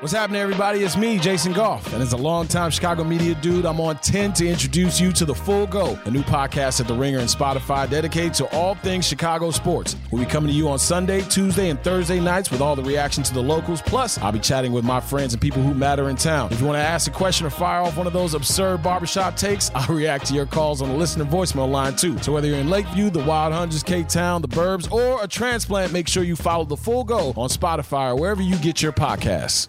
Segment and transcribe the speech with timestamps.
[0.00, 0.80] What's happening, everybody?
[0.80, 1.90] It's me, Jason Goff.
[1.94, 5.34] And as a longtime Chicago media dude, I'm on 10 to introduce you to The
[5.34, 9.50] Full Go, a new podcast at The Ringer and Spotify dedicated to all things Chicago
[9.50, 9.96] sports.
[10.12, 13.22] We'll be coming to you on Sunday, Tuesday, and Thursday nights with all the reaction
[13.22, 13.80] to the locals.
[13.80, 16.52] Plus, I'll be chatting with my friends and people who matter in town.
[16.52, 19.34] If you want to ask a question or fire off one of those absurd barbershop
[19.36, 22.18] takes, I'll react to your calls on the listener voicemail line, too.
[22.18, 25.94] So whether you're in Lakeview, the Wild Hundreds, Cape Town, the Burbs, or a transplant,
[25.94, 29.68] make sure you follow The Full Go on Spotify or wherever you get your podcasts.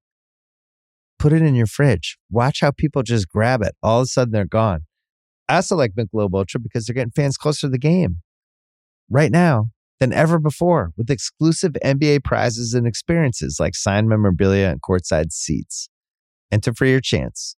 [1.21, 2.17] put it in your fridge.
[2.31, 3.75] Watch how people just grab it.
[3.83, 4.81] All of a sudden, they're gone.
[5.47, 8.17] I also like Michelob Ultra because they're getting fans closer to the game
[9.09, 9.67] right now
[9.99, 15.89] than ever before with exclusive NBA prizes and experiences like signed memorabilia and courtside seats.
[16.51, 17.55] Enter for your chance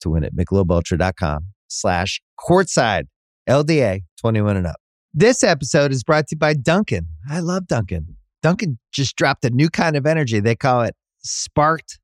[0.00, 3.04] to win at michelobultra.com slash courtside
[3.48, 4.76] LDA 21 and up.
[5.12, 7.06] This episode is brought to you by Dunkin'.
[7.30, 8.16] I love Dunkin'.
[8.42, 10.40] Dunkin' just dropped a new kind of energy.
[10.40, 12.00] They call it sparked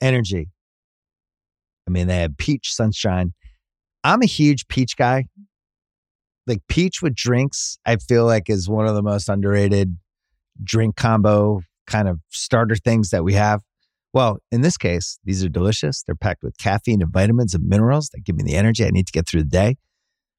[0.00, 0.48] energy.
[1.86, 3.32] I mean, they have peach sunshine.
[4.04, 5.26] I'm a huge peach guy.
[6.46, 9.96] Like peach with drinks, I feel like is one of the most underrated
[10.62, 13.60] drink combo kind of starter things that we have.
[14.12, 16.02] Well, in this case, these are delicious.
[16.02, 19.06] They're packed with caffeine and vitamins and minerals that give me the energy I need
[19.06, 19.76] to get through the day.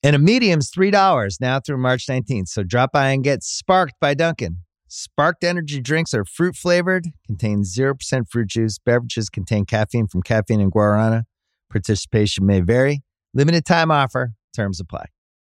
[0.04, 2.48] And a medium's $3 now through March 19th.
[2.48, 4.58] So drop by and get sparked by Dunkin'.
[4.94, 8.78] Sparked energy drinks are fruit flavored, contain 0% fruit juice.
[8.78, 11.24] Beverages contain caffeine from caffeine and guarana.
[11.70, 13.02] Participation may vary.
[13.34, 14.34] Limited time offer.
[14.54, 15.06] Terms apply.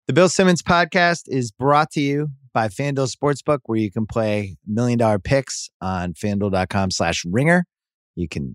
[0.07, 4.57] The Bill Simmons podcast is brought to you by FanDuel Sportsbook, where you can play
[4.65, 7.65] million dollar picks on fanduel.com slash ringer.
[8.15, 8.55] You can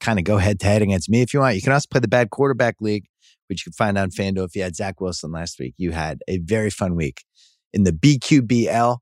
[0.00, 1.56] kind of go head to head against me if you want.
[1.56, 3.04] You can also play the bad quarterback league,
[3.48, 4.46] which you can find on FanDuel.
[4.46, 7.24] If you had Zach Wilson last week, you had a very fun week
[7.74, 9.00] in the BQBL.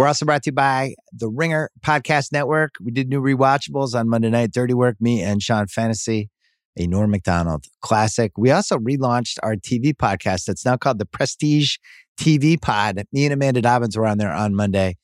[0.00, 2.70] We're also brought to you by the Ringer Podcast Network.
[2.80, 6.30] We did new rewatchables on Monday night, Dirty Work, me and Sean Fennessey,
[6.78, 8.32] a Norm Macdonald classic.
[8.38, 11.76] We also relaunched our TV podcast that's now called the Prestige
[12.18, 13.02] TV Pod.
[13.12, 14.96] Me and Amanda Dobbins were on there on Monday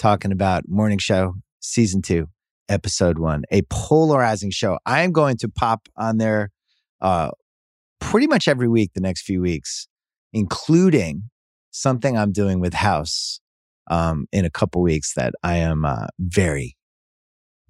[0.00, 2.26] talking about Morning Show Season 2,
[2.68, 4.80] Episode 1, a polarizing show.
[4.84, 6.50] I am going to pop on there
[7.00, 7.30] uh,
[8.00, 9.86] pretty much every week the next few weeks,
[10.32, 11.30] including
[11.70, 13.40] something I'm doing with House
[13.90, 16.76] um, in a couple weeks that I am uh, very,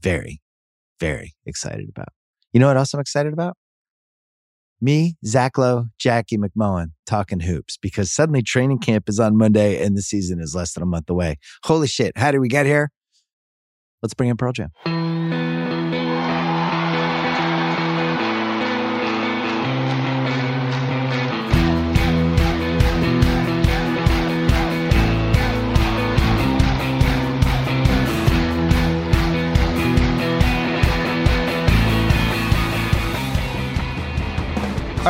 [0.00, 0.40] very,
[1.00, 2.10] very excited about.
[2.52, 3.56] You know what else I'm excited about?
[4.82, 9.96] Me, Zach Lowe, Jackie MacMullan talking hoops because suddenly training camp is on Monday and
[9.96, 11.36] the season is less than a month away.
[11.64, 12.16] Holy shit.
[12.16, 12.90] How did we get here?
[14.02, 15.49] Let's bring in Pearl Jam.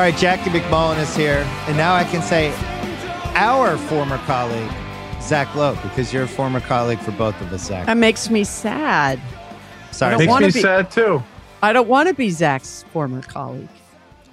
[0.01, 1.47] All right, Jackie MacMullan is here.
[1.69, 2.55] And now I can say
[3.35, 4.71] our former colleague,
[5.21, 7.85] Zach Lowe, because you're a former colleague for both of us, Zach.
[7.85, 9.21] That makes me sad.
[9.91, 10.15] Sorry.
[10.15, 11.23] I Makes wanna me be- sad too.
[11.63, 13.69] I don't want to be Zach's former colleague.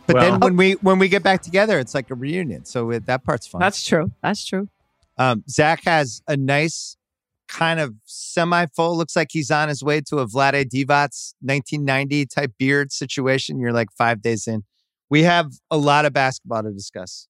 [0.05, 2.63] But Well- then when we when we get back together, it's like a reunion.
[2.63, 3.59] So it, that part's fun.
[3.59, 4.09] That's true.
[4.23, 4.69] That's true.
[5.17, 6.95] Um, Zach has a nice
[7.49, 8.95] kind of semi full.
[8.95, 13.59] Looks like he's on his way to a Vlade Divac 1990 type beard situation.
[13.59, 14.63] You're like five days in.
[15.09, 17.27] We have a lot of basketball to discuss.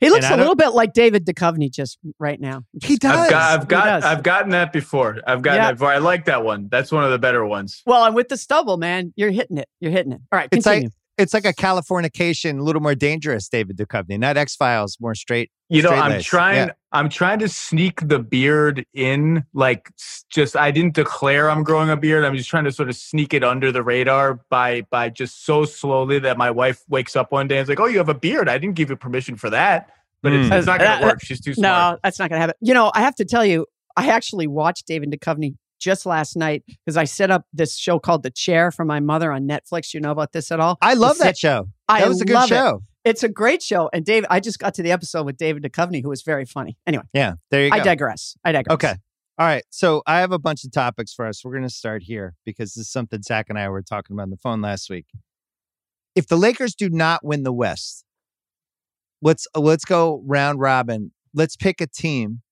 [0.00, 2.64] He looks I a don't- little bit like David Duchovny just right now.
[2.82, 3.16] He does.
[3.18, 4.04] I've got, I've got, does.
[4.04, 5.18] I've gotten that before.
[5.26, 5.66] I've gotten Yeah.
[5.68, 5.88] that before.
[5.92, 6.68] I like that one.
[6.70, 7.82] That's one of the better ones.
[7.86, 9.68] Well, and with the stubble, man, you're hitting it.
[9.80, 10.20] You're hitting it.
[10.30, 10.88] All right, It's continue.
[10.88, 14.18] like it's like a Californication, a little more dangerous, David Duchovny.
[14.18, 15.50] Not X Files, more straight.
[15.68, 16.68] You know, I'm trying.
[16.68, 16.72] yeah.
[16.92, 19.44] I'm trying to sneak the beard in.
[19.52, 19.90] Like,
[20.30, 22.24] just I didn't declare I'm growing a beard.
[22.24, 25.64] I'm just trying to sort of sneak it under the radar by by just so
[25.64, 28.14] slowly that my wife wakes up one day and is like, "Oh, you have a
[28.14, 28.48] beard.
[28.48, 29.90] I didn't give you permission for that."
[30.22, 30.52] But it's, Hmm.
[30.54, 31.18] it's not going Uh, to work.
[31.22, 31.94] She's too smart.
[31.94, 32.54] no, that's not going to happen.
[32.60, 33.66] You know, I have to tell you,
[33.96, 38.22] I actually watched David Duchovny just last night because I set up this show called
[38.22, 39.94] The Chair for my mother on Netflix.
[39.94, 40.78] You know about this at all?
[40.82, 41.68] I love that set- show.
[41.88, 42.54] I That was a good love it.
[42.54, 42.82] show.
[43.04, 43.88] It's a great show.
[43.92, 46.76] And Dave, I just got to the episode with David Duchovny, who was very funny.
[46.86, 47.76] Anyway, Yeah, there you go.
[47.76, 48.36] I digress.
[48.44, 48.74] I digress.
[48.74, 48.94] Okay.
[49.38, 49.62] All right.
[49.70, 51.44] So I have a bunch of topics for us.
[51.44, 54.24] We're going to start here because this is something Zach and I were talking about
[54.24, 55.06] on the phone last week.
[56.16, 58.04] if the Lakers do not win the West,
[59.22, 61.12] let's let's go round robin.
[61.32, 62.42] Let's pick a team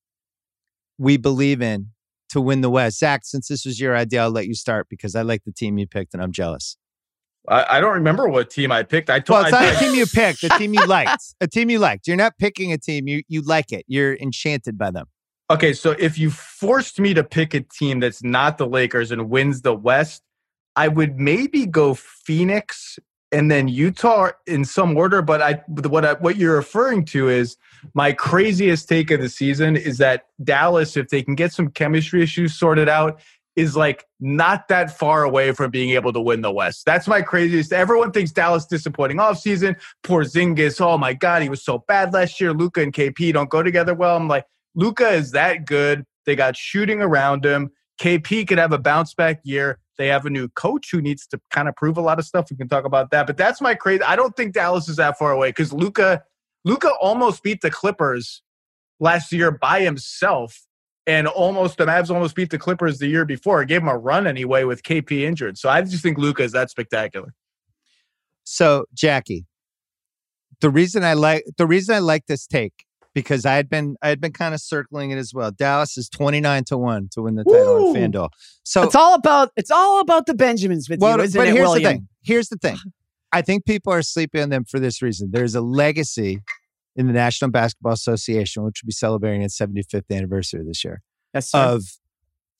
[0.98, 1.88] we believe in
[2.30, 2.98] to win the West.
[2.98, 5.78] Zach, since this was your idea, I'll let you start because I like the team
[5.78, 6.76] you picked and I'm jealous.
[7.48, 9.08] I, I don't remember what team I picked.
[9.08, 11.34] I told Well, it's I, not a team you picked, a team you liked.
[11.40, 12.06] A team you liked.
[12.06, 13.84] You're not picking a team, you you like it.
[13.86, 15.06] You're enchanted by them.
[15.48, 19.30] Okay, so if you forced me to pick a team that's not the Lakers and
[19.30, 20.22] wins the West,
[20.74, 22.98] I would maybe go Phoenix
[23.32, 25.22] and then Utah in some order.
[25.22, 27.56] But I, what I, what you're referring to is
[27.94, 32.22] my craziest take of the season is that Dallas, if they can get some chemistry
[32.22, 33.20] issues sorted out,
[33.56, 36.84] is like not that far away from being able to win the West.
[36.84, 37.72] That's my craziest.
[37.72, 39.76] Everyone thinks Dallas disappointing offseason.
[40.04, 42.52] Porzingis, oh my God, he was so bad last year.
[42.52, 44.16] Luka and KP don't go together well.
[44.16, 44.44] I'm like,
[44.74, 46.04] Luka is that good.
[46.26, 47.70] They got shooting around him.
[48.00, 49.78] KP could have a bounce back year.
[49.98, 52.50] They have a new coach who needs to kind of prove a lot of stuff.
[52.50, 53.26] We can talk about that.
[53.26, 54.02] But that's my crazy.
[54.02, 56.22] I don't think Dallas is that far away because Luka
[56.64, 58.42] Luka almost beat the Clippers
[58.98, 60.66] last year by himself,
[61.06, 63.62] and almost the Mavs almost beat the Clippers the year before.
[63.62, 65.58] It gave him a run anyway with KP injured.
[65.58, 67.32] So I just think Luka is that spectacular.
[68.44, 69.46] So, Jackie,
[70.60, 72.85] the reason I like the reason I like this take
[73.16, 75.50] because I had been I had been kind of circling it as well.
[75.50, 77.88] Dallas is 29 to 1 to win the title Woo!
[77.88, 78.28] on FanDuel.
[78.62, 81.54] So it's all about it's all about the Benjamins with well, you, isn't but it,
[81.54, 81.82] here's William?
[81.82, 82.08] the thing.
[82.22, 82.76] Here's the thing.
[83.32, 85.30] I think people are sleeping on them for this reason.
[85.32, 86.42] There's a legacy
[86.94, 91.00] in the National Basketball Association, which will be celebrating its 75th anniversary this year,
[91.32, 91.58] Yes, sir.
[91.58, 91.84] of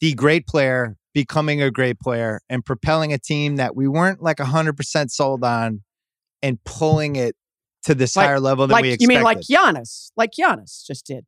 [0.01, 4.39] the great player becoming a great player and propelling a team that we weren't like
[4.39, 5.83] 100% sold on
[6.43, 7.37] and pulling it
[7.87, 11.07] to this Like- higher level than like we you mean like Giannis, like Giannis just
[11.07, 11.25] did.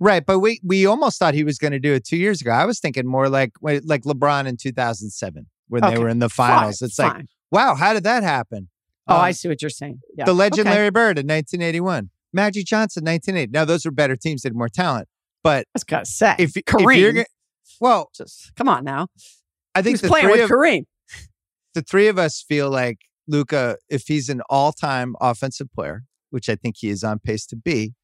[0.00, 2.50] Right, but we we almost thought he was going to do it two years ago.
[2.50, 6.78] I was thinking more like like LeBron in 2007 when they were in the finals.
[6.80, 7.26] Fine, it's like, fine.
[7.50, 8.68] wow, how did that happen?
[9.08, 10.00] oh, Um, I see what you're saying.
[10.16, 10.24] Yeah.
[10.24, 10.76] The legend Okay.
[10.76, 13.52] Larry Bird in 1981, Magic Johnson 1980.
[13.52, 15.08] Now those were better teams, they had more talent.
[15.44, 16.34] But That's gotta say.
[16.38, 17.26] if, if Kareem, you're gonna,
[17.80, 19.06] well, just come on now.
[19.74, 20.86] I He think was the playing with of, Kareem.
[21.74, 26.56] the three of us feel like Luka, if he's an all-time offensive player, which I
[26.56, 27.94] think he is on pace to be,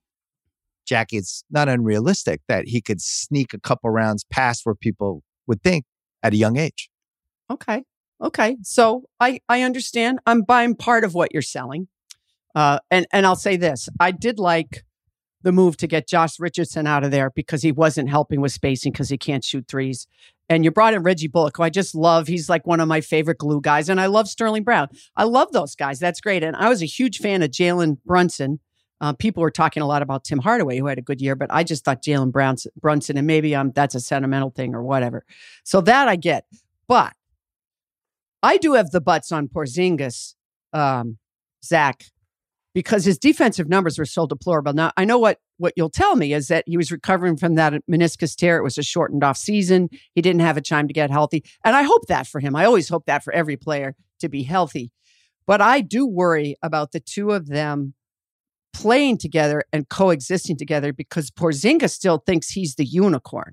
[0.87, 5.62] Jackie, it's not unrealistic that he could sneak a couple rounds past where people would
[5.62, 5.84] think
[6.22, 6.90] at a young age.
[7.50, 7.84] Okay.
[8.22, 8.56] Okay.
[8.62, 10.19] So I I understand.
[10.26, 11.88] I'm buying part of what you're selling.
[12.55, 13.88] Uh and and I'll say this.
[13.99, 14.84] I did like
[15.42, 18.92] the move to get Josh Richardson out of there because he wasn't helping with spacing
[18.92, 20.06] because he can't shoot threes.
[20.48, 22.26] And you brought in Reggie Bullock, who I just love.
[22.26, 23.88] He's like one of my favorite glue guys.
[23.88, 24.88] And I love Sterling Brown.
[25.16, 25.98] I love those guys.
[25.98, 26.42] That's great.
[26.42, 28.58] And I was a huge fan of Jalen Brunson.
[29.00, 31.50] Uh, people were talking a lot about Tim Hardaway, who had a good year, but
[31.50, 35.25] I just thought Jalen Brown's- Brunson, and maybe um, that's a sentimental thing or whatever.
[35.64, 36.44] So that I get.
[36.87, 37.14] But
[38.42, 40.34] I do have the butts on Porzingis,
[40.72, 41.19] um,
[41.64, 42.04] Zach,
[42.75, 44.72] because his defensive numbers were so deplorable.
[44.72, 47.75] Now I know what what you'll tell me is that he was recovering from that
[47.90, 48.56] meniscus tear.
[48.56, 49.88] It was a shortened off season.
[50.14, 52.56] He didn't have a time to get healthy, and I hope that for him.
[52.56, 54.90] I always hope that for every player to be healthy.
[55.46, 57.94] But I do worry about the two of them
[58.73, 63.52] playing together and coexisting together because Porzingis still thinks he's the unicorn,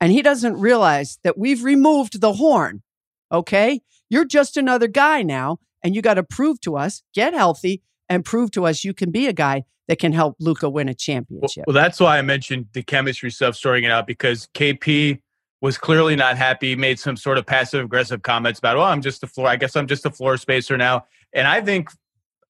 [0.00, 2.82] and he doesn't realize that we've removed the horn.
[3.30, 7.82] Okay, you're just another guy now, and you got to prove to us, get healthy,
[8.12, 10.94] and prove to us you can be a guy that can help Luka win a
[10.94, 11.64] championship.
[11.66, 15.20] well, that's why I mentioned the chemistry stuff, sorting it out because KP
[15.60, 16.76] was clearly not happy.
[16.76, 19.48] Made some sort of passive aggressive comments about, "Oh, I'm just a floor.
[19.48, 21.88] I guess I'm just a floor spacer now." And I think,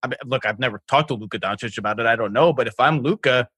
[0.03, 2.07] I mean, look, I've never talked to Luka Doncic about it.
[2.07, 3.49] I don't know, but if I'm Luka,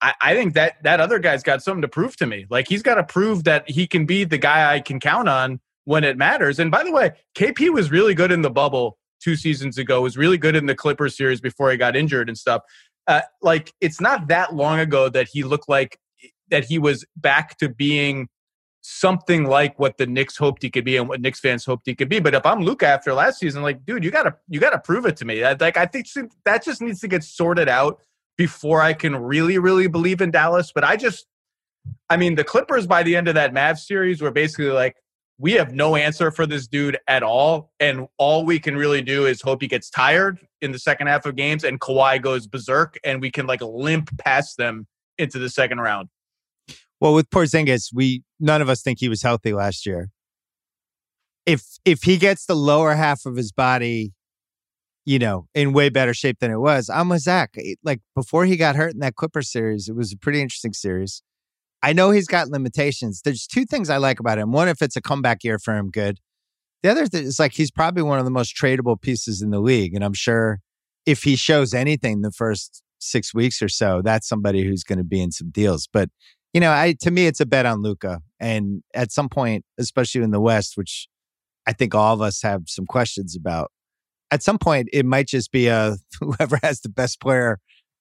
[0.00, 2.46] I, I think that that other guy's got something to prove to me.
[2.48, 5.60] Like he's got to prove that he can be the guy I can count on
[5.84, 6.58] when it matters.
[6.58, 10.00] And by the way, KP was really good in the bubble two seasons ago.
[10.00, 12.62] Was really good in the Clippers series before he got injured and stuff.
[13.06, 15.98] Uh, like it's not that long ago that he looked like
[16.50, 18.28] that he was back to being
[18.80, 21.94] something like what the Knicks hoped he could be and what Knicks fans hoped he
[21.94, 22.20] could be.
[22.20, 25.16] But if I'm Luka after last season, like, dude, you gotta you gotta prove it
[25.18, 25.42] to me.
[25.42, 26.06] Like I think
[26.44, 28.00] that just needs to get sorted out
[28.36, 30.72] before I can really really believe in Dallas.
[30.74, 31.26] But I just,
[32.08, 34.96] I mean, the Clippers by the end of that Mavs series were basically like.
[35.38, 37.70] We have no answer for this dude at all.
[37.78, 41.26] And all we can really do is hope he gets tired in the second half
[41.26, 45.48] of games and Kawhi goes berserk and we can like limp past them into the
[45.48, 46.08] second round.
[47.00, 50.10] Well, with Porzingis, we none of us think he was healthy last year.
[51.46, 54.12] If if he gets the lower half of his body,
[55.04, 57.56] you know, in way better shape than it was, I'm with Zach.
[57.84, 61.22] Like before he got hurt in that Clipper series, it was a pretty interesting series.
[61.82, 63.22] I know he's got limitations.
[63.24, 64.52] There's two things I like about him.
[64.52, 66.18] One, if it's a comeback year for him, good.
[66.82, 69.60] The other thing is like he's probably one of the most tradable pieces in the
[69.60, 69.94] league.
[69.94, 70.60] And I'm sure
[71.06, 75.04] if he shows anything the first six weeks or so, that's somebody who's going to
[75.04, 75.88] be in some deals.
[75.92, 76.10] But
[76.52, 78.20] you know, I to me it's a bet on Luka.
[78.40, 81.08] And at some point, especially in the West, which
[81.66, 83.70] I think all of us have some questions about,
[84.30, 87.58] at some point it might just be uh, a whoever has the best player,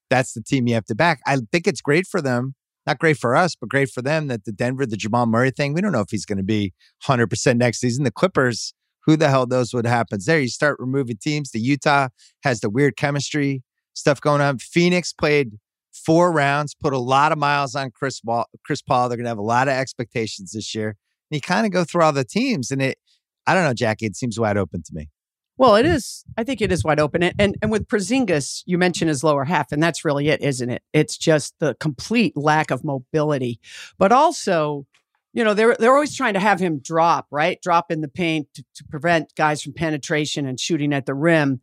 [0.10, 1.20] that's the team you have to back.
[1.26, 2.56] I think it's great for them.
[2.88, 5.74] Not great for us, but great for them that the Denver, the Jamal Murray thing,
[5.74, 8.06] we don't know if he's going to be 100% next season.
[8.06, 8.74] The Clippers,
[9.06, 10.40] who the hell knows what happens there?
[10.40, 11.52] You start removing teams.
[11.52, 12.08] The Utah
[12.44, 13.62] has the weird chemistry
[13.94, 14.60] stuff going on.
[14.60, 15.58] Phoenix played
[15.92, 18.46] four rounds, put a lot of miles on Chris Paul.
[18.66, 19.10] Chris Paul.
[19.10, 20.96] They're going to have a lot of expectations this year.
[21.30, 22.98] And you kind of go through all the teams, and it,
[23.46, 25.10] I don't know, Jackie, it seems wide open to me.
[25.58, 26.24] Well, it is.
[26.38, 27.24] I think it is wide open.
[27.24, 30.84] And, and with Porzingis, you mentioned his lower half, and that's really it, isn't it?
[30.94, 33.60] It's just the complete lack of mobility,
[33.98, 34.86] but also,
[35.34, 37.62] you know, they're they're always trying to have him drop, right?
[37.62, 41.62] Drop in the paint to, to prevent guys from penetration and shooting at the rim.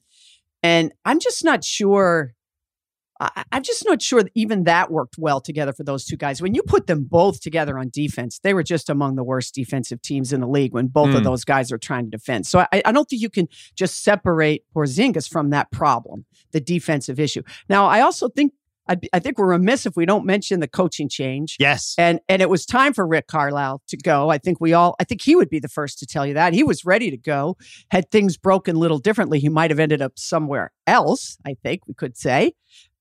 [0.63, 2.35] And I'm just not sure
[3.37, 6.43] I, am just not sure that even that worked well together for those two guys.
[6.43, 10.02] When you put them both together on defense, they were just among the worst defensive
[10.02, 11.14] teams in the league when both mm.
[11.14, 11.25] of hmm.
[11.25, 12.47] those guys are trying to defend.
[12.47, 17.19] So I, I, don't think you can just separate Porzingis from that problem, the defensive
[17.21, 17.43] issue.
[17.69, 18.52] Now, I also think
[18.88, 21.57] I, I, think we're remiss if we don't mention the coaching change.
[21.59, 24.28] Yes, and and it was time for Rick Carlisle to go.
[24.28, 24.95] I think we all.
[25.00, 27.16] I think he would be the first to tell you that he was ready to
[27.16, 27.57] go.
[27.90, 31.38] Had things broken a little differently, he might have ended up somewhere else.
[31.47, 32.52] I think we could say.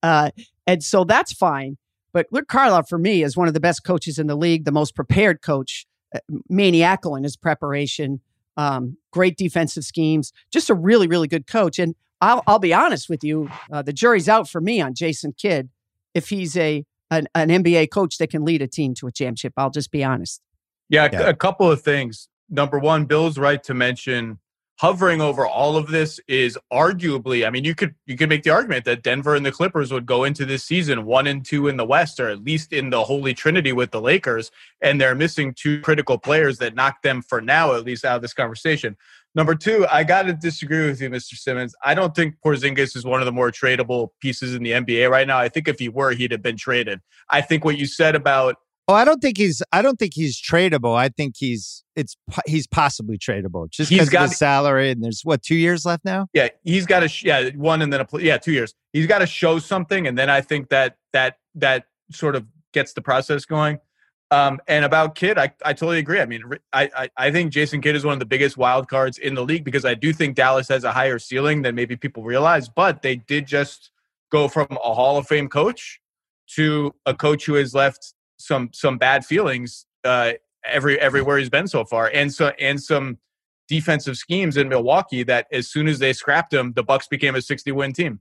[0.04, 0.30] Uh,
[0.68, 1.78] and so that's fine.
[2.12, 4.72] But Rick Carlisle, for me, is one of the best coaches in the league, the
[4.72, 8.22] most prepared coach, uh, maniacal in his preparation,
[8.56, 11.80] um, great defensive schemes, just a really, really good coach.
[11.80, 15.34] And I'll, I'll be honest with you, uh, the jury's out for me on Jason
[15.34, 15.70] Kidd
[16.14, 19.54] if he's a an, an, NBA coach that can lead a team to a championship.
[19.58, 20.42] I'll just be honest.
[20.90, 21.22] Yeah, yeah.
[21.30, 22.28] a couple of things.
[22.50, 24.40] Number one, Bill's right to mention
[24.84, 28.50] hovering over all of this is arguably i mean you could you could make the
[28.50, 31.78] argument that denver and the clippers would go into this season one and two in
[31.78, 35.54] the west or at least in the holy trinity with the lakers and they're missing
[35.54, 38.98] two critical players that knock them for now at least out of this conversation.
[39.34, 41.74] Number two i gotta disagree with you mr simmons.
[41.82, 45.25] I don't think porzingis is one of the more tradable pieces in the nba right
[45.25, 45.40] now.
[45.40, 47.00] I think if he were he'd have been traded.
[47.30, 49.62] I think what you said about Oh, I don't think he's.
[49.72, 50.96] I don't think he's tradable.
[50.96, 51.84] I think he's.
[51.96, 54.92] It's he's possibly tradable just because of his salary.
[54.92, 56.28] And there's what two years left now.
[56.34, 57.25] Yeah, he's got to.
[57.25, 58.08] Yeah, one and then a.
[58.20, 58.74] Yeah, two years.
[58.92, 62.94] He's got to show something, and then I think that that that sort of gets
[62.94, 63.80] the process going.
[64.32, 66.20] Um, and about Kidd, I, I totally agree.
[66.20, 69.20] I mean, I, I, I think Jason Kidd is one of the biggest wild cards
[69.20, 72.24] in the league because I do think Dallas has a higher ceiling than maybe people
[72.24, 72.68] realize.
[72.68, 73.92] But they did just
[74.32, 76.02] go from a Hall of Fame coach
[76.56, 80.34] to a coach who has left some some bad feelings uh,
[80.66, 83.18] every everywhere he's been so far, and so and some
[83.68, 87.42] defensive schemes in Milwaukee that as soon as they scrapped him, the Bucks became a
[87.42, 88.20] 60 win team.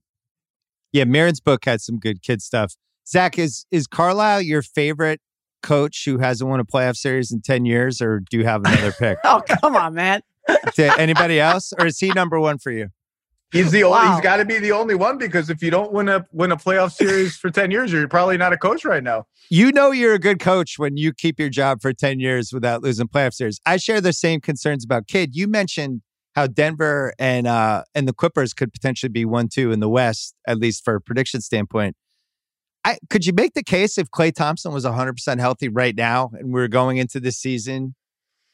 [0.93, 2.75] Yeah, Marin's book had some good Kidd stuff.
[3.07, 5.21] Zach, is is Carlisle your favorite
[5.63, 8.93] coach who hasn't won a playoff series in 10 years, or do you have another
[8.93, 9.19] pick?
[9.25, 10.21] oh, come on, man.
[10.79, 12.89] anybody else, or is he number one for you?
[13.53, 13.99] He's the only.
[13.99, 14.15] Wow.
[14.15, 16.57] He's got to be the only one because if you don't win a win a
[16.57, 19.27] playoff series for ten years, you're probably not a coach right now.
[19.51, 22.83] You know you're a good coach when you keep your job for ten years without
[22.83, 23.61] losing playoff series.
[23.67, 25.37] I share the same concerns about Kidd.
[25.37, 26.01] You mentioned
[26.35, 30.35] how Denver and uh and the Clippers could potentially be one two in the West,
[30.49, 31.95] at least for a prediction standpoint.
[32.87, 36.31] I could you make the case if Klay Thompson was 100 percent healthy right now,
[36.33, 37.97] and we are going into this season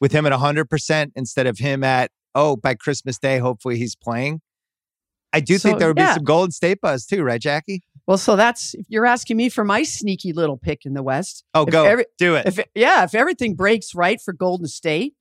[0.01, 3.95] with him at 100 percent instead of him at oh by Christmas Day, hopefully he's
[3.95, 4.41] playing
[5.33, 6.13] I do so, think there would yeah.
[6.13, 7.83] be some Golden State buzz too, right, Jackie?
[8.07, 11.43] Well, so that's if you're asking me for my sneaky little pick in the West.
[11.53, 12.47] Oh, go every, do it.
[12.47, 15.13] If, yeah, if everything breaks right for Golden State,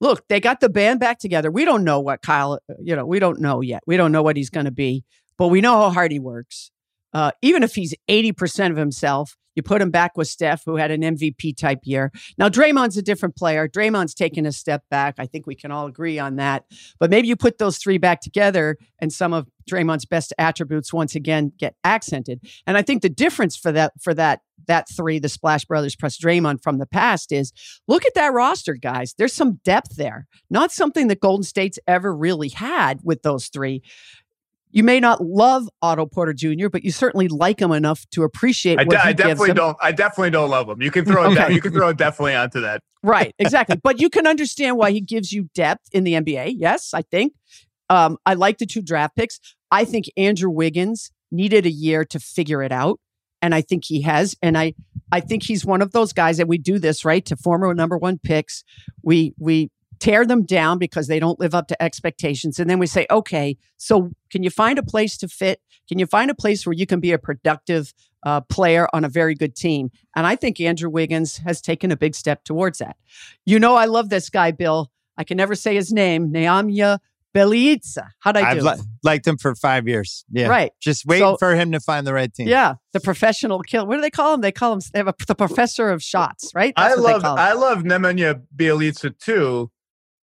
[0.00, 1.50] look, they got the band back together.
[1.50, 3.82] We don't know what Klay, you know, we don't know yet.
[3.86, 5.04] We don't know what he's going to be,
[5.36, 6.70] but we know how hard he works.
[7.12, 10.90] Uh, even if he's 80% of himself, you put him back with Steph, who had
[10.90, 12.12] an MVP type year.
[12.38, 13.68] Now, Draymond's a different player.
[13.68, 15.14] Draymond's taken a step back.
[15.18, 16.64] I think we can all agree on that.
[16.98, 21.14] But maybe you put those three back together and some of Draymond's best attributes once
[21.14, 22.40] again get accented.
[22.66, 26.18] And I think the difference for that for that that three, the Splash Brothers plus
[26.18, 27.52] Draymond from the past is
[27.86, 29.14] look at that roster, guys.
[29.16, 30.26] There's some depth there.
[30.50, 33.82] Not something that Golden State's ever really had with those three
[34.74, 38.76] you may not love Otto Porter Jr., but you certainly like him enough to appreciate.
[38.78, 39.76] What I, de- I definitely don't.
[39.80, 40.82] I definitely don't love him.
[40.82, 41.46] You can throw okay.
[41.46, 42.82] de- you can throw it definitely onto that.
[43.04, 43.76] Right, exactly.
[43.80, 46.54] but you can understand why he gives you depth in the NBA.
[46.56, 47.34] Yes, I think.
[47.88, 49.38] Um, I like the two draft picks.
[49.70, 52.98] I think Andrew Wiggins needed a year to figure it out,
[53.40, 54.34] and I think he has.
[54.42, 54.74] And I
[55.12, 57.96] I think he's one of those guys that we do this right to former number
[57.96, 58.64] one picks.
[59.04, 59.70] We we
[60.04, 62.58] tear them down because they don't live up to expectations.
[62.58, 65.60] And then we say, okay, so can you find a place to fit?
[65.88, 69.08] Can you find a place where you can be a productive uh, player on a
[69.08, 69.90] very good team?
[70.14, 72.96] And I think Andrew Wiggins has taken a big step towards that.
[73.46, 74.90] You know, I love this guy, Bill.
[75.16, 76.98] I can never say his name, Neamia
[77.34, 78.08] Bjelica.
[78.20, 78.66] How'd I do?
[78.68, 80.24] I've li- liked him for five years.
[80.30, 80.48] Yeah.
[80.48, 80.72] Right.
[80.80, 82.46] Just waiting So- for him to find the right team.
[82.48, 83.86] Yeah, the professional kill.
[83.86, 84.40] What do they call him?
[84.40, 86.72] They call him they have a, the professor of shots, right?
[86.76, 87.38] I That's what they love call him.
[87.42, 89.70] I love Nemanja Bjelica too.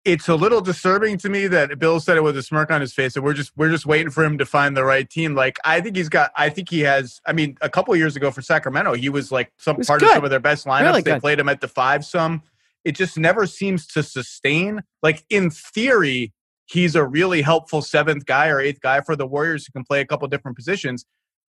[0.05, 2.93] It's a little disturbing to me that Bill said it with a smirk on his
[2.93, 5.33] face that we're just we're just waiting for him to find the right team.
[5.33, 8.15] Like I think he's got I think he has I mean a couple of years
[8.15, 10.09] ago for Sacramento he was like some was part good.
[10.09, 10.81] of some of their best lineups.
[10.83, 11.21] Really they good.
[11.21, 12.43] played him at the five some.
[12.83, 14.81] It just never seems to sustain.
[15.01, 16.33] Like in theory,
[16.67, 20.01] he's a really helpful seventh guy or eighth guy for the Warriors who can play
[20.01, 21.03] a couple different positions.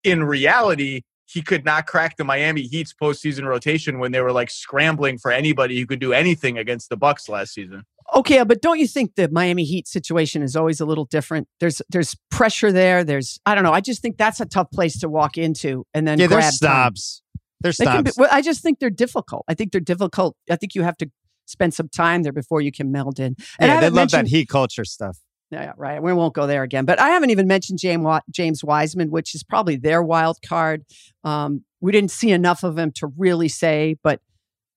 [0.04, 4.50] In reality, he could not crack the Miami Heat's postseason rotation when they were like
[4.50, 7.84] scrambling for anybody who could do anything against the Bucks last season.
[8.14, 11.48] Okay, but don't you think the Miami Heat situation is always a little different?
[11.60, 13.02] There's there's pressure there.
[13.04, 13.72] There's I don't know.
[13.72, 16.52] I just think that's a tough place to walk into and then Yeah, grab time.
[16.52, 17.22] snobs.
[17.60, 19.44] They're They be, well, I just think they're difficult.
[19.48, 20.36] I think they're difficult.
[20.50, 21.10] I think you have to
[21.46, 23.36] spend some time there before you can meld in.
[23.58, 25.18] And I they love that heat culture stuff.
[25.50, 26.02] Yeah, right.
[26.02, 26.84] We won't go there again.
[26.84, 30.84] But I haven't even mentioned James James Wiseman, which is probably their wild card.
[31.22, 34.20] Um, we didn't see enough of him to really say, but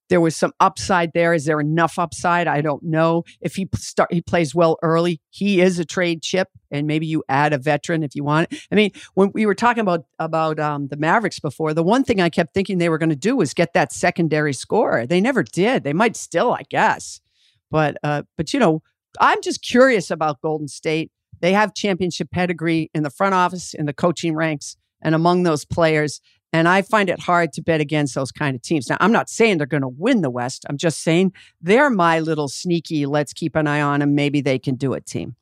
[0.10, 1.34] there was some upside there.
[1.34, 2.48] Is there enough upside?
[2.48, 3.24] I don't know.
[3.42, 5.22] If he start, he plays well early.
[5.30, 8.54] He is a trade chip, and maybe you add a veteran if you want.
[8.72, 12.22] I mean, when we were talking about about um, the Mavericks before, the one thing
[12.22, 15.06] I kept thinking they were going to do was get that secondary scorer.
[15.06, 15.84] They never did.
[15.84, 17.20] They might still, I guess.
[17.70, 18.82] But uh, but you know,
[19.20, 21.12] I'm just curious about Golden State.
[21.40, 25.66] They have championship pedigree in the front office, in the coaching ranks, and among those
[25.66, 26.22] players.
[26.54, 28.90] And I find it hard to bet against those kind of teams.
[28.90, 30.66] Now, I'm not saying they're going to win the West.
[30.70, 34.16] I'm just saying they're my little sneaky, let's keep an eye on them.
[34.16, 35.36] Maybe they can do it team.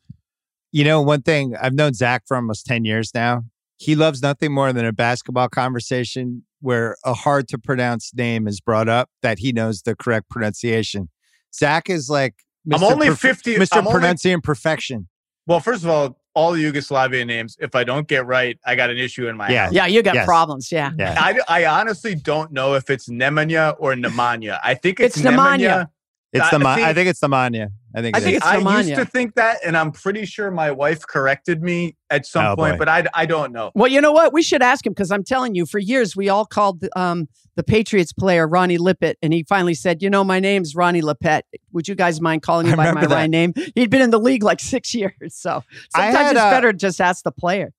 [0.71, 3.43] You know, one thing I've known Zach for almost 10 years now.
[3.77, 8.59] He loves nothing more than a basketball conversation where a hard to pronounce name is
[8.59, 11.09] brought up that he knows the correct pronunciation.
[11.53, 12.35] Zach is like
[12.73, 13.67] I'm only Perf- 50 Mr.
[13.73, 15.07] I'm only- Pronunciation Perfection.
[15.45, 18.89] Well, first of all, all the Yugoslavian names, if I don't get right, I got
[18.89, 19.65] an issue in my Yeah.
[19.65, 19.73] house.
[19.73, 20.25] Yeah, you got Yes.
[20.25, 20.71] problems.
[20.71, 20.91] Yeah.
[20.99, 21.15] Yeah.
[21.17, 24.59] I, I honestly don't know if it's Nemanja or Nemanja.
[24.63, 25.59] I think it's, It's Nemanja.
[25.59, 25.89] Nemanja.
[26.35, 27.69] It's I- the Ma- see- I think it's the Manya.
[27.95, 28.37] I think I it think is.
[28.37, 32.25] it's I used to think that, and I'm pretty sure my wife corrected me at
[32.25, 32.77] some Oh, point, boy.
[32.79, 33.71] but I, I don't know.
[33.73, 34.33] Well, you know what?
[34.33, 37.63] We should ask him because I'm telling you, for years we all called um, the
[37.63, 41.45] Patriots player Ronnie Lippett, and he finally said, "You know, my name's Ronnie Lippett.
[41.71, 44.43] Would you guys mind calling me by my right name?" He'd been in the league
[44.43, 45.63] like six years, so
[45.95, 47.71] sometimes had, it's uh, better to just ask the player.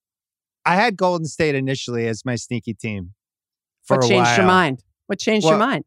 [0.65, 3.13] I had Golden State initially as my sneaky team.
[3.85, 4.83] For What a changed your mind?
[5.05, 5.85] What changed your mind?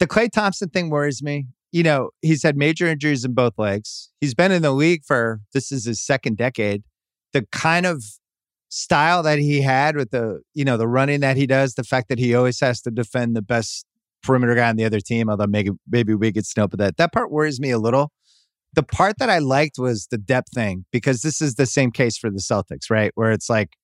[0.00, 1.46] the Klay Thompson thing worries me.
[1.72, 4.10] You know, he's had major injuries in both legs.
[4.20, 6.82] He's been in the league for this is his second decade.
[7.32, 8.04] The kind of
[8.68, 12.08] style that he had with the, you know, the running that he does, the fact
[12.08, 13.86] that he always has to defend the best
[14.22, 17.12] perimeter guy on the other team, although maybe maybe we could snow, but that that
[17.12, 18.12] part worries me a little.
[18.74, 22.16] The part that I liked was the depth thing because this is the same case
[22.16, 23.12] for the Celtics, right?
[23.14, 23.76] Where it's like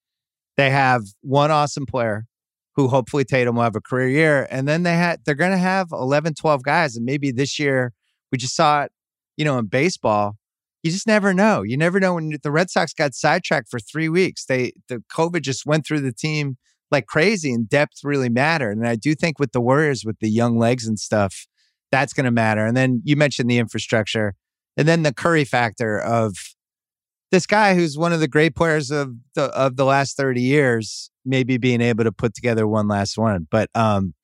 [0.57, 2.24] they have one awesome player
[2.78, 4.46] who hopefully Tatum will have a career year.
[4.52, 6.94] And then they had they're gonna have 11, 12 guys.
[6.94, 7.92] And maybe this year
[8.30, 8.92] we just saw it,
[9.36, 10.36] you know, in baseball.
[10.84, 11.62] You just never know.
[11.62, 14.44] You never know when the Red Sox got sidetracked for three weeks.
[14.44, 16.56] They the COVID just went through the team
[16.92, 18.76] like crazy and depth really mattered.
[18.76, 21.48] And I do think with the Warriors, with the young legs and stuff,
[21.90, 22.64] that's gonna matter.
[22.64, 24.34] And then you mentioned the infrastructure.
[24.76, 26.36] And then the Curry factor of
[27.32, 31.10] this guy who's one of the great players of the of the last 30 years
[31.28, 34.14] maybe being able to put together one last one but um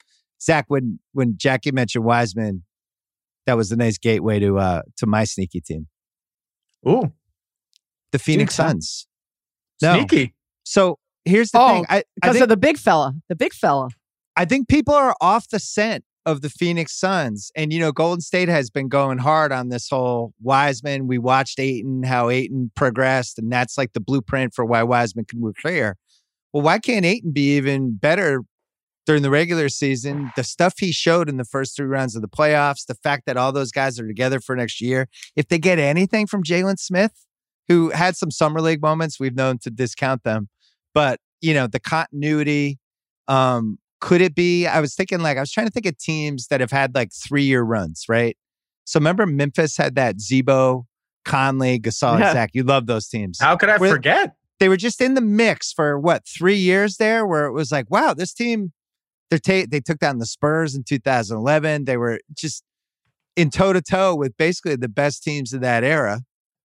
[0.42, 2.64] zach when when jackie mentioned wiseman
[3.46, 5.86] that was a nice gateway to uh to my sneaky team
[6.88, 7.12] Ooh,
[8.12, 8.64] the phoenix so?
[8.64, 9.06] suns
[9.82, 10.34] no sneaky.
[10.64, 13.52] so here's the Oh, thing i I Because think, of the big fella, the big
[13.52, 13.88] fella.
[14.36, 17.52] I think people are off the scent of the Phoenix Suns.
[17.54, 21.06] And, you know, Golden State has been going hard on this whole Wiseman.
[21.06, 25.38] We watched Ayton, how Ayton progressed, and that's like the blueprint for why Wiseman can
[25.40, 25.96] move clear.
[26.54, 28.42] Well, why can't Ayton be even better
[29.06, 30.30] during the regular season?
[30.36, 33.36] The stuff he showed in the first three rounds of the playoffs, the fact that
[33.36, 35.08] all those guys are together for next year.
[35.34, 37.10] If they get anything from Jalen Smith,
[37.66, 40.48] who had some summer league moments, we've known to discount them.
[40.94, 42.78] But, you know, the continuity,
[43.26, 44.66] um, could it be?
[44.68, 47.10] I was thinking like I was trying to think of teams that have had like
[47.12, 48.36] three year runs, right?
[48.84, 50.86] So remember Memphis had that Z-Bo,
[51.24, 52.32] Conley, Gasol, Yeah.
[52.32, 52.50] Zach.
[52.52, 53.40] You love those teams.
[53.40, 54.36] How could I With- forget?
[54.60, 57.90] They were just in the mix for what three years there, where it was like,
[57.90, 58.72] wow, this team.
[59.30, 61.86] They ta- they took down the Spurs in 2011.
[61.86, 62.62] They were just
[63.36, 66.20] in toe to toe with basically the best teams of that era.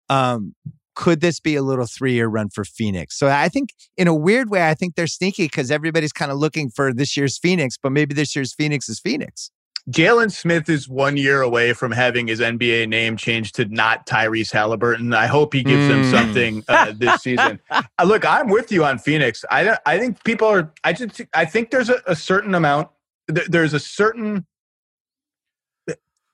[0.09, 0.55] Um,
[0.95, 3.17] could this be a little three year run for Phoenix?
[3.19, 6.39] So I think, in a weird way, I think they're sneaky because everybody's kind of
[6.39, 9.51] looking for this year's Phoenix, but maybe this year's Phoenix is Phoenix.
[9.89, 14.53] Jalen Smith is one year away from having his NBA name changed to not Tyrese
[14.53, 15.15] Halliburton.
[15.15, 15.89] I hope he gives mm.
[15.89, 17.61] them something uh, this season.
[17.71, 19.45] uh, look, I'm with you on Phoenix.
[19.51, 20.73] I I think people are.
[20.85, 22.89] I just I think there's a, a certain amount.
[23.35, 24.47] Th- there's a certain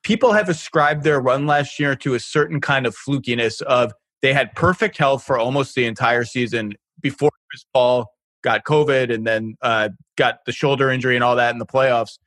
[0.03, 4.33] people have ascribed their run last year to a certain kind of flukiness of they
[4.33, 8.07] had perfect health for almost the entire season before Chris Paul
[8.43, 12.17] got COVID and then uh, got the shoulder injury and all that in the playoffs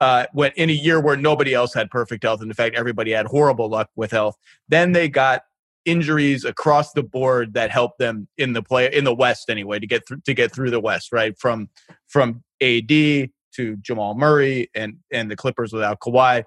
[0.00, 3.12] uh, when in a year where nobody else had perfect health, and in fact everybody
[3.12, 4.36] had horrible luck with health.
[4.68, 5.42] Then they got
[5.84, 9.86] injuries across the board that helped them in the play in the West anyway to
[9.86, 11.38] get through to get through the West, right?
[11.38, 11.68] From
[12.06, 16.44] from AD to Jamal Murray and and the Clippers without Kawhi,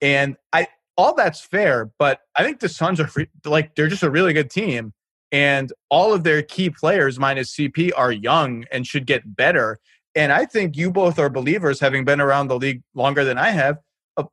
[0.00, 0.66] and I
[0.96, 3.10] all that's fair, but I think the Suns are
[3.44, 4.92] like they're just a really good team,
[5.32, 9.78] and all of their key players minus CP are young and should get better.
[10.14, 13.50] And I think you both are believers, having been around the league longer than I
[13.50, 13.78] have.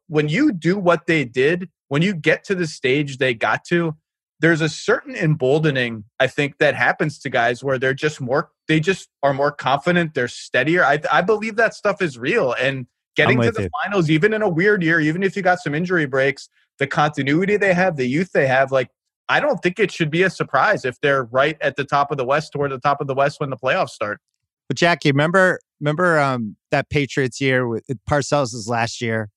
[0.07, 3.95] When you do what they did, when you get to the stage they got to,
[4.39, 8.79] there's a certain emboldening I think that happens to guys where they're just more, they
[8.79, 10.83] just are more confident, they're steadier.
[10.83, 12.53] I, I believe that stuff is real.
[12.53, 15.75] And getting to the finals, even in a weird year, even if you got some
[15.75, 18.89] injury breaks, the continuity they have, the youth they have, like
[19.29, 22.17] I don't think it should be a surprise if they're right at the top of
[22.17, 24.19] the West toward the top of the West when the playoffs start.
[24.67, 29.29] But Jackie, remember remember um, that Patriots year with Parcells' last year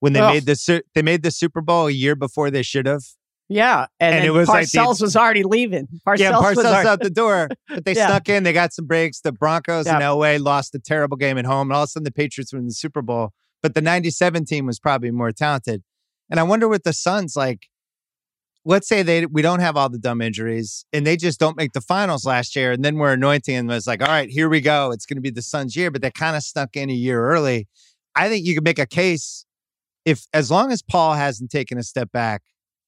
[0.00, 3.02] when they made the they made the Super Bowl a year before they should have.
[3.48, 5.86] Yeah, and, and it was Parcells like the, was already leaving.
[6.06, 8.08] Parcells yeah, Parcells was already, out the door, but they yeah.
[8.08, 8.42] snuck in.
[8.42, 9.20] They got some breaks.
[9.20, 9.96] The Broncos yeah.
[9.96, 12.52] in Elway lost a terrible game at home, and all of a sudden the Patriots
[12.52, 13.30] win the Super Bowl.
[13.62, 15.82] But the '97 team was probably more talented.
[16.30, 17.66] And I wonder what the Suns like
[18.64, 21.72] let's say they we don't have all the dumb injuries and they just don't make
[21.72, 24.60] the finals last year and then we're anointing and was like all right here we
[24.60, 26.94] go it's going to be the suns year but they kind of snuck in a
[26.94, 27.68] year early.
[28.16, 29.44] I think you could make a case
[30.04, 32.42] if as long as paul hasn't taken a step back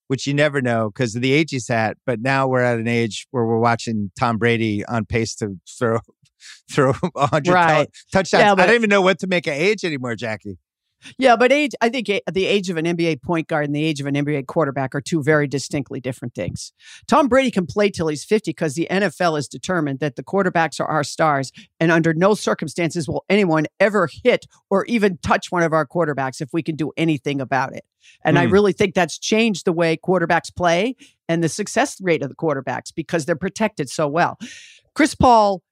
[0.09, 2.89] which you never know because of the age he's at but now we're at an
[2.89, 5.99] age where we're watching tom brady on pace to throw
[6.71, 7.89] throw 100 right.
[8.12, 8.41] touchdowns.
[8.41, 10.59] Yeah, but, i don't even know what to make of age anymore jackie
[11.19, 14.01] yeah, but age, I think the age of an NBA point guard and the age
[14.01, 16.73] of an NBA quarterback are two very distinctly different things.
[17.07, 20.81] Tom Brady can play till he's 50 because the NFL is determined that the quarterbacks
[20.81, 21.53] are our stars.
[21.79, 26.41] And under no circumstances will anyone ever hit or even touch one of our quarterbacks
[26.41, 27.85] if we can do anything about it.
[28.25, 28.41] And mm.
[28.41, 28.53] I hmm.
[28.53, 30.97] really think that's changed the way quarterbacks play
[31.29, 34.39] and the success rate of the quarterbacks because they're protected so well.
[34.95, 35.63] Chris Paul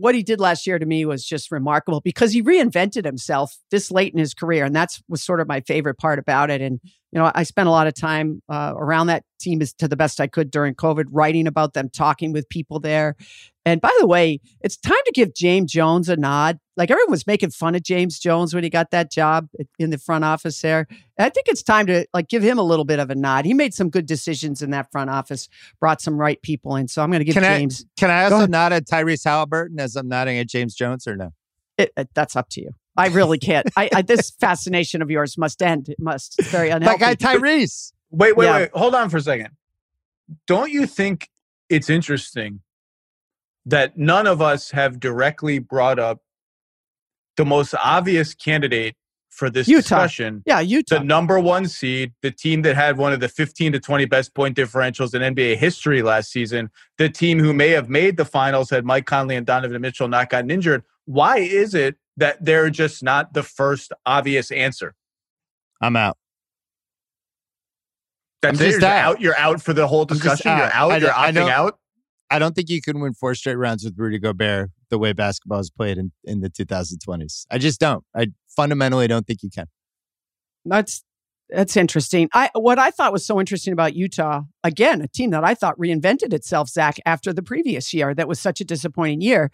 [0.00, 3.90] what he did last year to me was just remarkable because he reinvented himself this
[3.90, 4.64] late in his career.
[4.64, 6.62] And that's was sort of my favorite part about it.
[6.62, 6.80] And,
[7.12, 9.96] you know, I spent a lot of time uh, around that team as to the
[9.96, 13.16] best I could during COVID, writing about them, talking with people there.
[13.64, 16.58] And by the way, it's time to give James Jones a nod.
[16.76, 19.98] Like everyone was making fun of James Jones when he got that job in the
[19.98, 20.86] front office there.
[21.18, 23.44] I think it's time to like give him a little bit of a nod.
[23.44, 25.48] He made some good decisions in that front office,
[25.80, 26.88] brought some right people in.
[26.88, 27.84] So I'm going to give can James.
[27.84, 31.16] I, can I also nod at Tyrese Halliburton as I'm nodding at James Jones or
[31.16, 31.32] no?
[31.76, 32.70] It, it, that's up to you.
[33.00, 33.66] I really can't.
[33.76, 35.88] I, I, this fascination of yours must end.
[35.88, 36.38] It must.
[36.38, 37.02] It's very unhealthy.
[37.02, 37.92] Like Tyrese.
[38.10, 38.56] Wait, wait, yeah.
[38.56, 38.70] wait.
[38.74, 39.50] Hold on for a second.
[40.46, 41.28] Don't you think
[41.68, 42.60] it's interesting
[43.64, 46.20] that none of us have directly brought up
[47.36, 48.96] the most obvious candidate
[49.30, 49.80] for this Utah.
[49.80, 50.42] discussion.
[50.44, 50.98] Yeah, Utah.
[50.98, 54.34] The number one seed, the team that had one of the 15 to 20 best
[54.34, 58.68] point differentials in NBA history last season, the team who may have made the finals
[58.70, 60.82] had Mike Conley and Donovan Mitchell not gotten injured.
[61.06, 64.94] Why is it that they're just not the first obvious answer?
[65.80, 66.16] I'm out.
[68.42, 68.80] That's it.
[68.80, 69.20] You're out.
[69.20, 70.56] You're out for the whole discussion.
[70.56, 70.92] You're out.
[70.92, 71.78] I, you're opting out.
[72.30, 75.58] I don't think you can win four straight rounds with Rudy Gobert the way basketball
[75.58, 77.44] is played in, in the 2020s.
[77.50, 78.04] I just don't.
[78.14, 79.66] I fundamentally don't think you can.
[80.64, 81.02] That's
[81.52, 82.28] that's interesting.
[82.32, 85.78] I what I thought was so interesting about Utah, again, a team that I thought
[85.78, 89.50] reinvented itself, Zach, after the previous year that was such a disappointing year,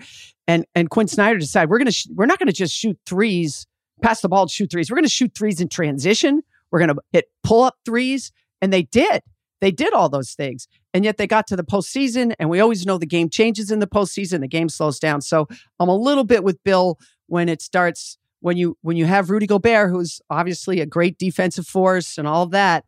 [0.46, 3.66] and and Quinn Snyder decided we're gonna sh- we're not gonna just shoot threes,
[4.02, 4.90] pass the ball, to shoot threes.
[4.90, 6.42] We're gonna shoot threes in transition.
[6.70, 9.22] We're gonna hit pull up threes, and they did.
[9.60, 10.68] They did all those things.
[10.92, 13.78] And yet they got to the postseason, and we always know the game changes in
[13.80, 15.20] the postseason, the game slows down.
[15.20, 15.46] So
[15.80, 19.48] I'm a little bit with Bill when it starts when you when you have Rudy
[19.48, 22.84] Gobert, who's obviously a great defensive force and all of that,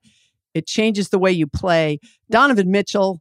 [0.55, 1.99] it changes the way you play.
[2.31, 3.21] Donovan Mitchell,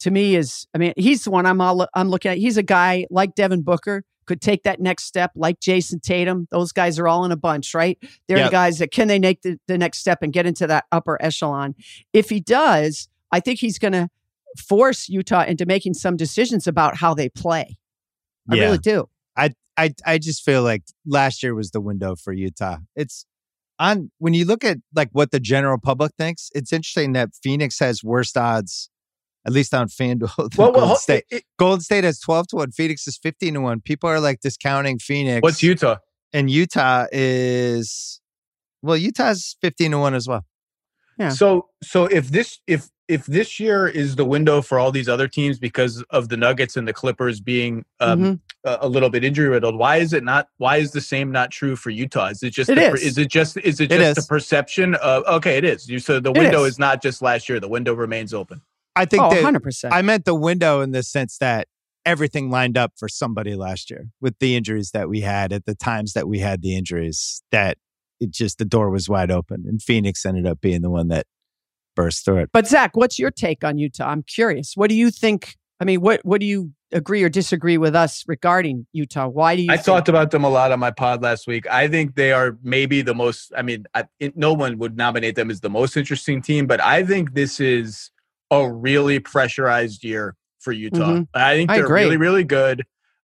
[0.00, 2.38] to me, is I mean, he's the one I'm all I'm looking at.
[2.38, 6.48] He's a guy like Devin Booker could take that next step, like Jayson Tatum.
[6.50, 7.96] Those guys are all in a bunch, right?
[8.26, 8.46] They're Yep.
[8.48, 11.16] the guys that can they make the, the next step and get into that upper
[11.22, 11.76] echelon.
[12.12, 14.08] If he does, I think he's going to
[14.58, 17.78] force Utah into making some decisions about how they play.
[18.50, 18.64] I Yeah.
[18.64, 19.08] really do.
[19.36, 22.78] I I I just feel like last year was the window for Utah.
[22.94, 23.26] It's
[23.78, 26.50] on when you look at like what the general public thinks.
[26.54, 28.88] It's interesting that Phoenix has worst odds,
[29.46, 30.34] at least on FanDuel.
[30.36, 31.24] than Well, Golden State.
[31.30, 32.70] it- it- Golden State has twelve to one.
[32.70, 33.80] Phoenix is fifteen to one.
[33.80, 35.42] People are like discounting Phoenix.
[35.42, 35.96] what's Utah?
[36.32, 38.20] and Utah is
[38.82, 40.44] well, Utah's fifteen to one as well.
[41.18, 41.30] Yeah.
[41.30, 45.28] So so if this if if this year is the window for all these other
[45.28, 48.40] teams because of the Nuggets and the Clippers being um, Mhm.
[48.64, 50.48] a, a little bit injury riddled, why is it not?
[50.58, 52.26] Why is the same not true for Utah?
[52.26, 53.02] Is it just It the, is.
[53.02, 54.24] is it just is it It just is.
[54.24, 55.56] the perception of okay?
[55.56, 55.88] It is.
[55.88, 56.74] You so the window is.
[56.74, 56.78] is.
[56.78, 57.60] not just last year.
[57.60, 58.60] The window remains open.
[58.96, 59.92] I think Oh, 100%.
[59.92, 61.68] I meant the window in the sense that
[62.04, 65.74] everything lined up for somebody last year with the injuries that we had at the
[65.74, 67.76] times that we had the injuries that
[68.20, 71.26] it just the door was wide open and Phoenix ended up being the one that
[71.94, 72.50] burst through it.
[72.52, 74.08] But Zach, what's your take on Utah?
[74.08, 74.72] I'm curious.
[74.74, 75.56] What do you think?
[75.80, 79.28] I mean, what what do you agree or disagree with us regarding Utah?
[79.28, 79.68] Why do you?
[79.70, 81.66] I think- talked about them a lot on my pod last week.
[81.70, 83.52] I think they are maybe the most.
[83.56, 86.80] I mean, I, it, no one would nominate them as the most interesting team, but
[86.82, 88.10] I think this is
[88.50, 91.12] a really pressurized year for Utah.
[91.12, 91.28] Mhm.
[91.34, 92.02] I think they're agree.
[92.02, 92.84] really, really good.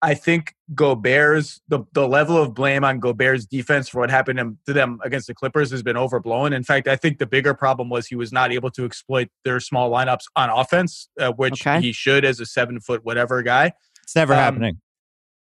[0.04, 4.72] I think Gobert's the the level of blame on Gobert's defense for what happened to-
[4.72, 6.52] them against the Clippers has been overblown.
[6.52, 9.60] In fact, I think the bigger problem was he was not able to exploit their
[9.60, 11.80] small lineups on offense, uh, which Okay.
[11.80, 14.80] he should as a seven foot whatever guy It's never Um, happening.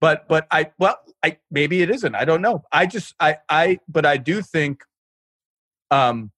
[0.00, 2.14] but but I well I maybe it isn't.
[2.14, 2.62] I don't know.
[2.72, 4.84] I just I I but I do think
[5.90, 6.32] um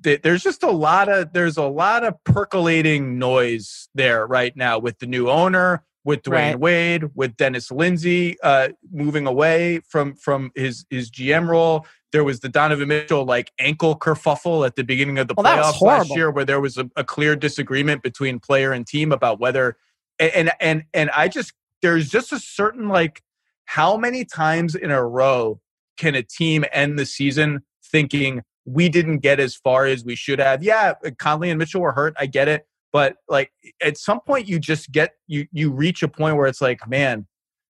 [0.00, 4.78] that there's just a lot of there's a lot of percolating noise there right now
[4.78, 6.58] with the new owner, with Dwyane Right.
[6.58, 11.86] Wade, with Dennis Lindsay uh moving away from from his his GM role.
[12.12, 15.80] There was the Donovan Mitchell like ankle kerfuffle at the beginning of the Well, playoffs
[15.80, 19.76] last year where there was a, a clear disagreement between player and team about whether
[20.18, 23.22] and and and, and I just there's just a certain like
[23.64, 25.60] how many times in a row
[25.96, 30.38] can a team end the season thinking we didn't get as far as we should
[30.38, 30.62] have?
[30.62, 32.14] Yeah, Conley and Mitchell were hurt.
[32.18, 36.08] I get it, but like at some point you just get you you reach a
[36.08, 37.26] point where it's like, man,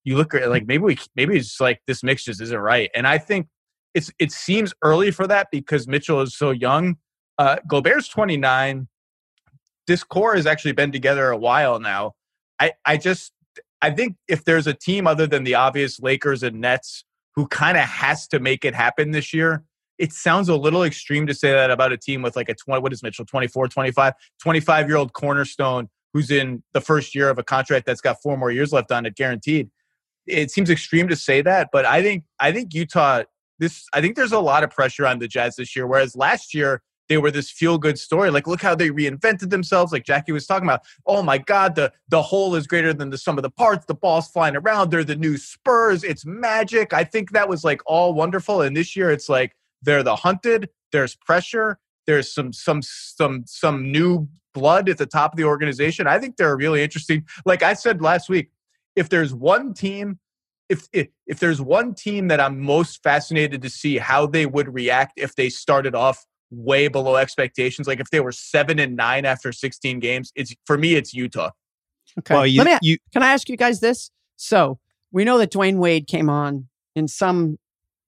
[0.04, 2.90] you look like maybe we maybe it's like this mix just isn't right.
[2.94, 3.48] And I think
[3.94, 6.96] it's it seems early for that because Mitchell is so young.
[7.38, 8.88] Uh, Gobert's 29.
[9.86, 12.12] This core has actually been together a while now.
[12.60, 13.32] I I just
[13.82, 17.04] I think if there's a team other than the obvious Lakers and Nets
[17.34, 19.62] who kind of has to make it happen this year,
[19.98, 22.80] it sounds a little extreme to say that about a team with like a 20,
[22.80, 27.38] what is Mitchell, 24, 25, 25 year old cornerstone who's in the first year of
[27.38, 29.70] a contract that's got four more years left on it guaranteed.
[30.26, 33.24] It seems extreme to say that, but I think, I think Utah,
[33.58, 35.86] this, I think there's a lot of pressure on the Jazz this year.
[35.86, 38.30] Whereas last year, they were this feel good story.
[38.30, 39.92] Like, look how they reinvented themselves.
[39.92, 40.82] Like Jackie was talking about.
[41.06, 43.86] Oh my God, the the whole is greater than the sum of the parts.
[43.86, 44.90] The ball's flying around.
[44.90, 46.04] They're the new Spurs.
[46.04, 46.92] It's magic.
[46.92, 48.60] I think that was like all wonderful.
[48.60, 50.68] And this year, it's like they're the hunted.
[50.92, 51.78] There's pressure.
[52.06, 56.06] There's some some some some new blood at the top of the organization.
[56.06, 57.26] I think they're really interesting.
[57.44, 58.50] Like I said last week,
[58.96, 60.18] if there's one team
[60.68, 64.72] if, if if there's one team that I'm most fascinated to see how they would
[64.72, 69.24] react if they started off way below expectations, like if they were seven and nine
[69.24, 71.50] after 16 games, it's for me it's Utah.
[72.18, 72.34] Okay.
[72.34, 74.10] Well, you, Let me, you can I ask you guys this?
[74.36, 74.78] So
[75.10, 77.58] we know that Dwyane Wade came on in some,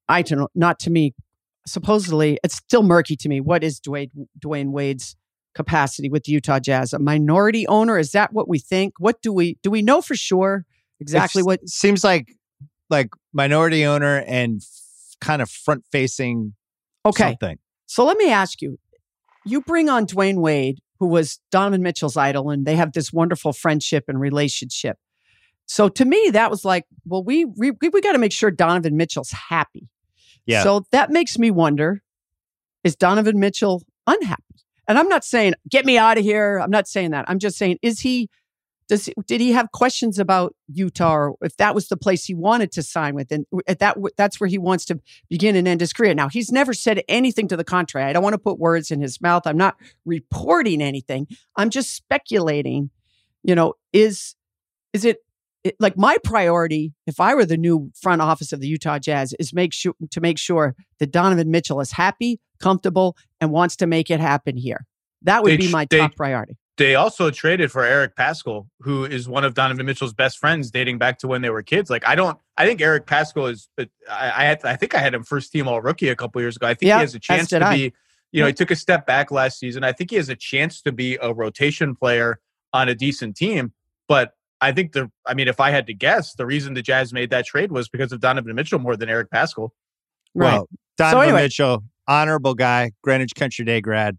[0.07, 1.13] I don't know, not to me.
[1.67, 3.39] Supposedly, it's still murky to me.
[3.41, 5.15] What is Dwyane Dwyane Wade's
[5.53, 6.93] capacity with the Utah Jazz?
[6.93, 7.97] A minority owner?
[7.97, 8.93] Is that what we think?
[8.97, 9.69] What do we do?
[9.69, 10.65] We know for sure
[10.99, 11.69] exactly It's- what.
[11.69, 12.35] seems like
[12.89, 16.55] like minority owner and f- kind of front facing
[17.05, 17.57] Okay, something.
[17.85, 18.77] So let me ask you
[19.45, 23.53] you bring on Dwyane Wade, who was Donovan Mitchell's idol, and they have this wonderful
[23.53, 24.97] friendship and relationship.
[25.67, 28.97] So to me, that was like, well, we we, we got to make sure Donovan
[28.97, 29.87] Mitchell's happy.
[30.45, 30.63] Yeah.
[30.63, 32.01] So that makes me wonder
[32.83, 34.43] is Donovan Mitchell unhappy?
[34.87, 36.57] And I'm not saying get me out of here.
[36.57, 37.25] I'm not saying that.
[37.27, 38.29] I'm just saying is he
[38.91, 42.73] does did he have questions about Utah or if that was the place he wanted
[42.73, 44.99] to sign with and at that that's where he wants to
[45.29, 46.13] begin and end his career.
[46.13, 48.09] Now, he's never said anything to the contrary.
[48.09, 49.43] I don't want to put words in his mouth.
[49.45, 51.27] I'm not reporting anything.
[51.55, 52.89] I'm just speculating,
[53.43, 54.35] you know, is
[54.93, 55.19] is it,
[55.63, 59.33] it like my priority if I were the new front office of the Utah Jazz
[59.39, 63.87] is make sure to make sure that Donovan Mitchell is happy, comfortable and wants to
[63.87, 64.85] make it happen here.
[65.23, 66.57] That would They be my they- top priority.
[66.77, 70.97] they also traded for Eric Paschall, who is one of Donovan Mitchell's best friends, dating
[70.97, 71.89] back to when they were kids.
[71.91, 73.69] Like I don't, I think Eric Paschall is.
[73.77, 76.41] Uh, I, I had, I think I had him first team All Rookie a couple
[76.41, 76.65] years ago.
[76.67, 77.75] I think Yeah, he has a chance to I.
[77.75, 77.93] be.
[78.31, 79.83] You know, he took a step back last season.
[79.83, 82.39] I think he has a chance to be a rotation player
[82.71, 83.73] on a decent team.
[84.07, 87.11] But I think the, I mean, if I had to guess, the reason the Jazz
[87.13, 89.69] made that trade was because of Donovan Mitchell more than Eric Paschall.
[90.35, 90.53] Right.
[90.53, 94.17] Well, Donovan anyway- Mitchell, honorable guy, Greenwich Country Day grad.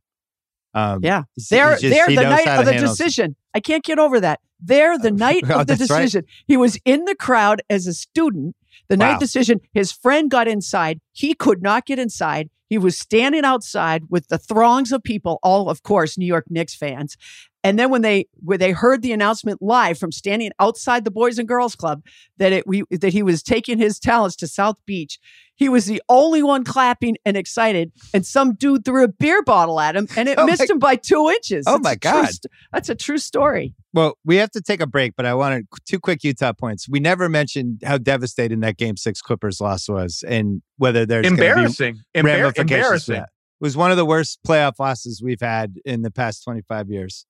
[0.74, 1.22] Um, Yeah.
[1.36, 3.36] he's- they're just, they're the night of the handle- decision.
[3.54, 4.40] I can't get over that.
[4.60, 6.00] They're the night Oh, of the that's right.
[6.02, 6.24] decision.
[6.46, 8.56] He was in the crowd as a student.
[8.88, 9.12] The Wow.
[9.12, 9.60] night decision.
[9.72, 11.00] His friend got inside.
[11.12, 12.50] He could not get inside.
[12.68, 16.74] He was standing outside with the throngs of people, all of course New York Knicks
[16.74, 17.16] fans.
[17.64, 21.38] And then when they when they heard the announcement live from standing outside the Boys
[21.38, 22.02] and Girls Club
[22.38, 25.20] that it we that he was taking his talents to South Beach,
[25.54, 27.92] he was the only one clapping and excited.
[28.12, 30.78] And some dude threw a beer bottle at him, and it Oh missed my- him
[30.80, 31.64] by two inches.
[31.68, 32.30] Oh It's my a true God.
[32.72, 33.74] that's a true story.
[33.94, 36.88] Well, we have to take a break, but I wanted two quick Utah points.
[36.88, 41.36] We never mentioned how devastating that Game Six Clippers loss was, and whether there's gonna
[41.36, 42.00] be Embarrassing.
[42.16, 43.14] Embar- ramifications for embarrassing.
[43.16, 43.28] that.
[43.60, 47.24] It was one of the worst playoff losses we've had in the past 25 years.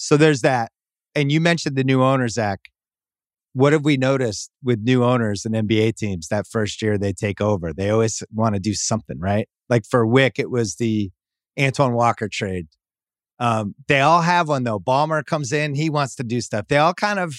[0.00, 0.72] So there's that.
[1.14, 2.70] And you mentioned the new owner, Zach.
[3.52, 7.40] What have we noticed with new owners and NBA teams that first year they take
[7.40, 7.74] over?
[7.74, 9.46] They always want to do something, right?
[9.68, 11.10] Like for Wyc, it was the
[11.60, 12.68] Antoine Walker trade.
[13.38, 14.80] Um, they all have one though.
[14.80, 16.68] Ballmer comes in, he wants to do stuff.
[16.68, 17.34] They all kind of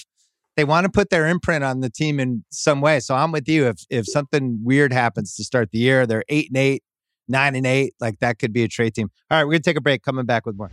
[0.56, 3.00] they want to put their imprint on the team in some way.
[3.00, 3.66] So I'm with you.
[3.66, 6.84] If if something weird happens to start the year, they're eight and eight,
[7.26, 9.10] nine and eight, like that could be a trade team.
[9.30, 10.04] All right, we're gonna take a break.
[10.04, 10.70] Coming back with more.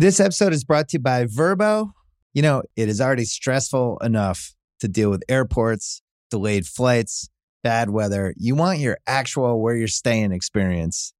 [0.00, 1.90] This episode is brought to you by Vrbo.
[2.32, 7.28] You know, it is already stressful enough to deal with airports, delayed flights,
[7.62, 8.32] bad weather.
[8.38, 11.12] You want your actual where you're staying experience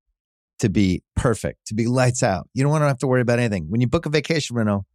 [0.60, 2.48] to be perfect, to be lights out.
[2.54, 3.66] You don't want to have to worry about anything.
[3.68, 4.86] When you book a vacation rental,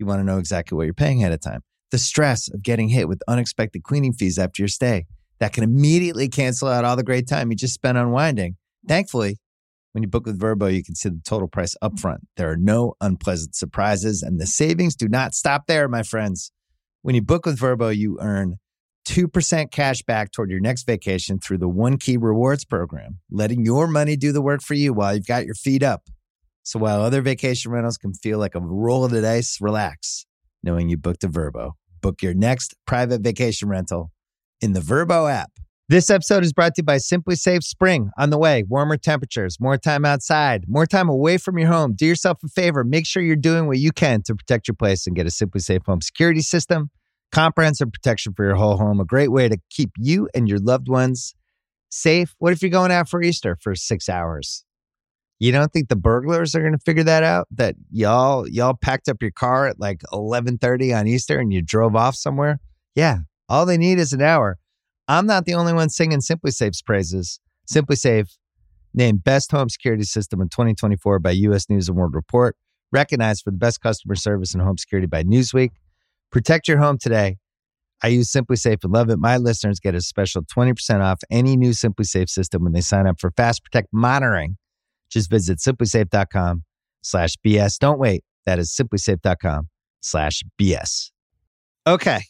[0.00, 1.60] you want to know exactly what you're paying ahead of time.
[1.92, 5.06] The stress of getting hit with unexpected cleaning fees after your stay
[5.38, 8.56] that can immediately cancel out all the great time you just spent unwinding.
[8.88, 9.38] Thankfully,
[9.92, 12.20] when you book with Vrbo, you can see the total price upfront.
[12.36, 16.50] There are no unpleasant surprises, and the savings do not stop there, my friends.
[17.02, 18.56] When you book with Vrbo, you earn
[19.06, 24.16] 2% cash back toward your next vacation through the OneKey Rewards program, letting your money
[24.16, 26.02] do the work for you while you've got your feet up.
[26.62, 30.26] So while other vacation rentals can feel like a roll of the dice, relax
[30.62, 31.72] knowing you booked a Vrbo.
[32.00, 34.12] Book your next private vacation rental
[34.60, 35.50] in the Vrbo app.
[35.88, 38.12] This episode is brought to you by SimpliSafe Spring.
[38.16, 41.94] On the way, warmer temperatures, more time outside, more time away from your home.
[41.94, 42.84] Do yourself a favor.
[42.84, 45.84] Make sure you're doing what you can to protect your place and get a SimpliSafe
[45.84, 46.90] home security system.
[47.32, 49.00] Comprehensive protection for your whole home.
[49.00, 51.34] A great way to keep you and your loved ones
[51.88, 52.34] safe.
[52.38, 54.64] What if you're going out for Easter for six hours?
[55.40, 57.48] You don't think the burglars are going to figure that out?
[57.50, 61.96] That y'all y'all packed up your car at like 11:30 on Easter and you drove
[61.96, 62.60] off somewhere?
[62.94, 63.18] Yeah,
[63.48, 64.58] all they need is an hour.
[65.12, 67.38] I'm not the only one singing SimpliSafe's praises.
[67.70, 68.34] SimpliSafe
[68.94, 72.56] named best home security system in 2024 by US News and World Report,
[72.90, 75.72] recognized for the best customer service and home security by Newsweek.
[76.30, 77.36] Protect your home today.
[78.02, 79.18] I use SimpliSafe and love it.
[79.18, 83.20] My listeners get a special 20% off any new SimpliSafe system when they sign up
[83.20, 84.56] for Fast Protect monitoring.
[85.10, 86.64] Just visit simplisafe.com
[87.02, 87.78] slash BS.
[87.78, 88.24] Don't wait.
[88.46, 89.68] That is simplisafe.com
[90.00, 91.10] slash BS.
[91.86, 92.22] Okay.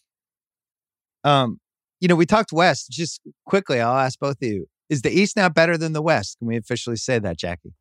[1.22, 1.60] Um,
[2.02, 2.90] you know, we talked West.
[2.90, 4.66] Just quickly, I'll ask both of you.
[4.90, 6.36] Is the East now better than the West?
[6.38, 7.74] Can we officially say that, Jackie?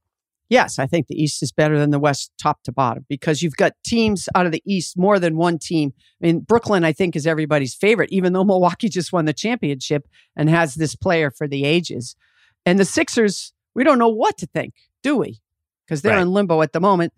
[0.47, 3.55] Yes, I think the East is better than the West, top to bottom, because you've
[3.55, 5.91] got teams out of the East, more than one team.
[6.21, 10.07] I mean, Brooklyn, I think, is everybody's favorite, even though Milwaukee just won the championship
[10.35, 12.15] and has this player for the ages.
[12.63, 15.39] And the Sixers, we don't know what to think, do we?
[15.87, 16.21] Because they're Right.
[16.21, 17.13] in limbo at the moment.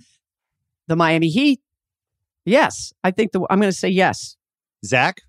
[0.87, 1.59] The Miami Heat,
[2.45, 4.37] yes, I think the, I'm going to say yes.
[4.85, 5.21] Zach?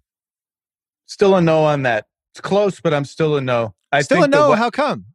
[1.07, 2.07] Still a no on that.
[2.33, 3.75] It's close, but I'm still a no.
[3.93, 4.51] I Still think a no.
[4.51, 5.07] we- How come?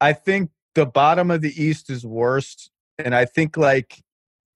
[0.00, 4.02] I think the bottom of the East is worst, and I think like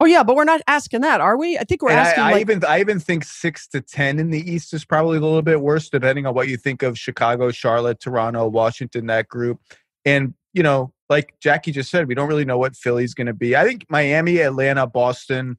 [0.03, 1.59] Oh yeah, but we're not asking that, are we?
[1.59, 4.31] I think we're asking I, I like even I even think six to ten in
[4.31, 7.50] the East is probably a little bit worse, depending on what you think of Chicago,
[7.50, 9.61] Charlotte, Toronto, Washington, that group.
[10.07, 13.34] And you know, like Jackie just said, we don't really know what Philly's going to
[13.34, 13.55] be.
[13.55, 15.59] I think Miami, Atlanta, Boston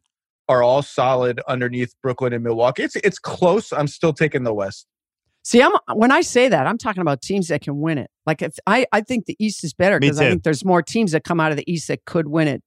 [0.50, 2.82] are all solid underneath Brooklyn and Milwaukee.
[2.84, 3.72] It's it's close.
[3.72, 4.88] I'm still taking the West.
[5.44, 8.12] See, I'm when I say that, I'm talking about teams that can win it.
[8.26, 11.14] Like if I, I think the East is better because I think there's more teams
[11.14, 12.62] that come out of the East that could win it.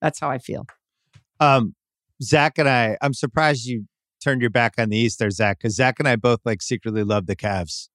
[0.00, 0.66] That's how I feel.
[1.38, 1.74] Um,
[2.22, 3.84] Zach and I, I'm surprised you
[4.22, 7.04] turned your back on the East there, Zach, because Zach and I both like secretly
[7.04, 7.88] love the Cavs.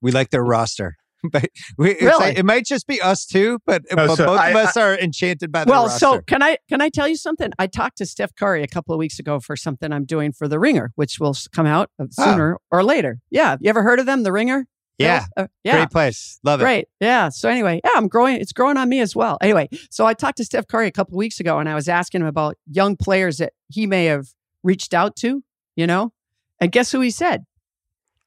[0.00, 0.96] We like their roster.
[1.32, 1.48] but
[1.78, 2.18] we, it's Really?
[2.26, 4.76] like- it might just be us two, but, Oh, but so both I- of us
[4.76, 5.98] are enchanted by the Well, roster.
[5.98, 7.50] so can I can I tell you something?
[7.58, 10.46] I talked to Steph Curry a couple of weeks ago for something I'm doing for
[10.48, 12.24] The Ringer, which will come out uh, Oh.
[12.24, 13.18] sooner or later.
[13.30, 14.66] Yeah, you ever heard of them, The Ringer?
[14.98, 15.76] yeah, Uh, yeah.
[15.76, 16.64] great place, love it.
[16.64, 16.88] Great.
[17.00, 17.28] Yeah.
[17.30, 18.36] So anyway, yeah, I'm growing.
[18.40, 19.36] It's growing on me as well.
[19.42, 21.88] Anyway, so I talked to Steph Curry a couple of weeks ago and I was
[21.88, 24.26] asking him about young players that he may have
[24.62, 25.42] reached out to,
[25.76, 26.12] you know?
[26.60, 27.44] And guess who he said?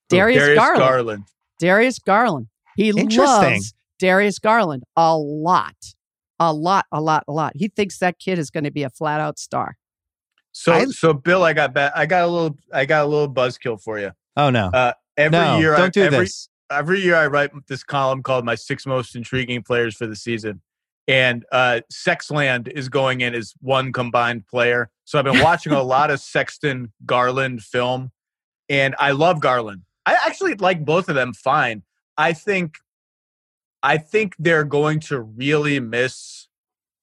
[0.09, 1.23] Darius, Garland.
[1.59, 2.47] Darius Garland.
[2.79, 5.75] He loves Darius Garland a lot.
[6.39, 7.51] A lot, a lot, a lot.
[7.55, 9.75] He thinks that kid is going to be a flat out star.
[10.53, 13.31] So I- so Bill, I got ba- I got a little I got a little
[13.31, 14.11] buzzkill for you.
[14.37, 16.47] Oh no, Uh, every no, year don't I, do every, this.
[16.71, 20.61] every year I write this column called "My Six Most Intriguing Players for the Season,"
[21.07, 24.89] and uh, Sexland is going in as one combined player.
[25.03, 28.11] So I've been watching a lot of Sexton Garland film,
[28.69, 29.81] and I love Garland.
[30.05, 31.83] I actually like both of them fine.
[32.19, 32.75] I think,
[33.81, 36.47] I think they're going to really miss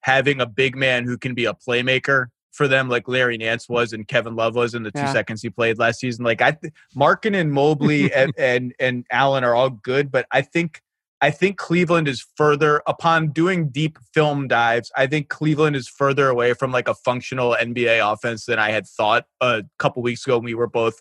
[0.02, 3.92] having a big man who can be a playmaker for them, like Larry Nance was
[3.92, 6.24] and Kevin Love was in the two seconds he played last season.
[6.24, 10.42] Like I, th- Markkanen and Mobley and, and and Allen are all good, but I
[10.42, 10.80] think
[11.20, 14.90] I think Cleveland is further upon doing deep film dives.
[14.96, 18.86] I think Cleveland is further away from like a functional NBA offense than I had
[18.86, 20.38] thought a couple weeks ago.
[20.38, 21.00] When we were both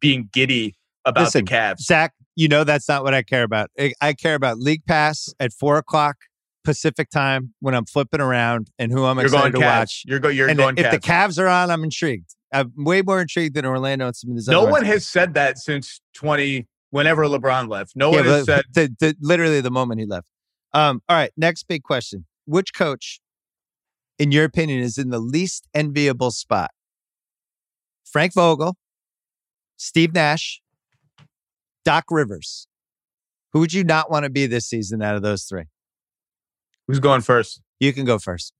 [0.00, 1.80] being giddy about Listen, the Cavs.
[1.80, 3.70] Zach, you know that's not what I care about.
[3.78, 6.16] I, I care about League Pass at four o'clock
[6.64, 9.78] Pacific time when I'm flipping around and who I'm You're going excited to Cavs.
[9.78, 10.02] watch.
[10.06, 10.90] You're, go, you're and going if Cavs.
[10.90, 12.34] the Cavs are on, I'm intrigued.
[12.52, 15.58] I'm way more intrigued than Orlando and some of these no one has said that
[15.58, 17.92] since 20 whenever LeBron left.
[17.94, 20.28] No yeah, one has said the, the, literally the moment he left.
[20.72, 23.20] Um, all right, next big question: Which coach,
[24.18, 26.70] in your opinion, is in the least enviable spot?
[28.04, 28.76] Frank Vogel,
[29.76, 30.60] Steve Nash,
[31.84, 32.66] Doc Rivers.
[33.52, 35.64] Who would you not want to be this season out of those three?
[36.90, 37.62] who's going first.
[37.78, 38.52] You can go first.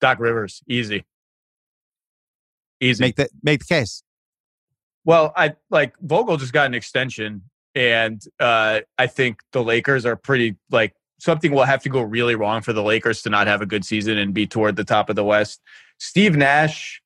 [0.00, 1.04] Doc Rivers, easy,
[2.80, 3.04] easy.
[3.04, 4.02] Make the make the case.
[5.04, 7.42] Well, I like Vogel just got an extension,
[7.74, 12.34] and uh, I think the Lakers are pretty like something will have to go really
[12.34, 15.10] wrong for the Lakers to not have a good season and be toward the top
[15.10, 15.60] of the West.
[15.98, 17.02] Steve Nash,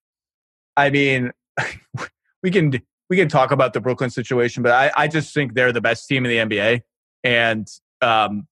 [0.76, 1.32] I mean,
[2.42, 2.80] we can
[3.10, 6.08] we can talk about the Brooklyn situation, but I, I just think they're the best
[6.08, 6.82] team in the NBA,
[7.24, 7.66] and
[8.00, 8.46] um,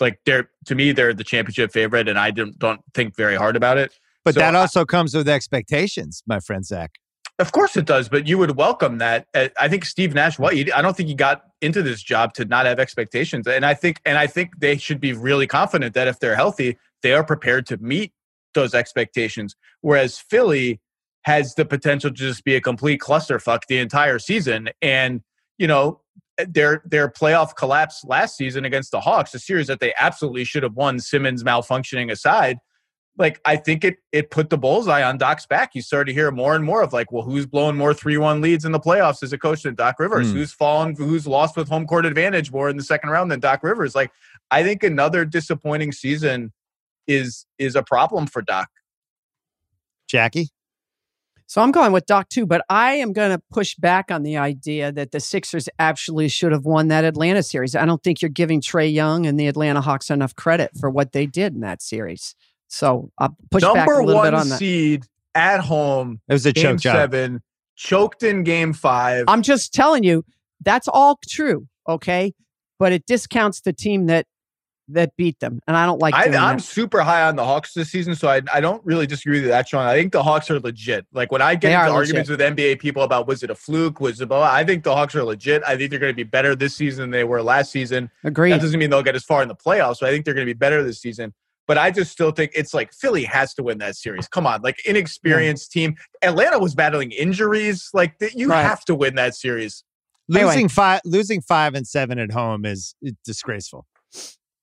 [0.00, 3.56] like they're to me they're the championship favorite, and I don't don't think very hard
[3.56, 3.92] about it.
[4.24, 6.92] But So that I- also comes with expectations, my friend Zach.
[7.38, 9.26] Of course it does, but you would welcome that.
[9.34, 10.38] Uh, I think Steve Nash.
[10.38, 13.74] What I don't think he got into this job to not have expectations, and I
[13.74, 17.24] think and I think they should be really confident that if they're healthy, they are
[17.24, 18.12] prepared to meet
[18.54, 19.54] those expectations.
[19.82, 20.80] Whereas Philly
[21.26, 25.22] has the potential to just be a complete clusterfuck the entire season, and
[25.58, 26.00] you know
[26.48, 30.62] their their playoff collapse last season against the Hawks, a series that they absolutely should
[30.62, 31.00] have won.
[31.00, 32.58] Simmons malfunctioning aside,
[33.18, 35.74] like I think it it put the bullseye on Doc's back.
[35.74, 38.40] You started to hear more and more of like, well, who's blowing more three one
[38.40, 40.30] leads in the playoffs as a coach than Doc Rivers?
[40.30, 40.36] Hmm.
[40.36, 40.94] Who's fallen?
[40.94, 43.96] Who's lost with home court advantage more in the second round than Doc Rivers?
[43.96, 44.12] Like,
[44.52, 46.52] I think another disappointing season
[47.08, 48.68] is is a problem for Doc.
[50.08, 50.50] Jackie,
[51.48, 54.36] So I'm going with Doc too, but I am going to push back on the
[54.36, 57.76] idea that the Sixers actually should have won that Atlanta series.
[57.76, 61.12] I don't think you're giving Trae Young and the Atlanta Hawks enough credit for what
[61.12, 62.34] they did in that series.
[62.66, 64.58] So I'll push back Number a little one bit on that.
[64.58, 65.04] seed
[65.36, 66.96] at home, it was a game choke job.
[66.96, 67.42] seven,
[67.76, 69.26] choked in game five.
[69.28, 70.24] I'm just telling you
[70.64, 72.34] that's all true, okay?
[72.80, 74.26] But it discounts the team that
[74.88, 76.62] that beat them, and I don't like I, I'm that.
[76.62, 79.68] super high on the Hawks this season, so I, I don't really disagree with that,
[79.68, 79.84] Sean.
[79.86, 81.06] I think the Hawks are legit.
[81.12, 83.54] Like when I get They into are arguments with NBA people about was it a
[83.54, 85.62] fluke, was it, blah, blah, I think the Hawks are legit.
[85.66, 88.10] I think they're going to be better this season than they were last season.
[88.24, 88.52] Agreed.
[88.52, 90.46] That doesn't mean they'll get as far in the playoffs, but I think they're going
[90.46, 91.34] to be better this season.
[91.66, 94.28] But I just still think it's like Philly has to win that series.
[94.28, 95.96] Come on, like inexperienced team.
[96.22, 97.90] Atlanta was battling injuries.
[97.92, 98.62] Like th- you Right.
[98.62, 99.82] have to win that series.
[100.32, 100.50] Anyway.
[100.50, 103.84] Losing five, losing five and seven at home is disgraceful.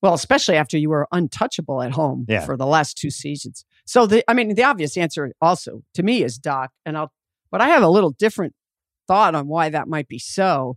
[0.04, 2.44] Well, especially after you were untouchable at home Yeah.
[2.44, 3.64] for the last two seasons.
[3.86, 7.10] So the I mean the obvious answer also to me is Doc and I'll
[7.50, 8.52] but I have a little different
[9.08, 10.76] thought on why that might be so.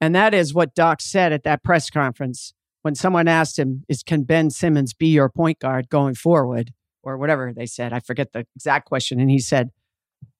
[0.00, 4.02] And that is what Doc said at that press conference when someone asked him is
[4.02, 7.92] can Ben Simmons be your point guard going forward or whatever they said.
[7.92, 9.72] I forget the exact question and he said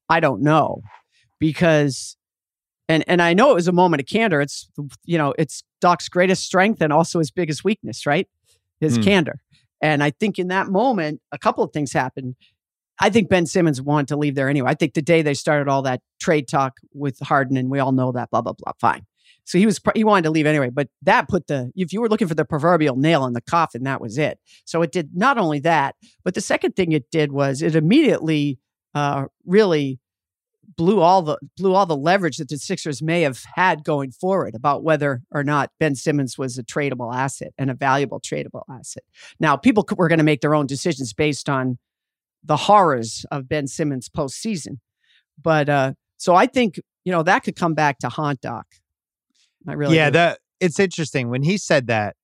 [0.08, 0.80] I don't know
[1.38, 2.16] because
[2.88, 4.40] and and I know it was a moment of candor.
[4.40, 4.68] It's
[5.04, 8.28] you know, it's Doc's greatest strength and also his biggest weakness, right?
[8.80, 9.02] His Hmm.
[9.02, 9.40] candor.
[9.80, 12.36] And I think in that moment, a couple of things happened.
[13.00, 14.70] I think Ben Simmons wanted to leave there anyway.
[14.70, 17.92] I think the day they started all that trade talk with Harden, and we all
[17.92, 19.04] know that, blah, blah, blah, fine.
[19.44, 22.08] So he was he wanted to leave anyway, but that put the if you were
[22.08, 24.38] looking for the proverbial nail in the coffin, that was it.
[24.64, 28.58] So it did not only that, but the second thing it did was it immediately
[28.94, 29.98] uh, really
[30.76, 34.54] blew all the blew all the leverage that the Sixers may have had going forward
[34.54, 39.02] about whether or not Ben Simmons was a tradable asset and a valuable tradable asset.
[39.40, 41.78] Now, people were going to make their own decisions based on
[42.42, 44.78] the horrors of Ben Simmons postseason,
[45.40, 48.66] but uh, so I think you know that could come back to haunt Doc.
[49.68, 50.10] I really yeah.
[50.10, 50.14] do.
[50.14, 52.16] That it's interesting when he said that.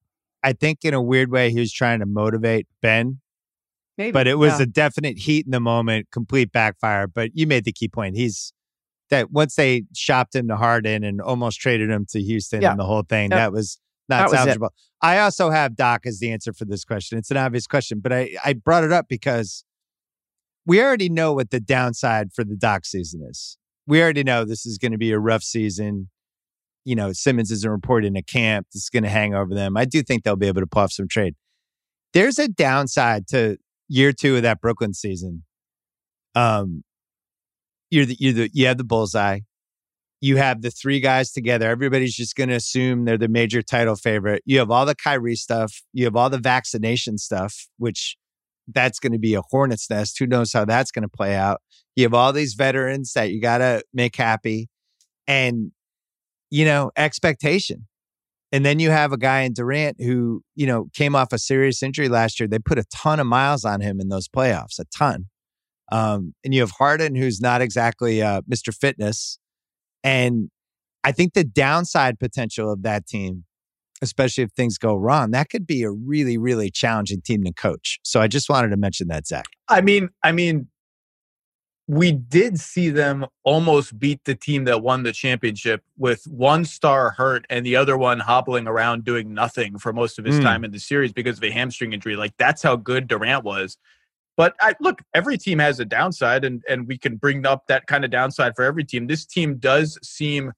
[0.42, 3.19] I think in a weird way he was trying to motivate Ben
[4.00, 4.62] Maybe, but it was yeah.
[4.62, 7.06] a definite heat in the moment, complete backfire.
[7.06, 8.16] But you made the key point.
[8.16, 8.52] He's
[9.10, 12.70] that once they shopped him to Harden and almost traded him to Houston Yeah.
[12.70, 13.38] and the whole thing, Yep.
[13.38, 13.78] that was
[14.08, 14.70] not That salvageable.
[15.02, 17.18] I also have Doc as the answer for this question.
[17.18, 19.64] It's an obvious question, but I, I brought it up because
[20.64, 23.58] we already know what the downside for the Doc season is.
[23.86, 26.08] We already know this is going to be a rough season.
[26.84, 28.68] You know, Simmons isn't reporting a camp.
[28.72, 29.76] This is going to hang over them.
[29.76, 31.34] I do think they'll be able to pull off some trade.
[32.12, 33.58] There's a downside to
[33.90, 35.44] year two of that Brooklyn season.
[36.34, 36.84] Um,
[37.90, 39.40] you're the, you're the, you have the bullseye.
[40.22, 41.68] You have the three guys together.
[41.68, 44.42] Everybody's just going to assume they're the major title favorite.
[44.46, 45.82] You have all the Kyrie stuff.
[45.92, 48.16] You have all the vaccination stuff, which
[48.68, 50.18] that's going to be a hornet's nest.
[50.18, 51.60] Who knows how that's going to play out?
[51.96, 54.68] You have all these veterans that you got to make happy,
[55.26, 55.72] and
[56.50, 57.88] you know expectation.
[58.52, 61.82] And then you have a guy in Durant who, you know, came off a serious
[61.82, 62.48] injury last year.
[62.48, 65.26] They put a ton of miles on him in those playoffs, a ton.
[65.92, 68.74] Um, and you have Harden, who's not exactly uh, Mr.
[68.74, 69.38] Fitness.
[70.02, 70.50] And
[71.04, 73.44] I think the downside potential of that team,
[74.02, 77.98] especially if things go wrong, that could be a really, really challenging team to coach.
[78.02, 79.46] So I just wanted to mention that, Zach.
[79.68, 80.68] I mean, I mean,
[81.90, 87.10] we did see them almost beat the team that won the championship with one star
[87.10, 90.42] hurt and the other one hobbling around doing nothing for most of his Mm.
[90.44, 92.14] time in the series because of a hamstring injury.
[92.14, 93.76] Like that's how good Durant was.
[94.36, 97.88] But I, look, every team has a downside, and and we can bring up that
[97.88, 99.08] kind of downside for every team.
[99.08, 100.52] This team does seem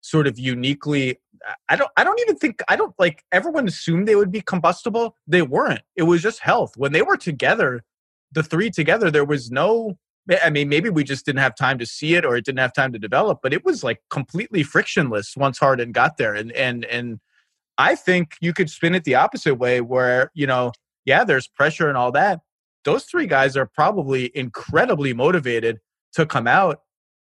[0.00, 1.20] sort of uniquely.
[1.68, 1.92] I don't.
[1.96, 2.60] I don't even think.
[2.68, 3.22] I don't like.
[3.30, 5.16] Everyone assumed they would be combustible.
[5.28, 5.82] They weren't.
[5.94, 6.76] It was just health.
[6.76, 7.82] When they were together,
[8.32, 9.96] the three together, there was no.
[10.42, 12.72] I mean, maybe we just didn't have time to see it, or it didn't have
[12.72, 13.40] time to develop.
[13.42, 17.20] But it was like completely frictionless once Harden got there, and and and
[17.78, 20.72] I think you could spin it the opposite way, where you know,
[21.04, 22.40] yeah, there's pressure and all that.
[22.84, 25.78] Those three guys are probably incredibly motivated
[26.14, 26.80] to come out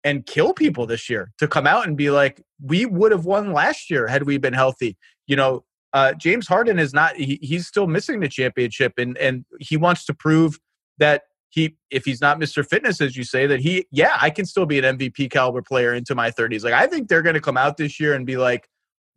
[0.05, 1.33] and kill people this year.
[1.39, 4.55] To come out and be like, we would have won last year had we been
[4.55, 4.97] healthy.
[5.27, 7.17] You know, uh, James Harden is not.
[7.17, 10.59] He, he's still missing the championship, and and he wants to prove
[10.99, 11.23] that
[11.53, 12.67] he, if he's not Mr.
[12.67, 15.93] Fitness, as you say, that he, yeah, I can still be an MVP caliber player
[15.93, 16.65] into my 30s.
[16.65, 18.69] Like I think they're going to come out this year and be like,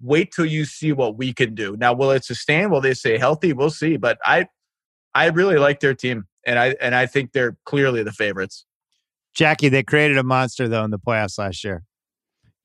[0.02, 1.78] wait till you see what we can do.
[1.78, 2.70] Now, will it sustain?
[2.70, 3.54] Will they stay healthy?
[3.54, 3.96] We'll see.
[3.96, 4.48] But I,
[5.14, 8.66] I really like their team, and I and I think they're clearly the favorites.
[9.34, 11.84] Jackie, they created a monster though in the playoffs last year.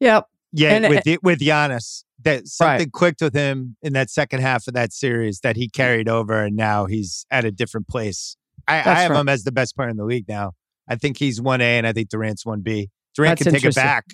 [0.01, 0.27] Yep.
[0.53, 4.75] Yeah, And- with with Giannis, that something clicked with him in that second half of
[4.75, 5.73] that series that he mm.
[5.73, 8.37] carried over, and now he's at a different place.
[8.71, 9.21] I, I have right.
[9.21, 10.53] him as the best player in the league now.
[10.89, 12.91] I think he's one A, and I think Durant's one B.
[13.15, 14.07] Durant That's can take it back,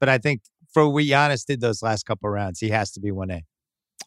[0.00, 0.42] but I think
[0.72, 3.44] for what Giannis did those last couple rounds, he has to be one A.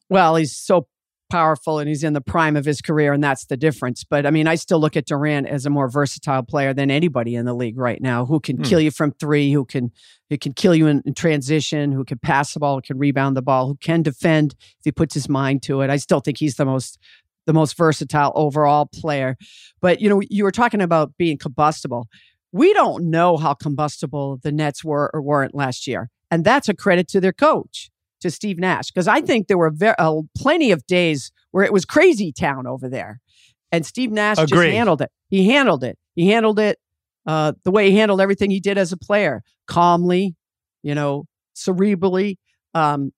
[0.10, 0.88] Well, he's so
[1.30, 4.04] powerful and he's in the prime of his career, and that's the difference.
[4.04, 7.36] But I mean, I still look at Durant as a more versatile player than anybody
[7.36, 8.64] in the league right now, who can Hmm.
[8.64, 9.92] kill you from three, who can
[10.30, 13.36] who can kill you in, in transition, who can pass the ball, who can rebound
[13.36, 15.90] the ball, who can defend if he puts his mind to it.
[15.90, 16.98] I still think he's the most
[17.46, 19.38] the most versatile overall player.
[19.82, 22.08] But you know, you were talking about being combustible.
[22.52, 26.74] We don't know how combustible the Nets were or weren't last year, and that's a
[26.74, 27.90] credit to their coach
[28.22, 31.86] to Steve Nash because I think there were uh, plenty of days where it was
[31.86, 33.20] crazy town over there,
[33.72, 34.50] and Steve Nash Agreed.
[34.50, 35.12] just handled it.
[35.30, 35.98] He handled it.
[36.16, 36.78] He handled it
[37.26, 40.36] uh, the way he handled everything he did as a player, calmly,
[40.84, 41.26] you know,
[41.56, 42.38] cerebrally,
[42.74, 43.12] um,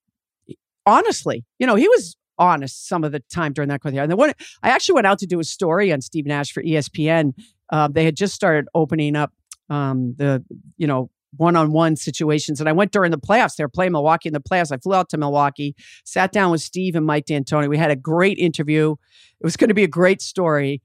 [0.85, 1.45] honestly.
[1.59, 4.01] You know, he was honest some of the time during that quarter.
[4.01, 7.33] And when I actually went out to do a story on Steve Nash for ESPN,
[7.69, 9.31] uh, they had just started opening up
[9.69, 10.43] um, the
[10.77, 12.59] you know one-on-one situations.
[12.59, 13.55] And I went during the playoffs.
[13.55, 14.71] They were playing Milwaukee in the playoffs.
[14.71, 15.75] I flew out to Milwaukee,
[16.05, 17.67] sat down with Steve and Mike D'Antoni.
[17.67, 18.91] We had a great interview.
[18.91, 20.81] It was going to be a great story.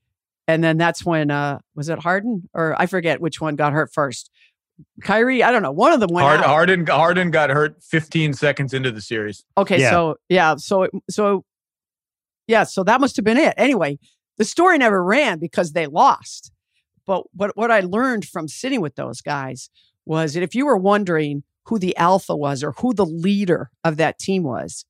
[0.47, 3.93] And then that's when uh was it Harden or I forget which one got hurt
[3.93, 4.31] first.
[5.03, 5.73] Kyrie, I don't know.
[5.73, 6.47] One of them went Hard, out.
[6.47, 9.45] Harden Harden got hurt 15 seconds into the series.
[9.57, 9.91] Okay, Yeah.
[9.91, 11.45] so yeah, so so
[12.47, 13.55] yeah, so that must have been it.
[13.57, 13.99] Anyway,
[14.37, 16.53] the story never ran because they lost.
[17.07, 19.71] But what what I learned from sitting with those guys
[20.07, 23.97] was that if you were wondering who the alpha was or who the leader of
[23.99, 24.85] that team was,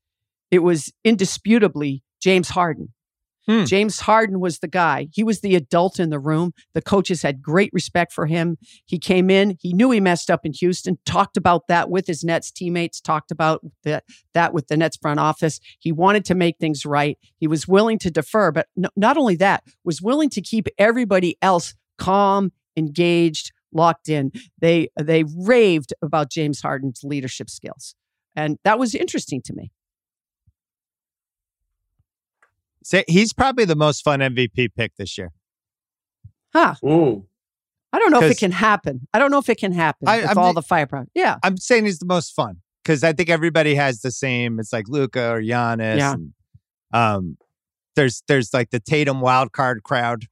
[0.51, 2.93] it was indisputably James Harden.
[3.49, 3.64] Hmm.
[3.64, 5.09] James Harden was the guy.
[5.12, 6.53] He was the adult in the room.
[6.74, 8.59] The coaches had great respect for him.
[8.84, 12.22] He came in, he knew he messed up in Houston, talked about that with his
[12.22, 15.61] Nets teammates, talked about that, that with the Nets front office.
[15.78, 17.18] He wanted to make things right.
[17.38, 21.38] He was willing to defer, but no, not only that, was willing to keep everybody
[21.40, 24.32] else calm, engaged, locked in.
[24.61, 27.94] They they raved about James Harden's leadership skills.
[28.36, 29.72] And that was interesting to me.
[32.89, 35.30] Say, he's probably the most fun MVP pick this year.
[36.55, 36.74] Huh.
[36.82, 37.26] Ooh.
[37.93, 39.07] I don't know if it can happen.
[39.12, 41.07] I don't know if it can happen I- with I'm all ju- the firepower.
[41.14, 41.36] Yeah.
[41.43, 44.59] I'm saying he's the most fun because I think everybody has the same.
[44.59, 45.99] It's like Luka or Giannis.
[45.99, 46.14] Yeah.
[46.14, 46.32] And,
[46.95, 47.36] um,
[47.95, 50.24] there's there's like the Tatum wild card crowd.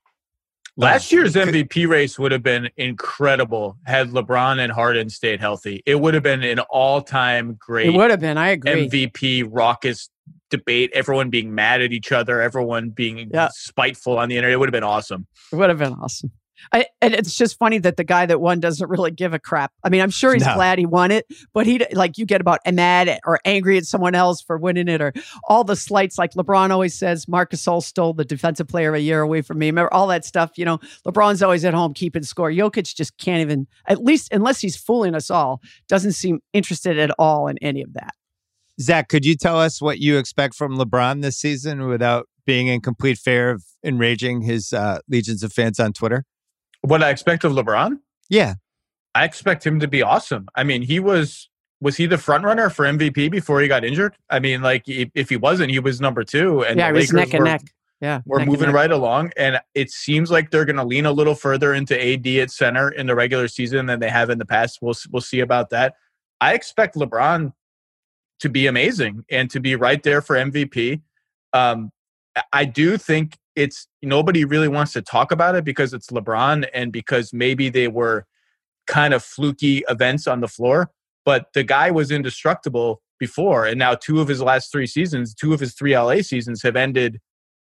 [0.79, 5.83] Last Um, year's MVP race would have been incredible had LeBron and Harden stayed healthy.
[5.85, 7.89] It would have been an all-time great.
[7.89, 8.39] It would have been.
[8.39, 8.89] I agree.
[8.89, 10.09] MVP raucous
[10.51, 10.91] debate.
[10.95, 13.49] Everyone being mad at each other, everyone being Yeah.
[13.53, 14.55] spiteful on the internet.
[14.55, 15.27] It would have been awesome.
[15.53, 16.31] It would have been awesome.
[16.73, 19.73] I, and it's just funny that the guy that won doesn't really give a crap.
[19.85, 20.55] I mean, I'm sure he's No.
[20.55, 24.15] glad he won it, but he like you get about mad or angry at someone
[24.15, 25.13] else for winning it, or
[25.49, 26.17] all the slights.
[26.17, 29.59] Like LeBron always says, Marc Gasol stole the defensive player of a year away from
[29.59, 29.67] me.
[29.67, 30.53] Remember all that stuff.
[30.57, 32.51] You know, LeBron's always at home keeping score.
[32.51, 37.11] Jokic just can't even, at least unless he's fooling us all, doesn't seem interested at
[37.19, 38.15] all in any of that.
[38.81, 42.81] Zach, could you tell us what you expect from LeBron this season without being in
[42.81, 46.25] complete fear of enraging his uh, legions of fans on Twitter?
[46.83, 47.99] What I expect of LeBron?
[48.29, 48.55] Yeah,
[49.15, 50.47] I expect him to be awesome.
[50.55, 51.49] I mean, he was
[51.81, 54.17] was he the front runner for MVP before he got injured?
[54.31, 56.65] I mean, like if, if he wasn't, he was number two.
[56.65, 57.63] And yeah, the he was Lakers neck and were, neck.
[58.03, 61.13] Yeah, We're neck moving right along, and it seems like they're going to lean a
[61.13, 64.45] little further into AD at center in the regular season than they have in the
[64.45, 64.81] past.
[64.83, 65.95] We'll we'll see about that.
[66.43, 67.53] I expect LeBron
[68.41, 71.01] to be amazing and to be right there for MVP.
[71.53, 71.91] Um,
[72.53, 76.93] I- do think it's nobody really wants to talk about it because it's LeBron and
[76.93, 78.27] because maybe they were
[78.87, 80.91] kind of fluky events on the floor.
[81.25, 85.55] But the guy was indestructible before, and now two of his last three seasons, two
[85.55, 87.21] of his three LA seasons have ended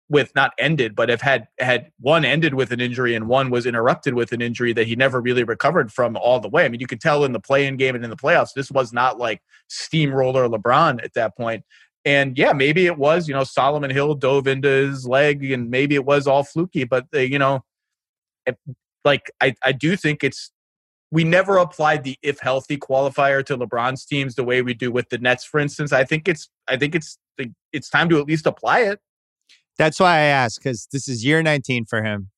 [0.09, 3.65] with not ended, but have had had one ended with an injury and one was
[3.65, 6.65] interrupted with an injury that he never really recovered from all the way.
[6.65, 8.93] I mean, you could tell in the play-in game and in the playoffs, this was
[8.93, 11.65] not like steamroller LeBron at that point.
[12.05, 15.95] And yeah, maybe it was, you know, Solomon Hill dove into his leg and maybe
[15.95, 17.65] it was all fluky, but uh, you know,
[19.03, 20.51] like I, I do think it's
[21.11, 25.09] we never applied the if healthy qualifier to LeBron's teams the way we do with
[25.09, 25.91] the Nets, for instance.
[25.91, 27.17] I think it's I think it's
[27.71, 28.99] it's time to at least apply it.
[29.77, 32.29] That's why I asked because this is year 19 for him.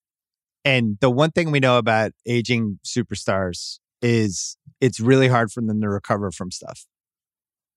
[0.65, 5.81] And the one thing we know about aging superstars is it's really hard for them
[5.81, 6.85] to recover from stuff.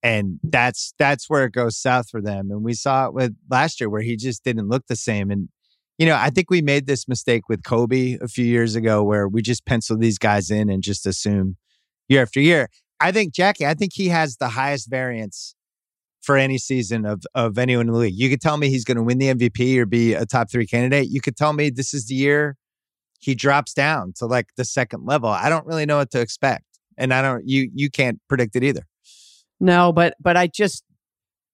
[0.03, 2.51] And that's that's where it goes south for them.
[2.51, 5.31] And we saw it with last year where he just didn't look the same.
[5.31, 5.49] And
[5.97, 9.29] you know, I think we made this mistake with Kobe a few years ago where
[9.29, 11.57] we just pencil these guys in and just assume
[12.09, 12.69] year after year.
[12.99, 15.55] I think Jackie, I think he has the highest variance
[16.23, 18.15] for any season of of anyone in the league.
[18.15, 20.67] You could tell me he's going to win the MVP or be a top three
[20.67, 21.09] candidate.
[21.11, 22.57] You could tell me this is the year
[23.23, 25.29] he drops down to like the second level.
[25.29, 26.65] I don't really know what to expect,
[26.99, 27.47] and I don't.
[27.47, 28.87] You you can't predict it either.
[29.61, 30.85] No, but but I just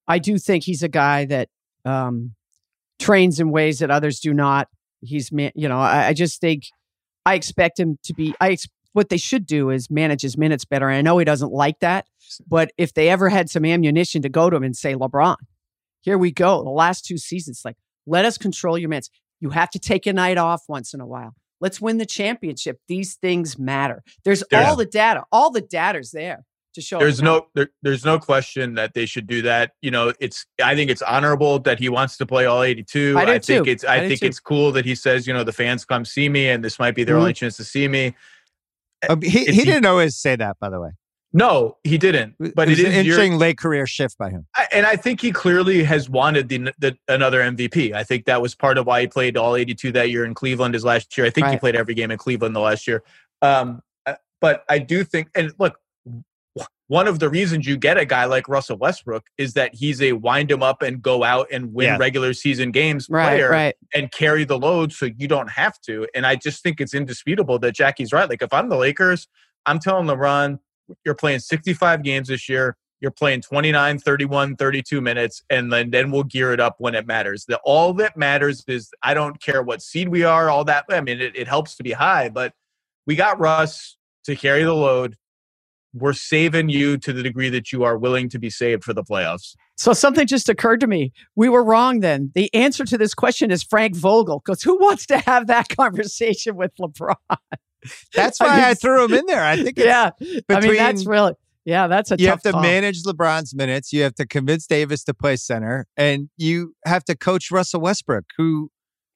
[0.07, 1.49] I do think he's a guy that
[1.85, 2.35] um
[2.99, 4.69] trains in ways that others do not.
[5.01, 6.65] He's you know, I, I just think
[7.27, 10.65] I expect him to be I ex- what they should do is manage his minutes
[10.65, 10.89] better.
[10.89, 12.07] And I know he doesn't like that,
[12.47, 15.37] but if they ever had some ammunition to go to him and say, LeBron,
[16.01, 16.63] here we go.
[16.65, 17.77] The last two seasons, like,
[18.07, 19.11] let us control your minutes.
[19.41, 21.35] You have to take a night off once in a while.
[21.61, 22.79] Let's win the championship.
[22.89, 24.03] These things matter.
[24.25, 25.25] There's There's- all the data.
[25.33, 26.99] All the data's there to show.
[26.99, 29.73] There's no there, there's no question that they should do that.
[29.83, 33.17] You know, it's I think it's honorable that he wants to play all 82.
[33.19, 33.71] I do think too.
[33.71, 34.27] it's I, I think too.
[34.27, 36.95] it's cool that he says, you know, the fans come see me and this might
[36.95, 37.21] be their Mhm.
[37.21, 38.15] only chance to see me.
[39.09, 40.91] Um, he he didn't always say that, by the way.
[41.33, 42.37] No, he didn't.
[42.39, 44.47] But it was it an is your, interesting late career shift by him.
[44.57, 47.93] I- and I think he clearly has wanted the, the another MVP.
[47.93, 50.75] I think that was part of why he played all 82 that year in Cleveland
[50.75, 51.27] his last year.
[51.27, 53.03] I think he played every game in Cleveland the last year.
[53.43, 55.79] Um, uh, but I do think, and look,
[56.89, 60.13] one of the reasons you get a guy like Russell Westbrook is that he's a
[60.13, 61.97] wind him up and go out and win Yeah.
[61.99, 63.75] regular season games Right, player right.
[63.95, 66.07] and carry the load so you don't have to.
[66.15, 68.29] And I just think it's indisputable that Jackie's right.
[68.29, 69.29] Like if I'm the Lakers,
[69.67, 70.59] I'm telling LeBron,
[71.05, 72.77] you're playing 65 games this year.
[73.01, 77.07] You're playing 29, 31, 32 minutes, and then, then we'll gear it up when it
[77.07, 77.45] matters.
[77.47, 80.85] The, all that matters is I don't care what seed we are, all that.
[80.91, 82.55] I mean, it, it helps to be high, but
[83.07, 85.15] we got Russ to carry the load.
[85.95, 89.03] We're saving you to the degree that you are willing to be saved for the
[89.03, 89.55] playoffs.
[89.77, 91.13] So something just occurred to me.
[91.37, 92.31] We were wrong then.
[92.35, 96.57] The answer to this question is Frank Vogel, because who wants to have that conversation
[96.57, 97.15] with LeBron?
[98.15, 99.43] That's why I, mean, I threw him in there.
[99.45, 100.11] I think it's yeah.
[100.49, 101.33] I mean, that's really,
[101.65, 102.63] yeah, that's a you tough have to call.
[102.63, 103.93] manage LeBron's minutes.
[103.93, 108.25] You have to convince Davis to play center, and you have to coach Russell Westbrook,
[108.37, 108.71] who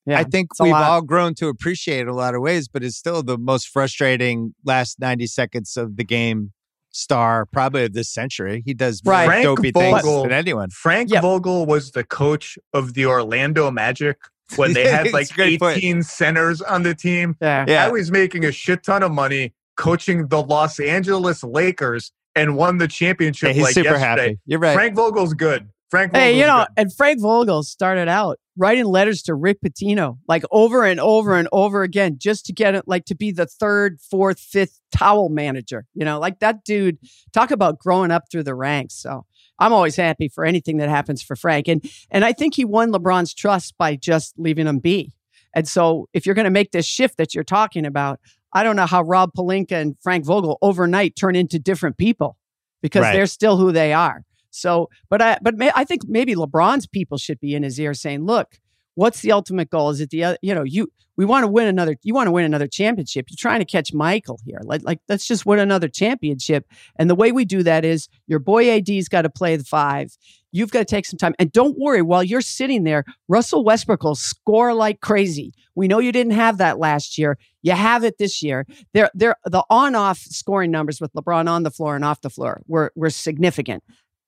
[0.06, 0.84] Yeah, I think we've lot.
[0.84, 4.54] all grown to appreciate in a lot of ways, but is still the most frustrating
[4.64, 6.52] last 90 seconds of the game
[6.92, 8.62] star, probably of this century.
[8.64, 9.26] He does more Right.
[9.26, 10.70] Frank dopey things Vogel- than anyone.
[10.70, 11.22] Frank Yep.
[11.22, 14.18] Vogel was the coach of the Orlando Magic
[14.56, 15.78] when they had like a great point.
[15.78, 17.36] 18 centers on the team.
[17.40, 17.64] yeah.
[17.66, 17.86] Yeah.
[17.86, 22.78] I was making a shit ton of money coaching the Los Angeles Lakers and won
[22.78, 24.22] the championship Yeah, he's like super yesterday.
[24.28, 24.40] happy.
[24.46, 24.74] You're right.
[24.74, 25.68] Frank Vogel's good.
[25.92, 26.80] Frank Vogel's Hey, you know, good.
[26.80, 31.48] and Frank Vogel started out writing letters to Rick Pitino, like over and over and
[31.52, 35.84] over again, just to get it, like to be the third, fourth, fifth towel manager.
[35.92, 36.96] You know, like that dude.
[37.34, 38.94] Talk about growing up through the ranks.
[38.94, 39.26] So
[39.58, 42.90] I'm always happy for anything that happens for Frank, and and I think he won
[42.90, 45.12] LeBron's trust by just leaving him be.
[45.54, 48.18] And so, if you're going to make this shift that you're talking about,
[48.54, 52.38] I don't know how Rob Pelinka and Frank Vogel overnight turn into different people
[52.80, 53.12] because Right.
[53.12, 54.24] they're still who they are.
[54.52, 57.94] So, but I, but may, I think maybe LeBron's people should be in his ear
[57.94, 58.58] saying, "Look,
[58.94, 59.90] what's the ultimate goal?
[59.90, 60.38] Is it the other?
[60.42, 61.96] You know, you we want to win another.
[62.02, 63.26] You want to win another championship.
[63.28, 64.60] You're trying to catch Michael here.
[64.62, 66.66] Like, like let's just win another championship.
[66.96, 70.16] And the way we do that is your boy AD's got to play the five.
[70.52, 71.34] You've got to take some time.
[71.38, 75.54] And don't worry, while you're sitting there, Russell Westbrook will score like crazy.
[75.74, 77.38] We know you didn't have that last year.
[77.62, 78.66] You have it this year.
[78.92, 82.28] They're, they're, the on off scoring numbers with LeBron on the floor and off the
[82.28, 83.82] floor were, were significant.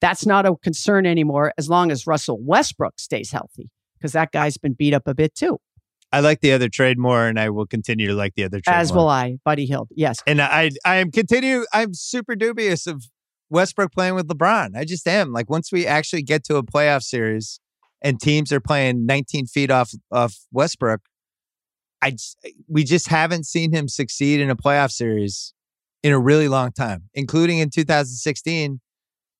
[0.04, 4.58] That's not a concern anymore as long as Russell Westbrook stays healthy because that guy's
[4.58, 5.58] been beat up a bit too.
[6.12, 8.74] I like the other trade more, and I will continue to like the other trade
[8.74, 9.04] As more.
[9.04, 9.88] will I, Buddy Hield.
[9.96, 10.18] Yes.
[10.26, 11.64] And I, I am continue.
[11.72, 13.06] I'm super dubious of
[13.48, 14.76] Westbrook playing with LeBron.
[14.76, 15.32] I just am.
[15.32, 17.58] Like once we actually get to a playoff series
[18.02, 21.00] and teams are playing 19 feet off off Westbrook,
[22.02, 22.36] I just,
[22.68, 25.54] we just haven't seen him succeed in a playoff series
[26.02, 28.80] in a really long time, including in 2016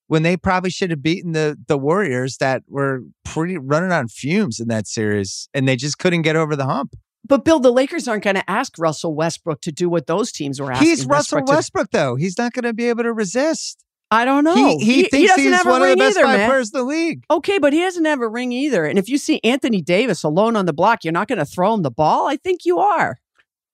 [0.07, 4.61] when they probably should have beaten the the Warriors that were pretty running on fumes
[4.61, 6.95] in that series, and they just couldn't get over the hump.
[7.27, 10.61] But Bill, the Lakers aren't going to ask Russell Westbrook to do what those teams
[10.61, 10.89] were asking.
[10.89, 12.17] He's Russell Westbrook to- Westbrook, though.
[12.17, 13.83] He's not going to be able to resist.
[14.11, 14.55] I don't know.
[14.55, 16.49] He, he, thinks doesn't he's have a one of the best either, five man.
[16.51, 17.25] players in the league.
[17.31, 18.85] Okay, but he doesn't have a ring either.
[18.85, 21.73] And if you see Anthony Davis alone on the block, you're not going to throw
[21.75, 22.29] him the ball.
[22.29, 23.17] I think you are.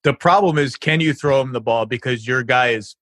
[0.03, 2.95] The problem is, can you throw him the ball because your guy is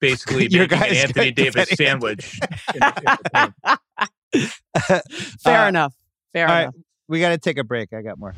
[0.00, 2.40] basically Your making an Anthony Davis sandwich.
[2.74, 3.78] in the- in the
[4.32, 5.02] paint.
[5.40, 5.94] Fair Uh, enough.
[6.32, 6.62] Fair all right.
[6.64, 6.74] enough.
[7.08, 7.92] We got to take a break.
[7.92, 8.34] I got more.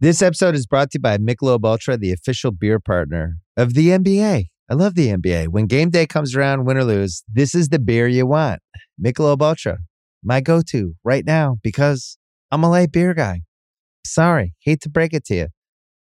[0.00, 3.88] This episode is brought to you by Michelob Ultra, the official beer partner of the
[3.88, 4.46] NBA.
[4.68, 5.48] I love the NBA.
[5.48, 8.60] When game day comes around, win or lose, this is the beer you want.
[9.02, 9.78] Michelob Ultra,
[10.22, 12.18] my go-to right now because
[12.50, 13.42] I'm a light beer guy.
[14.04, 15.46] Sorry, hate to break it to you.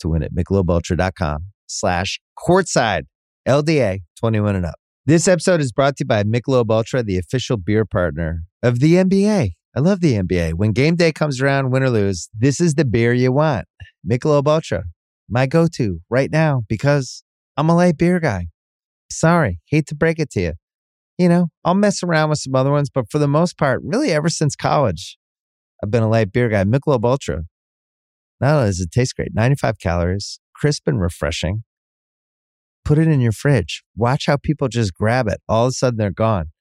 [0.00, 3.02] to win at MichelobUltra.com slash courtside
[3.46, 4.78] LDA 21 and up.
[5.08, 8.96] This episode is brought to you by Michelob Ultra, the official beer partner of the
[8.96, 9.52] NBA.
[9.74, 10.52] I love the NBA.
[10.52, 13.64] When game day comes around, win or lose, this is the beer you want.
[14.06, 14.84] Michelob Ultra,
[15.26, 17.22] my go-to right now because
[17.56, 18.48] I'm a light beer guy.
[19.10, 20.52] Sorry, hate to break it to you.
[21.16, 24.12] You know, I'll mess around with some other ones, but for the most part, really
[24.12, 25.16] ever since college,
[25.82, 26.64] I've been a light beer guy.
[26.64, 27.44] Michelob Ultra.
[28.40, 31.64] Not only does it taste great, 95 calories, crisp and refreshing.
[32.84, 33.82] Put it in your fridge.
[33.96, 35.40] Watch how people just grab it.
[35.48, 36.52] All of a sudden, they're gone.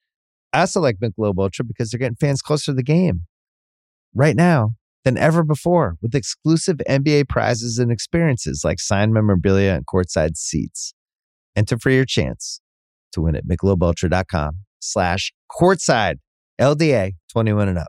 [0.54, 3.22] I also like Michelob Ultra because they're getting fans closer to the game
[4.14, 4.72] right now
[5.06, 10.94] than ever before with exclusive NBA prizes and experiences like signed memorabilia and courtside seats.
[11.56, 12.60] Enter for your chance
[13.14, 16.16] to win at MichelobUltra.com slash courtside
[16.60, 17.88] LDA 21 and up.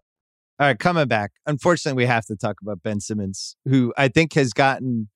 [0.61, 1.31] All right, coming back.
[1.47, 5.09] Unfortunately, we have to talk about Ben Simmons, who I think has gotten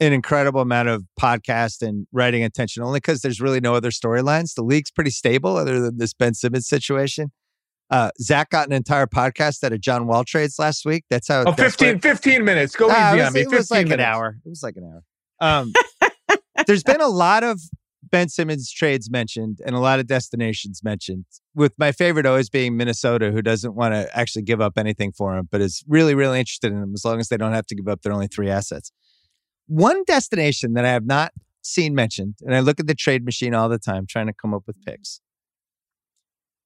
[0.00, 4.54] an incredible amount of podcast and writing attention only because there's really no other storylines.
[4.54, 7.30] The league's pretty stable other than this Ben Simmons situation.
[7.88, 11.04] Uh, Zach got an entire podcast out of John Wall trades last week.
[11.10, 11.40] That's how.
[11.42, 12.74] Oh, that's 15, what- 15 minutes.
[12.74, 13.40] Go Ah, easy was, on me.
[13.42, 13.94] it was like minutes.
[13.94, 14.36] an hour.
[14.44, 15.02] It was like an hour.
[15.42, 15.72] Um,
[16.66, 17.60] there's been a lot of
[18.10, 22.76] Ben Simmons trades mentioned and a lot of destinations mentioned, with my favorite always being
[22.76, 26.38] Minnesota, who doesn't want to actually give up anything for him, but is really, really
[26.38, 28.50] interested in him as long as they don't have to give up their only three
[28.50, 28.92] assets.
[29.66, 31.32] One destination that I have not
[31.62, 34.54] seen mentioned, and I look at the trade machine all the time trying to come
[34.54, 34.92] up with mm-hmm.
[34.92, 35.20] picks.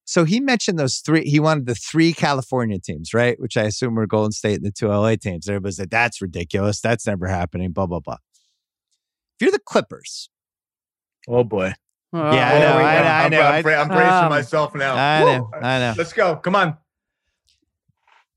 [0.06, 1.24] So he mentioned those three.
[1.24, 3.40] He wanted the three California teams, right?
[3.40, 5.48] Which I assume were Golden State and the two LA teams.
[5.48, 6.80] Everybody said that's ridiculous.
[6.80, 7.72] That's never happening.
[7.72, 8.18] Blah blah blah.
[9.36, 10.28] If you're the Clippers,
[11.28, 11.72] Oh boy.
[12.12, 13.02] Yeah, I Oh, know, here I go.
[13.02, 13.40] know, I I'm, know.
[13.40, 14.94] I'm, I'm bracing Um, myself now.
[14.94, 15.32] I Woo!
[15.32, 15.94] know, I know.
[15.98, 16.36] Let's go.
[16.36, 16.76] Come on.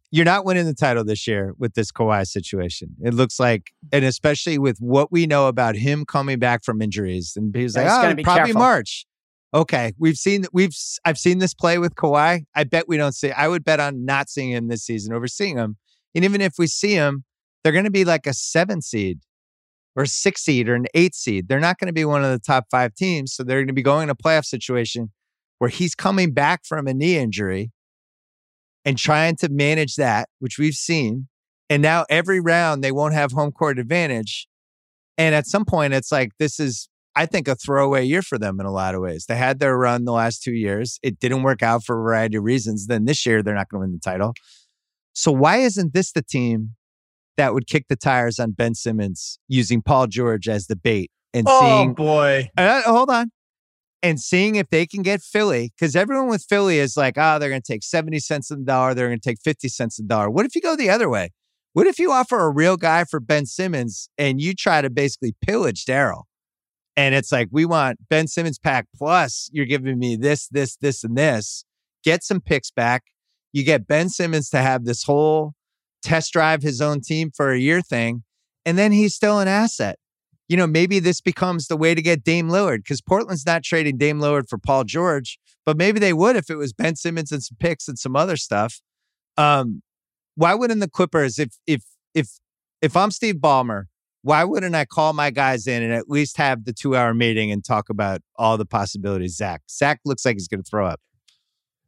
[0.10, 2.96] you're not winning the title this year with this Kawhi situation.
[3.04, 7.34] It looks like, and especially with what we know about him coming back from injuries,
[7.36, 9.06] and he's Yeah, like, he's oh, be probably careful." March.
[9.54, 10.76] Okay, we've seen we've
[11.06, 12.46] I've seen this play with Kawhi.
[12.56, 13.32] I bet we don't see.
[13.32, 15.78] I would bet on not seeing him this season over seeing him.
[16.16, 17.24] And even if we see him,
[17.64, 19.20] they're going to be like a seven seed
[19.98, 21.50] or a six seed or an eight seed.
[21.50, 23.34] They're not going to be one of the top five teams.
[23.34, 25.12] So they're going to be going in a playoff situation
[25.58, 27.72] where he's coming back from a knee injury
[28.86, 31.28] and trying to manage that, which we've seen.
[31.68, 34.48] And now every round they won't have home court advantage.
[35.18, 38.60] And at some point, it's like this is, I think, a throwaway year for them
[38.60, 39.26] in a lot of ways.
[39.26, 41.00] They had their run the last two years.
[41.02, 42.86] It didn't work out for a variety of reasons.
[42.86, 44.36] Then this year, they're not going to win the title.
[45.14, 46.77] So why isn't this the team
[47.38, 51.46] that would kick the tires on Ben Simmons using Paul George as the bait and
[51.48, 52.50] Oh seeing boy.
[52.58, 53.32] uh, hold on.
[54.04, 57.50] And seeing if they can get Philly, because everyone with Philly is like, oh, they're
[57.50, 58.94] going to take 70 cents on the dollar.
[58.94, 60.30] They're going to take 50 cents on the dollar.
[60.30, 61.32] What if you go the other way?
[61.74, 65.36] What if you offer a real guy for Ben Simmons and you try to basically
[65.42, 66.24] pillage Daryl?
[66.96, 71.04] And it's like, we want Ben Simmons pack plus you're giving me this, this, this,
[71.04, 71.66] and this.
[72.04, 73.04] Get some picks back.
[73.52, 75.54] You get Ben Simmons to have this whole
[76.08, 78.24] test drive his own team for a year thing.
[78.66, 79.98] And then he's still an asset
[80.48, 83.98] you know, maybe this becomes the way to get Dame Lillard because Portland's not trading
[83.98, 87.44] Dame Lillard for Paul George, but maybe they would if it was Ben Simmons and
[87.44, 88.82] some picks and some other stuff.
[89.36, 89.82] Um,
[90.36, 91.84] why wouldn't the Clippers, if if
[92.14, 92.40] if
[92.82, 93.86] if I'm Steve Ballmer,
[94.22, 97.52] why wouldn't I call my guys in and at least have the two hour meeting
[97.52, 99.36] and talk about all the possibilities?
[99.36, 101.02] Zach, Zach looks like he's going to throw up.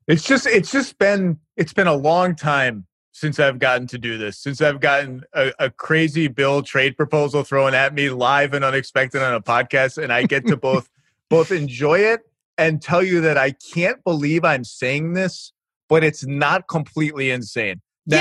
[0.08, 2.88] It's just it's just been it's been a long time
[3.20, 4.38] since I've gotten to do this.
[4.38, 9.22] Since I've gotten a, a crazy bill trade proposal thrown at me live and unexpected
[9.22, 10.90] on a podcast, and I get to both
[11.30, 12.22] both enjoy it
[12.58, 15.52] and tell you that I can't believe I'm saying this,
[15.90, 17.82] but it's not completely insane.
[18.06, 18.18] Now,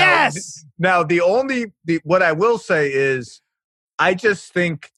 [0.77, 3.41] Now, the only the what I will say is,
[3.97, 4.91] I just think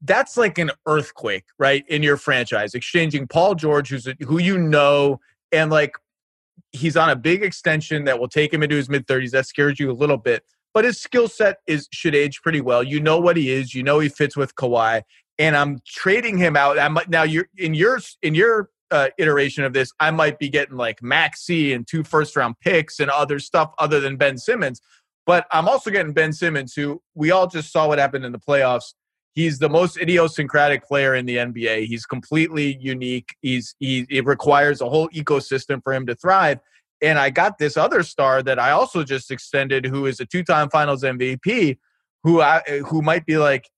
[0.00, 2.74] that's like an earthquake, right, in your franchise.
[2.74, 5.20] Exchanging Paul George, who's a, who you know,
[5.52, 5.96] and like
[6.72, 9.32] he's on a big extension that will take him into his mid thirties.
[9.32, 10.44] That scares you a little bit,
[10.74, 12.82] but his skill set is should age pretty well.
[12.82, 13.74] You know what he is.
[13.74, 15.02] You know he fits with Kawhi,
[15.38, 16.78] and I'm trading him out.
[16.78, 20.48] I might now you're in your in your uh, iteration of this, I might be
[20.48, 24.80] getting like Maxey and two first round picks and other stuff other than Ben Simmons.
[25.24, 28.38] But I'm also getting Ben Simmons, who we all just saw what happened in the
[28.38, 28.92] playoffs.
[29.34, 31.86] He's the most idiosyncratic player in the NBA.
[31.86, 33.34] He's completely unique.
[33.40, 36.60] He's he it requires a whole ecosystem for him to thrive.
[37.00, 40.70] And I got this other star that I also just extended, who is a two-time
[40.70, 41.78] Finals MVP,
[42.22, 43.68] who I who might be like,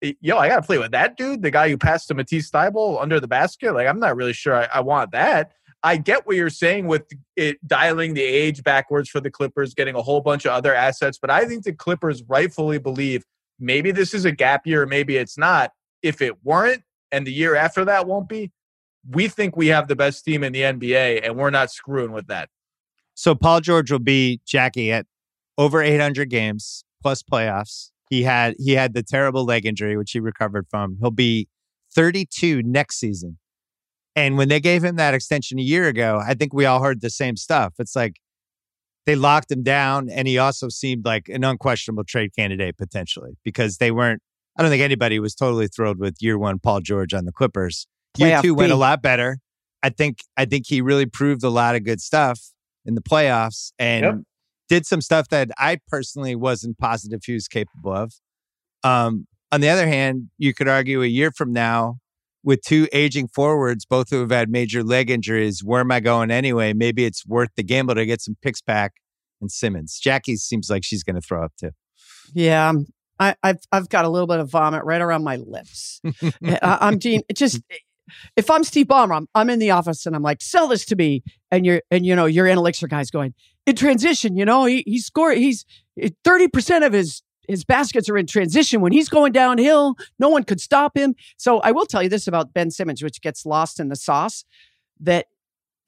[0.00, 3.00] yo, I got to play with that dude, the guy who passed to Matisse Thybulle
[3.00, 3.72] under the basket.
[3.72, 5.52] Like, I'm not really sure I, I want that.
[5.82, 7.04] I get what you're saying with
[7.36, 11.18] it dialing the age backwards for the Clippers, getting a whole bunch of other assets,
[11.20, 13.24] but I think the Clippers rightfully believe
[13.58, 15.72] maybe this is a gap year, maybe it's not.
[16.02, 18.52] If it weren't, and the year after that won't be,
[19.08, 22.26] we think we have the best team in the NBA, and we're not screwing with
[22.26, 22.48] that.
[23.14, 25.06] So Paul George will be Jackie at
[25.56, 27.90] over 800 games plus playoffs.
[28.10, 30.98] He had he had the terrible leg injury which he recovered from.
[31.00, 31.48] He'll be
[31.94, 33.38] 32 next season.
[34.14, 37.00] And when they gave him that extension a year ago, I think we all heard
[37.00, 37.74] the same stuff.
[37.78, 38.16] It's like
[39.06, 43.78] they locked him down and he also seemed like an unquestionable trade candidate potentially because
[43.78, 44.20] they weren't
[44.58, 47.86] I don't think anybody was totally thrilled with year 1 Paul George on the Clippers.
[48.16, 49.38] Year 2 went a lot better.
[49.82, 52.40] I think I think he really proved a lot of good stuff
[52.84, 54.14] in the playoffs and Yep.
[54.68, 58.14] did some stuff that I personally wasn't positive he was capable of.
[58.82, 61.98] Um, on the other hand, you could argue a year from now,
[62.46, 66.30] with two aging forwards, both who have had major leg injuries, where am I going
[66.30, 66.72] anyway?
[66.72, 68.92] Maybe it's worth the gamble to get some picks back
[69.40, 69.98] and Simmons.
[69.98, 71.72] Jackie seems like she's going to throw up too.
[72.32, 72.86] Yeah, um,
[73.18, 76.00] I, I've I've got a little bit of vomit right around my lips.
[76.44, 77.22] Eh, I, I'm Gene.
[77.34, 77.76] Just eh,
[78.36, 80.96] if I'm Steve Ballmer, I'm, I'm in the office and I'm like, sell this to
[80.96, 83.34] me, and you're and you know your elixir guy's going
[83.66, 84.36] in transition.
[84.36, 85.38] You know he he scored.
[85.38, 85.64] He's
[86.00, 88.80] eh, thirty percent of his his baskets are in transition.
[88.80, 91.14] When he's going downhill, no one could stop him.
[91.36, 94.44] So I will tell you this about Ben Simmons, which gets lost in the sauce,
[95.00, 95.26] that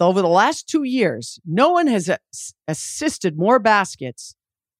[0.00, 2.10] over the last two years, no one has
[2.66, 4.34] assisted more baskets.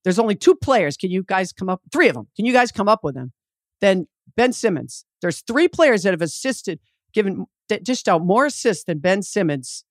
[0.05, 0.97] There's only two players.
[0.97, 1.83] Can you guys come up?
[1.93, 2.29] Three of them.
[2.37, 3.33] Can you guys come up with them?
[3.81, 4.07] Then
[4.37, 5.05] Ben Simmons.
[5.21, 6.79] There's three players that have assisted,
[7.13, 9.85] given dished out more assists than Ben Simmons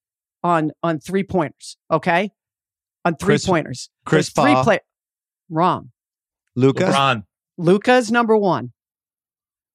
[0.44, 1.78] on on three pointers.
[1.92, 2.32] Okay,
[3.04, 3.90] on three pointers.
[4.06, 4.80] Chris There's three play.
[5.50, 5.92] Wrong.
[6.58, 6.86] Luka.
[6.86, 7.24] LeBron.
[7.58, 8.74] Luka is number one.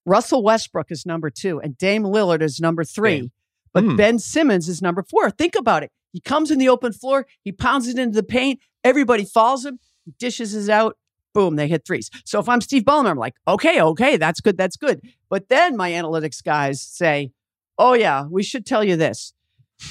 [0.05, 3.20] Russell Westbrook is number two, and Dame Lillard is number three.
[3.20, 3.33] Dame.
[3.72, 3.97] But mm.
[3.97, 5.30] Ben Simmons is number four.
[5.30, 5.93] Think about it.
[6.12, 9.78] He comes in the open floor, he pounds it into the paint, everybody falls him,
[10.05, 10.99] he dishes it out,
[11.33, 12.11] boom, they hit threes.
[12.26, 15.01] So if I'm Steve Ballmer, I'm like, okay, okay, that's good, that's good.
[15.30, 17.30] But then my analytics guys say,
[17.78, 19.33] oh yeah, we should tell you this.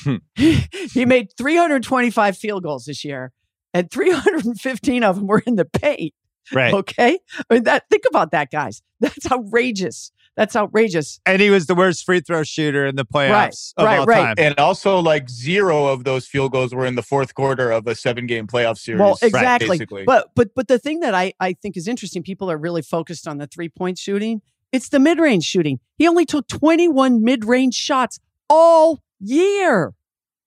[0.35, 3.31] he made 325 field goals this year,
[3.73, 6.13] and 315 of them were in the paint.
[6.53, 6.73] Right.
[6.73, 7.19] Okay.
[7.49, 8.81] I mean, that think about that, guys.
[8.99, 10.11] That's outrageous.
[10.37, 11.19] That's outrageous.
[11.25, 14.25] And he was the worst free throw shooter in the playoffs right, right, right.
[14.27, 14.35] Time.
[14.37, 17.95] And also, like zero of those field goals were in the fourth quarter of a
[17.95, 19.01] seven game playoff series.
[19.01, 19.79] Well, exactly.
[19.79, 22.81] Right, but but but the thing that I I think is interesting, people are really
[22.81, 24.41] focused on the three point shooting.
[24.71, 25.79] It's the mid range shooting.
[25.97, 28.19] He only took 21 mid range shots
[28.49, 29.93] all year.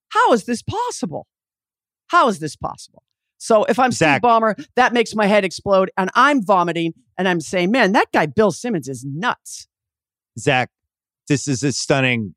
[0.08, 1.26] How is this possible?
[2.06, 3.02] How is this possible?
[3.38, 4.20] So if I'm Zach.
[4.20, 8.10] Steve Ballmer, that makes my head explode and I'm vomiting and I'm saying, man, that
[8.12, 9.68] guy Bill Simmons is nuts.
[10.38, 10.70] Zach,
[11.28, 12.34] this is a stunning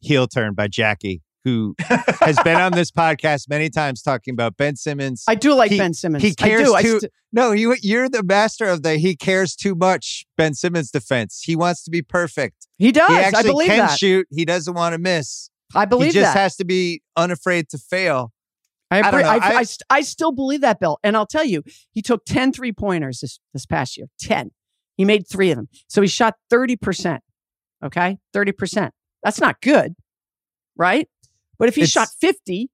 [0.00, 1.74] heel turn by Jackie, who
[2.20, 5.24] has been on this podcast many times talking about Ben Simmons.
[5.28, 6.22] I do like he, Ben Simmons.
[6.22, 7.00] He cares I too.
[7.00, 11.42] St- no, you, you're the master of the he cares too much Ben Simmons defense.
[11.44, 12.66] He wants to be perfect.
[12.78, 13.08] He does.
[13.08, 13.98] He actually I believe can that.
[13.98, 14.26] shoot.
[14.30, 15.50] He doesn't want to miss.
[15.74, 16.18] I believe that.
[16.18, 16.40] he just that.
[16.40, 18.32] has to be unafraid to fail.
[18.90, 20.98] I, I, I, I, I, still believe that, Bill.
[21.04, 21.62] And I'll tell you,
[21.92, 24.08] he took 10 three pointers this, this past year.
[24.20, 24.50] 10.
[24.96, 25.68] He made three of them.
[25.86, 27.20] So he shot 30%.
[27.84, 28.18] Okay.
[28.34, 28.90] 30%.
[29.22, 29.94] That's not good.
[30.76, 31.08] Right.
[31.58, 32.70] But if he it's, shot 50,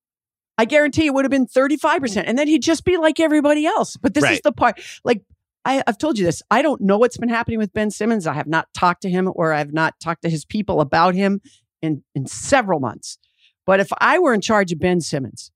[0.58, 2.24] I guarantee it would have been 35%.
[2.26, 3.96] And then he'd just be like everybody else.
[3.96, 4.32] But this right.
[4.34, 5.22] is the part, like,
[5.64, 6.42] I, have told you this.
[6.50, 8.26] I don't know what's been happening with Ben Simmons.
[8.26, 11.14] I have not talked to him or I have not talked to his people about
[11.14, 11.40] him
[11.82, 13.18] in, in several months.
[13.66, 15.50] But if I were in charge of Ben Simmons,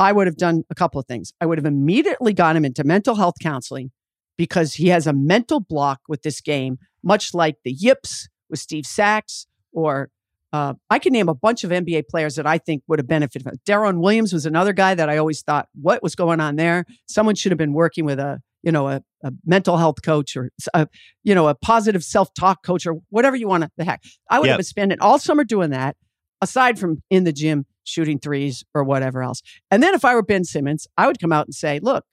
[0.00, 1.34] I would have done a couple of things.
[1.42, 3.90] I would have immediately got him into mental health counseling
[4.38, 8.86] because he has a mental block with this game, much like the Yips with Steve
[8.86, 10.08] Sax, or
[10.54, 13.42] uh, I can name a bunch of NBA players that I think would have benefited
[13.42, 13.58] from.
[13.68, 16.86] Deron Williams was another guy that I always thought, what was going on there?
[17.06, 20.50] Someone should have been working with a, you know, a, a mental health coach or
[20.72, 20.88] a,
[21.24, 24.02] you know, a positive self talk coach or whatever you want to the heck.
[24.30, 24.54] I would yep.
[24.54, 25.96] have been spending all summer doing that,
[26.40, 29.42] aside from in the gym shooting threes or whatever else.
[29.70, 32.04] And then if I were Ben Simmons, I would come out and say, look,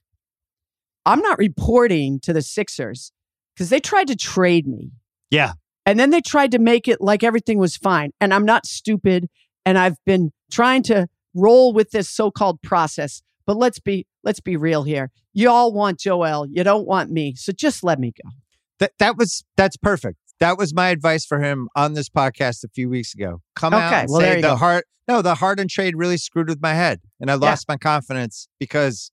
[1.06, 3.12] I'm not reporting to the Sixers
[3.56, 4.92] because they tried to trade me.
[5.30, 5.54] Yeah.
[5.86, 8.12] And then they tried to make it like everything was fine.
[8.20, 9.30] And I'm not stupid.
[9.66, 13.22] And I've been trying to roll with this so-called process.
[13.46, 15.10] But let's be let's be real here.
[15.34, 16.48] You all want Joel.
[16.52, 17.36] You don't want me.
[17.36, 18.30] So just let me go.
[18.80, 20.18] That that was that's perfect.
[20.40, 23.42] That was my advice for him on this podcast a few weeks ago.
[23.56, 26.62] Come okay, out and well, say the heart no, the Harden trade really screwed with
[26.62, 27.74] my head and I lost yeah.
[27.74, 29.12] my confidence because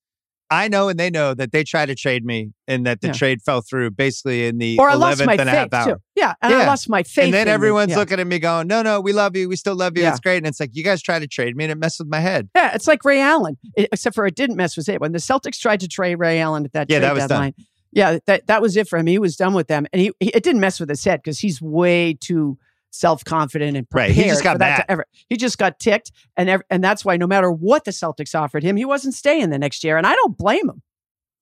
[0.50, 3.12] I know and they know that they tried to trade me and that the yeah.
[3.14, 5.94] trade fell through basically in the or 11th and a half hour.
[5.94, 5.96] Too.
[6.14, 6.34] Yeah.
[6.42, 6.60] And yeah.
[6.60, 7.26] I lost my faith.
[7.26, 9.48] And then everyone's looking at me going, no, no, we love you.
[9.48, 10.06] We still love you.
[10.06, 10.38] It's great.
[10.38, 12.50] And it's like, you guys tried to trade me and it messed with my head.
[12.54, 12.74] Yeah.
[12.74, 15.00] It's like Ray Allen, except for it didn't mess with it.
[15.00, 17.66] When the Celtics tried to trade Ray Allen at that yeah, that was deadline, done.
[17.94, 19.06] Yeah, that, that was it for him.
[19.06, 19.86] He was done with them.
[19.92, 22.58] And he, he it didn't mess with his head because he's way too
[22.90, 24.10] self confident and prepared.
[24.10, 24.16] Right.
[24.16, 25.06] He just got that ever.
[25.28, 28.62] He just got ticked, and ev- and that's why no matter what the Celtics offered
[28.62, 29.96] him, he wasn't staying the next year.
[29.96, 30.82] And I don't blame him.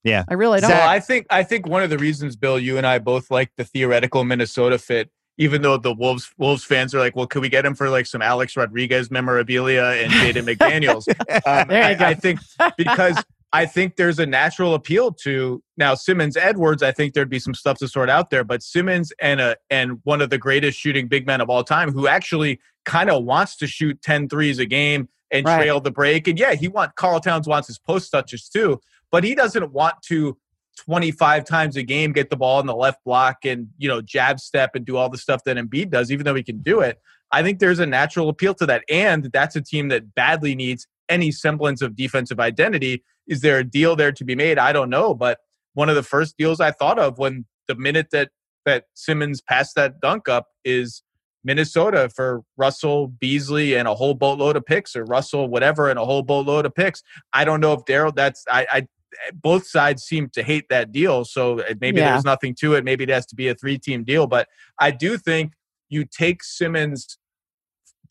[0.04, 0.70] Yeah, I really don't.
[0.70, 3.52] So I think I think one of the reasons, Bill, you and I both like
[3.56, 5.10] the theoretical Minnesota fit.
[5.38, 8.04] Even though the Wolves Wolves fans are like, well, could we get him for like
[8.04, 11.08] some Alex Rodriguez memorabilia and Jaden McDaniels?
[11.46, 12.04] Um, there you I, go.
[12.04, 12.40] I think
[12.76, 13.16] because
[13.54, 16.82] I think there's a natural appeal to now Simmons Edwards.
[16.82, 20.00] I think there'd be some stuff to sort out there, but Simmons and a and
[20.04, 23.56] one of the greatest shooting big men of all time, who actually kind of wants
[23.56, 25.56] to shoot 10 threes a game and right.
[25.58, 26.28] trail the break.
[26.28, 28.80] And yeah, he want Karl Towns wants his post touches too,
[29.10, 30.38] but he doesn't want to
[30.86, 34.40] 25 times a game get the ball in the left block and you know jab
[34.40, 36.98] step and do all the stuff that Embiid does, even though he can do it.
[37.30, 40.86] I think there's a natural appeal to that, and that's a team that badly needs
[41.08, 43.02] any semblance of defensive identity.
[43.26, 44.58] Is there a deal there to be made?
[44.58, 45.38] I don't know, but
[45.74, 48.30] one of the first deals I thought of when the minute that
[48.64, 51.02] that Simmons passed that dunk up is
[51.44, 56.04] Minnesota for Russell Beasley and a whole boatload of picks, or Russell whatever and a
[56.04, 57.02] whole boatload of picks.
[57.32, 58.14] I don't know if Daryl.
[58.14, 58.86] That's I, I
[59.34, 61.24] both sides seem to hate that deal.
[61.24, 62.12] So maybe Yeah.
[62.12, 62.84] there's nothing to it.
[62.84, 64.26] Maybe it has to be a three team deal.
[64.26, 64.48] But
[64.78, 65.52] I do think
[65.88, 67.18] you take Simmons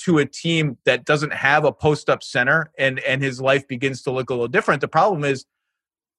[0.05, 4.01] to a team that doesn't have a post up center and and his life begins
[4.03, 4.81] to look a little different.
[4.81, 5.45] The problem is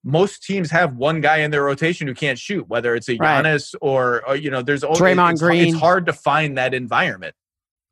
[0.05, 3.45] most teams have one guy in their rotation who can't shoot, whether it's a Right.
[3.45, 5.69] Giannis or, or you know, there's only Draymond it's, Green.
[5.69, 7.35] It's hard to find that environment.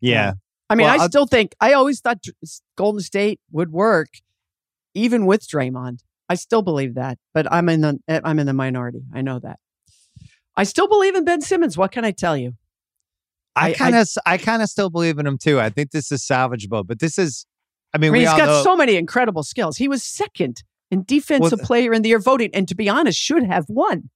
[0.01, 0.32] Yeah.
[0.68, 2.24] I mean, Well, I I'll- still think I always thought
[2.76, 4.09] Golden State would work,
[4.95, 6.01] even with Draymond.
[6.28, 9.03] I still believe that, but I'm in the I'm in the minority.
[9.12, 9.59] I know that.
[10.57, 11.76] I still believe in Ben Simmons.
[11.76, 12.55] What can I tell you?
[13.57, 15.61] I- I kind of, I, kind of still believe in him too.
[15.61, 17.46] I think this is salvageable, but this is,
[17.92, 19.76] I mean, I mean, he's got know, so many incredible skills.
[19.76, 23.18] He was second in defensive Well, player in the year voting, and to be honest,
[23.18, 24.11] should have won.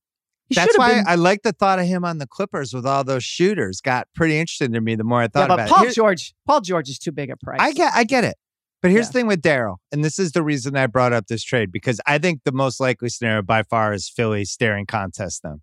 [0.48, 1.04] He that's why been.
[1.08, 3.80] I like the thought of him on the Clippers with all those shooters.
[3.80, 5.86] Got pretty interesting to me the more I thought yeah, but about Paul it.
[5.86, 7.58] Here- George, Paul George is too big a price.
[7.60, 8.36] I get, I get it.
[8.82, 9.12] But here's Yeah.
[9.12, 12.00] the thing with Daryl, and this is the reason I brought up this trade because
[12.06, 15.62] I think the most likely scenario by far is Philly staring contest them.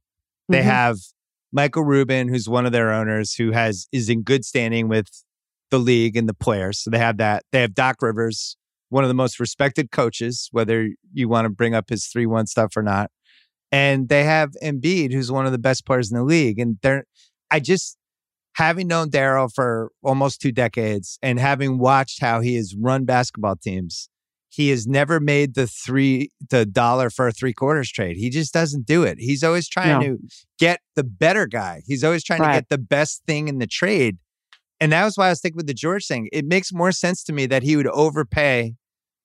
[0.50, 0.64] They Mhm.
[0.64, 0.98] have
[1.52, 5.08] Michael Rubin, who's one of their owners, who has is in good standing with
[5.70, 6.80] the league and the players.
[6.80, 7.44] So they have that.
[7.52, 8.58] They have Doc Rivers,
[8.90, 12.48] one of the most respected coaches, whether you want to bring up his three one
[12.48, 13.10] stuff or not.
[13.72, 16.60] And they have Embiid, who's one of the best players in the league.
[16.60, 17.06] And they're
[17.50, 17.98] I just
[18.54, 23.56] having known Daryl for almost two decades and having watched how he has run basketball
[23.56, 24.10] teams,
[24.54, 28.18] he has never made the three the dollar for a three quarters trade.
[28.18, 29.18] He just doesn't do it.
[29.18, 30.18] He's always trying No.
[30.18, 30.20] to
[30.60, 31.82] get the better guy.
[31.88, 34.18] He's always trying to get the best thing in the trade.
[34.82, 36.28] And that was why I was thinking with the George thing.
[36.34, 38.74] It makes more sense to me that he would overpay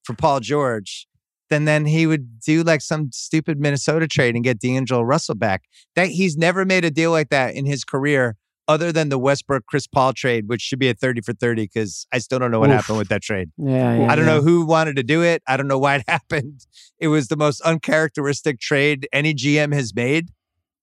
[0.03, 1.07] for Paul George
[1.49, 5.63] than then he would do like some stupid Minnesota trade and get D'Angelo Russell back.
[5.95, 9.65] That he's never made a deal like that in his career, other than the Westbrook
[9.65, 12.59] Chris Paul trade, which should be a 30 for 30, because I still don't know
[12.59, 12.75] what Oof.
[12.75, 13.49] happened with that trade.
[13.57, 14.35] yeah, yeah, I don't yeah.
[14.35, 15.41] know who wanted to do it.
[15.47, 16.65] I don't know why it happened.
[16.99, 20.29] It was the most uncharacteristic trade any GM has made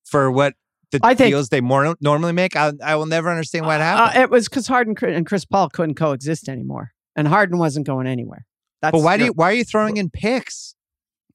[0.05, 0.55] for what
[0.91, 2.57] the I think- deals they more normally make.
[2.57, 4.23] I, I will never understand why it Uh, happened.
[4.23, 8.47] it was because Harden and Chris Paul couldn't coexist anymore, and Harden wasn't going anywhere.
[8.81, 10.75] That's but why do you, why are you throwing in picks?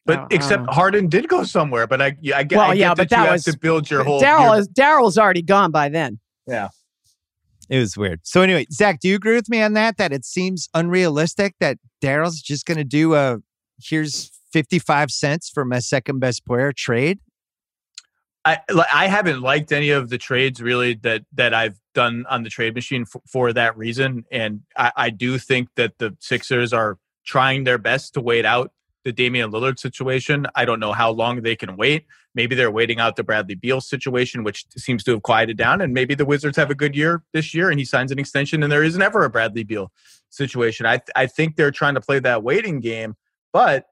[0.05, 0.69] But except.
[0.73, 1.85] Harden did go somewhere.
[1.85, 3.43] But I, yeah, I, get- Well, I get yeah, that but you that have was-
[3.45, 4.19] to build your whole.
[4.21, 6.19] Daryl is Daryl's already gone by then.
[7.69, 8.21] It was weird.
[8.23, 9.97] So anyway, Zach, do you agree with me on that?
[9.97, 13.39] That it seems unrealistic that Daryl's just going to do a
[13.81, 17.19] here's fifty five cents for my second best player trade.
[18.45, 18.57] I
[18.91, 22.73] I haven't liked any of the trades really that that I've done on the trade
[22.73, 27.65] machine for, for that reason, and I, I do think that the Sixers are trying
[27.65, 28.71] their best to wait out
[29.03, 30.47] the Damian Lillard situation.
[30.55, 32.05] I don't know how long they can wait.
[32.39, 35.93] Maybe they're waiting out the Bradley Beal situation, which seems to have quieted down, and
[35.93, 38.71] maybe the Wizards have a good year this year, and he signs an extension, and
[38.71, 39.91] there isn't ever a Bradley Beal
[40.29, 40.85] situation.
[40.85, 43.15] I th- I think they're trying to play that waiting game,
[43.51, 43.87] but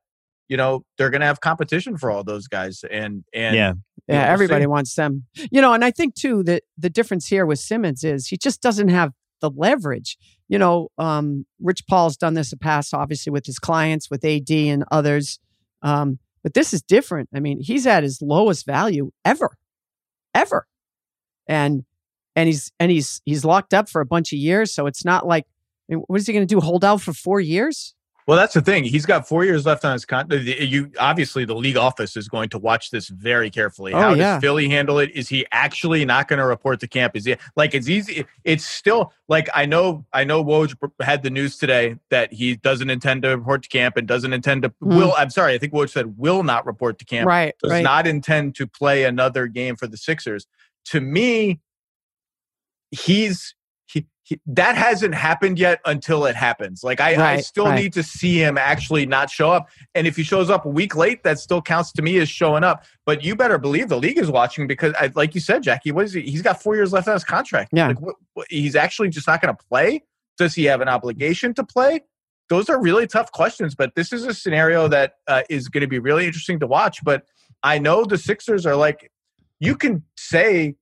[0.47, 3.73] you know they're going to have competition for all those guys, and and yeah,
[4.07, 4.67] Yeah, everybody see.
[4.67, 5.25] wants them.
[5.51, 8.61] You know, and I think too that the difference here with Simmons is he just
[8.61, 10.17] doesn't have the leverage.
[10.47, 14.23] You know, um, Rich Paul's done this in the past, obviously with his clients, with
[14.23, 15.39] AD and others.
[15.81, 17.27] Um, but this is different.
[17.35, 19.57] I mean, he's at his lowest value ever,
[20.33, 20.65] ever,
[21.45, 21.83] and
[22.37, 24.73] and he's and he's he's locked up for a bunch of years.
[24.73, 26.61] So it's not like I mean, what is he going to do?
[26.61, 27.95] Hold out for four years?
[28.27, 28.83] Well, that's the thing.
[28.83, 30.43] He's got four years left on his contract.
[30.43, 33.93] You obviously the league office is going to watch this very carefully.
[33.93, 34.33] Oh, How yeah.
[34.33, 35.11] does Philly handle it?
[35.15, 37.15] Is he actually not going to report to camp?
[37.15, 38.25] Is he like it's easy?
[38.43, 40.05] It's still like I know.
[40.11, 43.95] I know Woj had the news today that he doesn't intend to report to camp
[43.95, 44.73] and doesn't intend to.
[44.81, 44.97] Hmm.
[44.97, 45.53] Will I'm sorry.
[45.53, 47.27] I think Woj said will not report to camp.
[47.27, 47.83] right, Does right.
[47.83, 50.47] not intend to play another game for the Sixers.
[50.87, 51.61] To me,
[52.91, 53.55] he's
[54.27, 56.83] he, that hasn't happened yet until it happens.
[56.83, 57.75] Like I, I still right.
[57.75, 59.69] need to see him actually not show up.
[59.95, 62.61] And if he shows up a week late, that still counts to me as showing
[62.61, 62.83] up.
[63.05, 66.03] But you better believe the league is watching because, I, like you said, Jackie, what
[66.03, 66.23] is he?
[66.23, 67.69] He's got four years left on his contract.
[67.71, 67.87] Yeah.
[67.87, 70.03] like what, what, he's actually just not going to play.
[70.37, 72.01] Does he have an obligation to play?
[72.49, 73.75] Those are really tough questions.
[73.75, 77.01] But this is a scenario that uh, is going to be really interesting to watch.
[77.01, 77.23] But
[77.63, 79.09] I know the Sixers are like,
[79.61, 80.75] you can say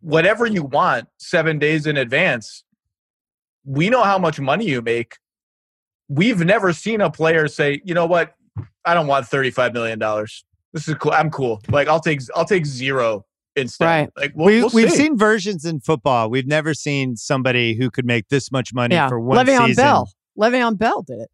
[0.00, 2.64] whatever you want seven days in advance.
[3.64, 5.16] We know how much money you make.
[6.08, 8.34] We've never seen a player say, you know what,
[8.84, 9.98] I don't want $35 million.
[10.72, 11.12] This is cool.
[11.12, 11.60] I'm cool.
[11.70, 13.24] Like I'll take I'll take zero
[13.56, 13.84] instead.
[13.86, 14.10] Right.
[14.16, 14.96] Like we'll, we, we'll we've see.
[14.96, 16.28] seen versions in football.
[16.28, 19.82] We've never seen somebody who could make this much money yeah, for one Le'Veon season.
[19.82, 20.10] Bell.
[20.38, 21.30] Le'Veon Bell did it.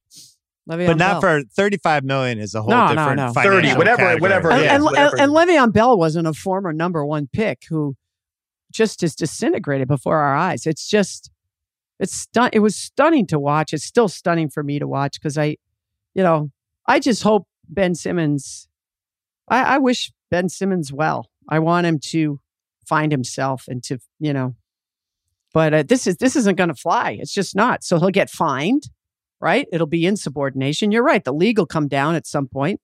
[0.69, 1.41] Le'Veon But not Bell.
[1.41, 3.33] for 35 million is a whole No, no, different no.
[3.33, 4.21] 30, whatever- category.
[4.21, 5.17] whatever, and, yeah, and, whatever.
[5.19, 7.97] and, and Le'Veon Bell wasn't a former number one pick who
[8.71, 10.67] just is disintegrated before our eyes.
[10.67, 11.31] It's just,
[11.99, 12.51] it's stun.
[12.53, 13.73] It was stunning to watch.
[13.73, 15.57] It's still stunning for me to watch because I,
[16.15, 16.51] you know,
[16.87, 18.69] I just hope Ben Simmons.
[19.49, 21.31] I, I wish Ben Simmons well.
[21.49, 22.41] I want him to
[22.87, 24.55] find himself and to you know.
[25.53, 27.19] But uh, this is this isn't going to fly.
[27.21, 27.83] It's just not.
[27.83, 28.85] So he'll get fined,
[29.41, 29.67] right?
[29.73, 30.93] It'll be insubordination.
[30.93, 31.25] You're right.
[31.25, 32.81] The league will come down at some point.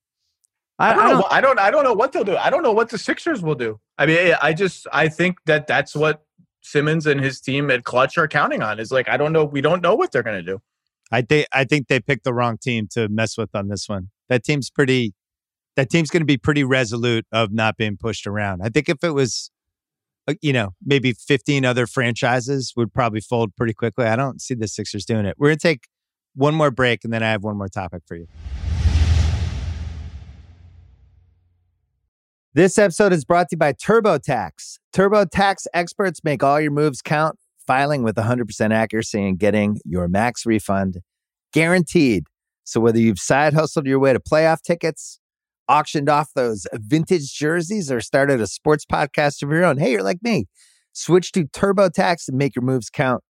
[0.79, 1.27] I, I, don't, I don't know.
[1.31, 1.59] I don't.
[1.59, 2.37] I don't know what they'll do.
[2.37, 3.81] I don't know what the Sixers will do.
[3.97, 6.23] I mean, I just I think that that's what
[6.61, 8.79] Simmons and his team at Klutch are counting on.
[8.79, 9.45] Is like I don't know.
[9.45, 10.61] We don't know what they're going to do.
[11.11, 14.11] I think I think they picked the wrong team to mess with on this one.
[14.29, 15.15] That team's pretty.
[15.77, 18.63] That team's going to be pretty resolute of not being pushed around.
[18.63, 19.51] I think if it was,
[20.27, 24.07] uh, you know, maybe fifteen other franchises would probably fold pretty quickly.
[24.07, 25.37] I don't see the Sixers doing it.
[25.39, 25.89] We're going to take
[26.35, 28.27] one more break, and then I have one more topic for you.
[32.57, 34.79] This episode is brought to you by TurboTax.
[34.95, 40.47] TurboTax experts make all your moves count, filing with 100% accuracy and getting your max
[40.47, 41.03] refund
[41.53, 42.29] guaranteed.
[42.65, 45.21] So whether you've side hustled your way to playoff tickets,
[45.69, 50.03] auctioned off those vintage jerseys, or started a sports podcast of your own, hey, you're
[50.03, 50.47] like me.
[50.95, 53.23] Switch to TurboTax and make your moves count.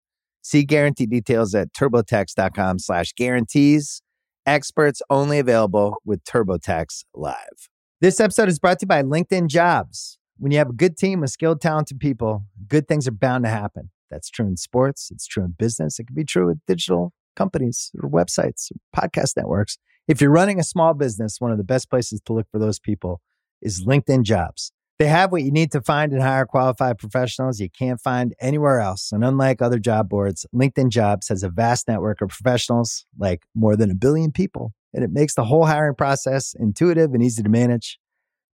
[0.43, 4.03] See guarantee details at turbotax.com slash guarantees.
[4.45, 7.69] Experts only available with TurboTax Live.
[8.01, 10.17] This episode is brought to you by LinkedIn Jobs.
[10.37, 13.49] When you have a good team of skilled, talented people, good things are bound to
[13.49, 13.89] happen.
[14.11, 17.91] That's true in sports, it's true in business, it can be true with digital companies
[18.03, 19.77] or websites, or podcast networks.
[20.09, 22.79] If you're running a small business, one of the best places to look for those
[22.79, 23.21] people
[23.61, 24.73] is LinkedIn Jobs.
[24.99, 28.81] They have what you need to find and hire qualified professionals you can't find anywhere
[28.81, 29.13] else.
[29.13, 33.77] And unlike other job boards, LinkedIn Jobs has a vast network of professionals, like more
[33.77, 37.49] than a billion people and it makes the whole hiring process intuitive and easy to
[37.49, 37.99] manage.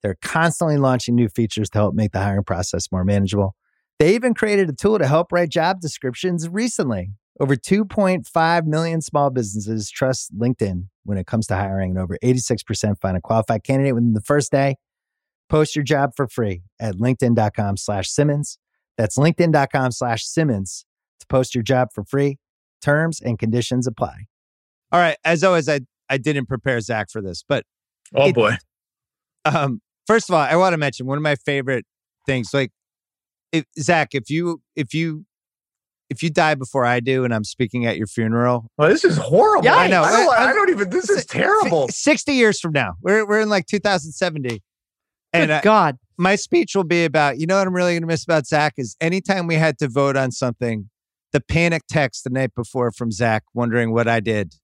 [0.03, 3.57] They're constantly launching new features to help make the hiring process more manageable.
[3.99, 7.11] They even created a tool to help write job descriptions recently.
[7.41, 13.01] Over 2.5 million small businesses trust LinkedIn when it comes to hiring, and over 86%
[13.01, 14.77] find a qualified candidate within the first day.
[15.49, 18.59] Post your job for free at linkedin.com slash Simmons.
[18.97, 20.85] That's linkedin.com slash Simmons
[21.21, 22.39] to post your job for free.
[22.83, 24.27] Terms and conditions apply.
[24.93, 25.17] All right.
[25.25, 27.65] As always, I I didn't prepare Zach for this, but
[28.15, 28.57] oh it, boy.
[29.45, 31.85] Um, first of all, I want to mention one of my favorite
[32.27, 32.53] things.
[32.53, 32.71] Like,
[33.53, 35.25] if, Zach, if you if you
[36.11, 39.17] if you die before I do, and I'm speaking at your funeral, well, this is
[39.17, 39.65] horrible.
[39.65, 40.03] Yeah, I know.
[40.03, 40.91] I don't, I don't even.
[40.91, 41.89] This is terrible.
[41.89, 44.63] Sixty years from now, we're we're in like 2070,
[45.33, 47.39] and Good God, my speech will be about.
[47.39, 49.89] You know what I'm really going to miss about Zach is anytime we had to
[49.89, 50.89] vote on something,
[51.33, 54.55] the panic text the night before from Zach, wondering what I did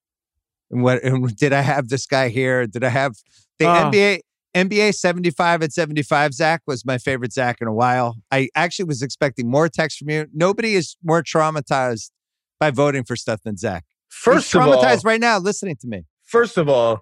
[0.74, 2.66] and what and did I have this guy here?
[2.66, 3.14] Did I have
[3.58, 3.90] the uh.
[3.90, 4.20] NBA
[4.54, 8.16] NBA 75 at 75 Zach was my favorite Zach in a while.
[8.30, 10.26] I actually was expecting more text from you.
[10.32, 12.10] Nobody is more traumatized
[12.60, 13.84] by voting for stuff than Zach.
[14.08, 16.04] First He's traumatized all, right now listening to me.
[16.22, 17.00] First of all,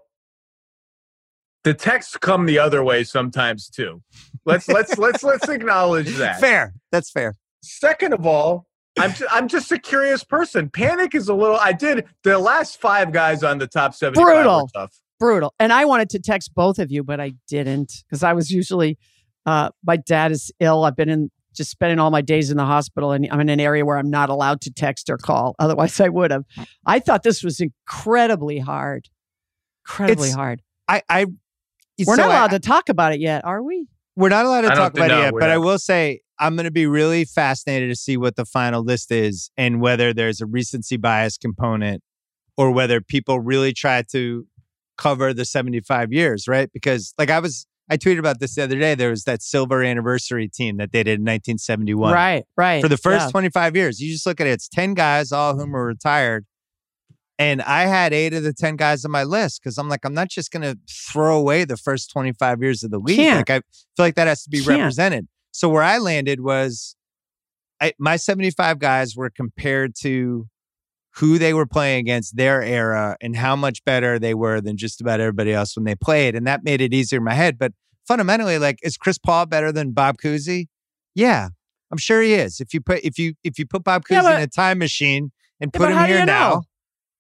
[1.65, 4.03] the texts come the other way sometimes too.
[4.47, 6.41] Let's let's let's let's acknowledge that.
[6.41, 6.75] Fair.
[6.91, 7.37] That's fair.
[7.63, 8.67] Second of all,
[8.99, 10.69] I'm just, I'm just a curious person.
[10.69, 11.57] Panic is a little.
[11.57, 14.23] I did the last five guys on the top seventy.
[14.23, 14.71] Brutal,
[15.19, 15.55] brutal.
[15.59, 18.99] And I wanted to text both of you, but I didn't because I was usually.
[19.45, 20.85] Uh, my dad is ill.
[20.85, 23.61] I've been in just spending all my days in the hospital, and I'm in an
[23.61, 25.55] area where I'm not allowed to text or call.
[25.59, 26.45] Otherwise, I would have.
[26.87, 29.09] I thought this was incredibly hard.
[29.87, 30.63] Incredibly it's, hard.
[30.87, 31.27] I, I
[32.07, 33.87] we're so not allowed I, to talk about it yet, are we?
[34.17, 35.51] We're not allowed to talk about no, it yet, but not.
[35.51, 39.13] I will say I'm going to be really fascinated to see what the final list
[39.13, 42.03] is and whether there's a recency bias component
[42.57, 44.45] or whether people really try to
[44.99, 46.69] cover the 75 years, right?
[46.73, 48.97] Because like I was I tweeted about this the other day.
[48.97, 52.13] There was that silver anniversary team that they did in 1971.
[52.13, 52.83] Right, right.
[52.83, 53.31] For the first yeah.
[53.31, 54.01] 25 years.
[54.01, 56.45] You just look at it, it's 10 guys, all of whom are retired.
[57.39, 60.15] And I had eight of the 10 guys on my list because I'm like, I'm
[60.15, 63.17] not just going to throw away the first 25 years of the league.
[63.17, 63.49] Can't.
[63.49, 63.61] Like, I
[63.97, 64.79] feel like that has to be Can't.
[64.79, 65.29] represented.
[65.53, 66.97] So where I landed was
[67.81, 70.47] I, my 75 guys were compared to
[71.17, 75.01] who they were playing against their era and how much better they were than just
[75.01, 76.35] about everybody else when they played.
[76.35, 77.59] And that made it easier in my head.
[77.59, 77.73] But
[78.07, 80.69] fundamentally, like, is Chris Paul better than Bob Cousy?
[81.15, 81.49] Yeah,
[81.91, 82.61] I'm sure he is.
[82.61, 84.79] If you put if you if you put Bob Cousy yeah, but, in a time
[84.79, 86.51] machine and put him here now.
[86.51, 86.63] Know?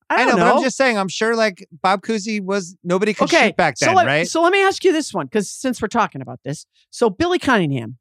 [0.09, 0.98] I, I know, know, but I'm just saying.
[0.98, 4.28] I'm sure, like Bob Cousy was nobody could okay, shoot back then, so let, right?
[4.28, 7.38] So let me ask you this one, because since we're talking about this, so Billy
[7.38, 7.98] Cunningham,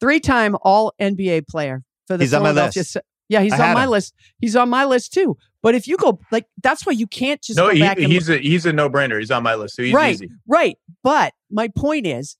[0.00, 2.84] three-time All NBA player for the he's Philadelphia.
[3.28, 3.90] Yeah, he's I on my him.
[3.90, 4.14] list.
[4.40, 5.36] He's on my list too.
[5.62, 7.68] But if you go like, that's why you can't just no.
[7.68, 9.18] He, he's a he's a no brainer.
[9.18, 9.76] He's on my list.
[9.76, 10.30] So he's right, easy.
[10.46, 10.76] right.
[11.02, 12.36] But my point is,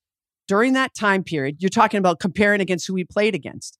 [0.46, 3.78] during that time period, you're talking about comparing against who we played against.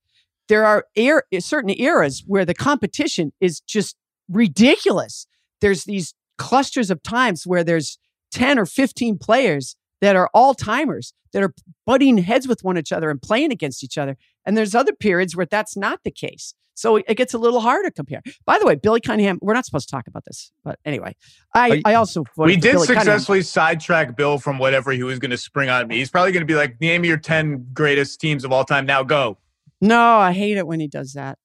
[0.49, 3.97] There are er- certain eras where the competition is just
[4.29, 5.27] ridiculous.
[5.61, 7.99] There's these clusters of times where there's
[8.33, 11.55] 10 or 15 players that are all timers that are
[11.87, 14.17] butting heads with one another and playing against each other.
[14.45, 16.55] And there's other periods where that's not the case.
[16.79, 18.23] So it gets a little harder to compare.
[18.47, 21.17] By the way, Billy Cunningham, we're not supposed to talk about this, but anyway,
[21.53, 23.43] I, I also we did Billy successfully Cunningham.
[23.43, 25.97] sidetrack Bill from whatever he was going to spring on me.
[25.97, 29.03] He's probably going to be like, "Name your ten greatest teams of all time." Now
[29.03, 29.39] go.
[29.81, 31.37] No, I hate it when he does that.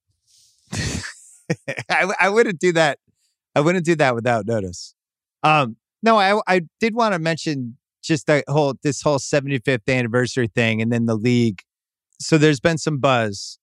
[1.90, 3.00] I, I wouldn't do that.
[3.56, 4.94] I wouldn't do that without notice.
[5.42, 10.48] Um, no, I I did want to mention just that whole this whole 75th anniversary
[10.48, 11.62] thing, and then the league.
[12.20, 13.60] So there's been some buzz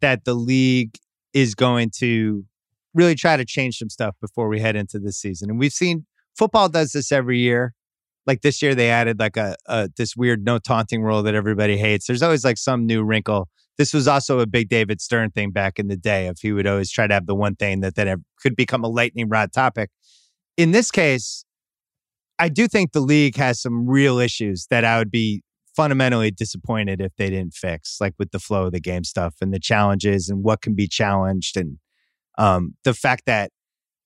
[0.00, 0.96] that the league
[1.32, 2.44] is going to
[2.94, 6.06] really try to change some stuff before we head into this season, and we've seen
[6.36, 7.74] football does this every year.
[8.26, 11.76] Like this year, they added like a, a this weird no taunting rule that everybody
[11.76, 12.06] hates.
[12.06, 13.48] There's always like some new wrinkle
[13.78, 16.66] this was also a big David Stern thing back in the day if he would
[16.66, 19.90] always try to have the one thing that then could become a lightning rod topic.
[20.56, 21.44] In this case,
[22.38, 25.42] I do think the league has some real issues that I would be
[25.74, 29.52] fundamentally disappointed if they didn't fix, like with the flow of the game stuff and
[29.52, 31.78] the challenges and what can be challenged and
[32.38, 33.50] um, the fact that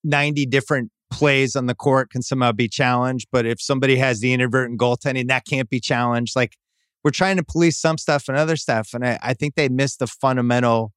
[0.04, 4.32] 90 different plays on the court can somehow be challenged, but if somebody has the
[4.32, 6.36] inadvertent goaltending, that can't be challenged.
[6.36, 6.56] Like
[7.02, 8.90] we're trying to police some stuff and other stuff.
[8.94, 10.92] And I, I think they missed the fundamental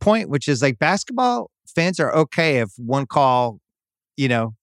[0.00, 3.60] point, which is like basketball fans are okay if one call,
[4.16, 4.54] you know,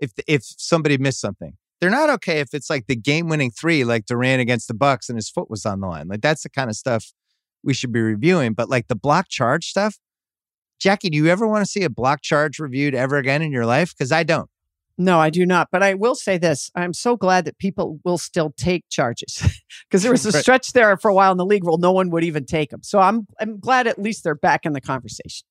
[0.00, 1.54] if if somebody missed something.
[1.80, 5.08] They're not okay if it's like the game winning three, like Durant against the Bucks
[5.08, 6.08] and his foot was on the line.
[6.08, 7.12] Like that's the kind of stuff
[7.62, 8.52] we should be reviewing.
[8.52, 9.98] But like the block charge stuff,
[10.78, 13.64] Jackie, do you ever want to see a block charge reviewed ever again in your
[13.64, 13.94] life?
[13.96, 14.50] Because I don't.
[14.98, 15.68] No, I do not.
[15.72, 19.42] But I will say this I'm so glad that people will still take charges
[19.88, 22.10] because there was a stretch there for a while in the league where no one
[22.10, 22.82] would even take them.
[22.82, 25.46] So I'm, I'm glad at least they're back in the conversation.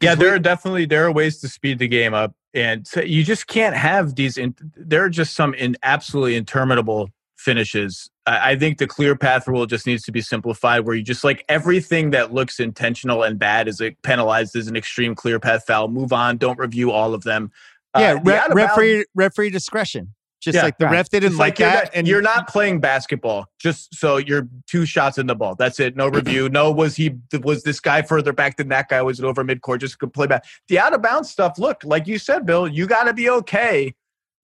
[0.00, 3.46] Yeah, there are definitely there are ways to speed the game up, and you just
[3.46, 4.36] can't have these.
[4.36, 8.10] In, there are just some in absolutely interminable finishes.
[8.26, 11.24] I, I think the clear path rule just needs to be simplified, where you just
[11.24, 15.64] like everything that looks intentional and bad is like penalized as an extreme clear path
[15.66, 15.88] foul.
[15.88, 16.36] Move on.
[16.36, 17.50] Don't review all of them.
[17.96, 20.14] Yeah, uh, re- referee referee discretion.
[20.44, 20.92] Just yeah, like the right.
[20.92, 23.46] ref didn't like, like that, not, and you're not playing basketball.
[23.58, 25.54] Just so you're two shots in the ball.
[25.54, 25.96] That's it.
[25.96, 26.50] No review.
[26.50, 29.00] no, was he was this guy further back than that guy?
[29.00, 29.80] Was it over midcourt?
[29.80, 30.44] Just could play back.
[30.68, 31.58] The out of bounds stuff.
[31.58, 33.94] Look, like you said, Bill, you got to be okay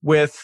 [0.03, 0.43] with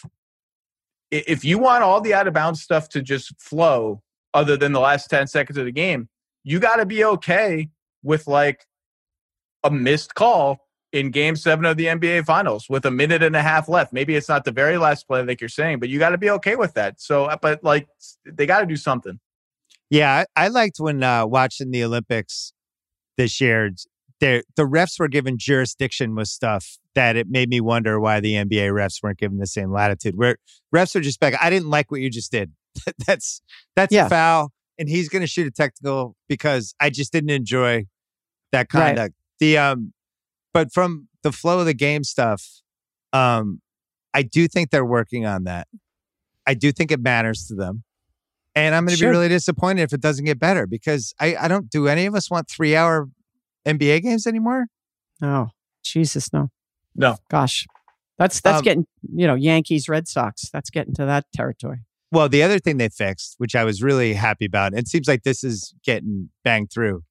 [1.09, 4.03] if you want all the out of bounds stuff to just flow,
[4.35, 6.07] other than the last ten seconds of the game.
[6.43, 7.69] You got to be okay
[8.03, 8.67] with like
[9.63, 13.41] a missed call in game seven of the NBA finals with a minute and a
[13.41, 13.91] half left.
[13.91, 16.29] Maybe it's not the very last play like you're saying, but you got to be
[16.31, 17.01] okay with that.
[17.01, 17.87] So, uh, but like
[18.25, 19.19] they got to do something.
[19.89, 20.25] Yeah.
[20.35, 22.53] I, I liked when uh, watching the Olympics
[23.17, 23.71] this year,
[24.19, 28.71] the refs were given jurisdiction with stuff that it made me wonder why the NBA
[28.71, 30.17] refs weren't given the same latitude.
[30.17, 30.37] Where
[30.73, 32.51] refs are just back, I didn't like what you just did.
[33.07, 33.41] that's
[33.75, 34.05] that's yeah.
[34.05, 37.85] a foul, and he's going to shoot a technical because I just didn't enjoy
[38.51, 38.97] that conduct.
[38.97, 39.11] Right.
[39.39, 39.93] The um
[40.53, 42.61] but from the flow of the game stuff,
[43.13, 43.61] um,
[44.13, 45.67] I do think they're working on that.
[46.45, 47.83] I do think it matters to them.
[48.55, 49.11] And I'm going to sure.
[49.11, 52.15] be really disappointed if it doesn't get better because I, I don't, do any of
[52.15, 53.07] us want three hour
[53.67, 54.65] NBA games anymore?
[55.21, 55.49] No.
[55.83, 56.49] Jesus, no.
[56.95, 57.17] No.
[57.29, 57.67] Gosh.
[58.17, 60.49] That's, that's um, getting, you know, Yankees, Red Sox.
[60.49, 61.81] That's getting to that territory.
[62.11, 65.21] Well, the other thing they fixed, which I was really happy about, it seems like
[65.23, 67.03] this is getting banged through,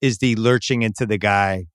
[0.00, 1.66] is the lurching into the guy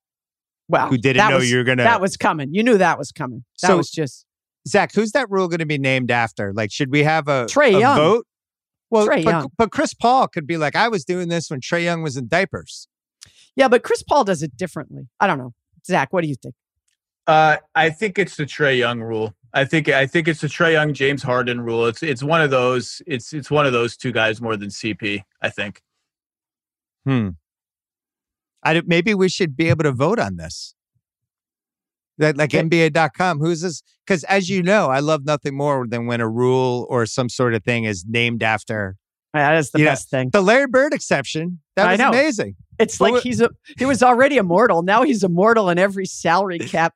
[0.70, 1.82] well, who didn't know was, you were gonna.
[1.82, 2.54] That was coming.
[2.54, 3.44] You knew that was coming.
[3.62, 4.24] That so, was just
[4.68, 4.94] Zach.
[4.94, 6.52] Who's that rule going to be named after?
[6.52, 8.26] Like, should we have a Trae a Young vote?
[8.90, 9.50] Well, Trae but, Young.
[9.56, 12.28] but Chris Paul could be like, I was doing this when Trae Young was in
[12.28, 12.88] diapers.
[13.56, 15.08] Yeah, but Chris Paul does it differently.
[15.18, 15.54] I don't know.
[15.86, 16.54] Zach, what do you think?
[17.26, 19.34] Uh, I think it's the Trae Young rule.
[19.52, 21.86] I think I think it's the Trae Young James Harden rule.
[21.86, 23.02] It's it's one of those.
[23.06, 25.22] It's it's one of those two guys more than CP.
[25.42, 25.82] I think.
[27.04, 27.30] Hmm.
[28.62, 30.74] I maybe we should be able to vote on this
[32.20, 33.40] that like NBA.com.
[33.40, 33.82] Who's this?
[34.06, 37.54] Because as you know, I love nothing more than when a rule or some sort
[37.54, 38.96] of thing is named after.
[39.32, 40.30] That is the best know, thing.
[40.32, 41.60] The Larry Bird exception.
[41.76, 42.56] That was amazing.
[42.78, 44.82] It's but like he's a he was already immortal.
[44.82, 46.94] Now he's immortal in every salary cap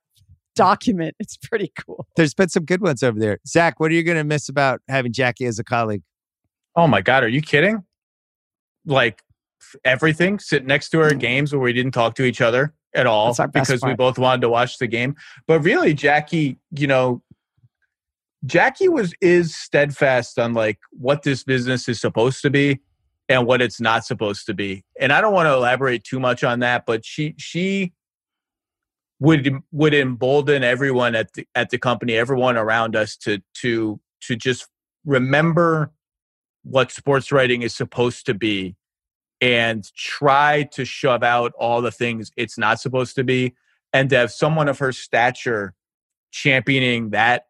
[0.55, 1.15] document.
[1.19, 2.07] It's pretty cool.
[2.15, 3.39] There's been some good ones over there.
[3.47, 6.01] Zach, what are you going to miss about having Jackie as a colleague?
[6.75, 7.83] Oh my God, are you kidding?
[8.85, 9.21] Like
[9.83, 13.07] everything, sit next to her at games where we didn't talk to each other at
[13.07, 13.91] all because part.
[13.91, 15.15] we both wanted to watch the game.
[15.47, 17.21] But really, Jackie, you know,
[18.45, 22.79] Jackie was is steadfast on like what this business is supposed to be
[23.27, 24.83] and what it's not supposed to be.
[24.99, 27.93] And I don't want to elaborate too much on that, but she she
[29.19, 34.35] would would embolden everyone at the at the company, everyone around us to to to
[34.35, 34.67] just
[35.05, 35.91] remember
[36.63, 38.75] what sports writing is supposed to be
[39.41, 43.53] and try to shove out all the things it's not supposed to be
[43.93, 45.73] and to have someone of her stature
[46.31, 47.45] championing that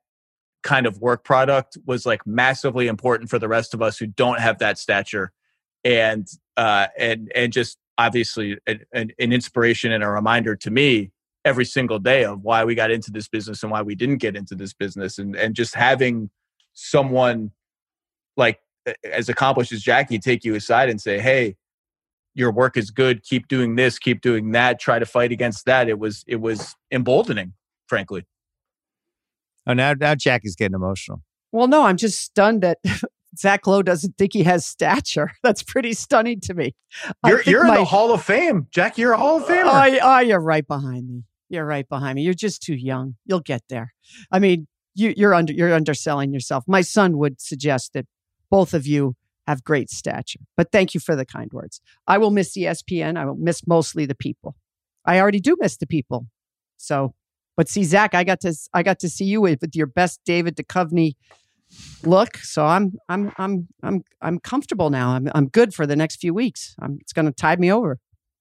[0.64, 4.40] kind of work product was like massively important for the rest of us who don't
[4.40, 5.32] have that stature
[5.84, 11.12] and uh and and just obviously an, an, inspiration and a reminder to me
[11.46, 14.36] every single day of why we got into this business and why we didn't get
[14.36, 16.30] into this business and and just having
[16.74, 17.52] someone
[18.36, 18.60] like
[19.04, 21.56] as accomplished as Jackie take you aside and say hey
[22.36, 25.90] your work is good keep doing this keep doing that try to fight against that
[25.90, 27.54] it was it was emboldening
[27.88, 28.26] frankly
[29.68, 31.22] oh now now Jackie's getting emotional
[31.52, 32.78] well no i'm just stunned that
[33.38, 35.32] Zach Lowe doesn't think he has stature.
[35.44, 36.74] That's pretty stunning to me.
[37.26, 38.98] You're, you're my, in the Hall of Fame, Jack.
[38.98, 39.66] You're a Hall of Famer.
[39.66, 41.24] Oh, oh, you're right behind me.
[41.50, 42.24] You're right behind me.
[42.24, 43.16] You're just too young.
[43.26, 43.94] You'll get there.
[44.32, 46.64] I mean, you, you're under you're underselling yourself.
[46.68, 48.06] My son would suggest that
[48.50, 49.16] both of you
[49.48, 50.40] have great stature.
[50.58, 51.82] But thank you for the kind words.
[52.08, 53.18] I will miss ESPN.
[53.18, 54.56] I will miss mostly the people.
[55.06, 56.28] I already do miss the people.
[56.78, 57.14] So,
[57.56, 60.20] but see, Zach, I got to I got to see you with, with your best
[60.26, 61.14] David Duchovny
[62.04, 62.38] look.
[62.38, 65.12] So I'm I'm I'm I'm I'm comfortable now.
[65.12, 66.76] I'm I'm good for the next few weeks.
[66.82, 68.00] I'm, it's going to tide me over.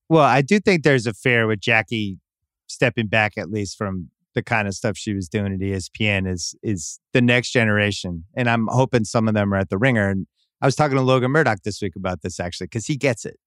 [0.08, 2.18] Well, I do think there's a fair with Jackie
[2.66, 6.54] stepping back at least from the kind of stuff she was doing at ESPN is
[6.62, 10.10] is the next generation, and I'm hoping some of them are at the Ringer.
[10.10, 10.26] And
[10.64, 13.38] I was talking to Logan Murdock this week about this actually because he gets it.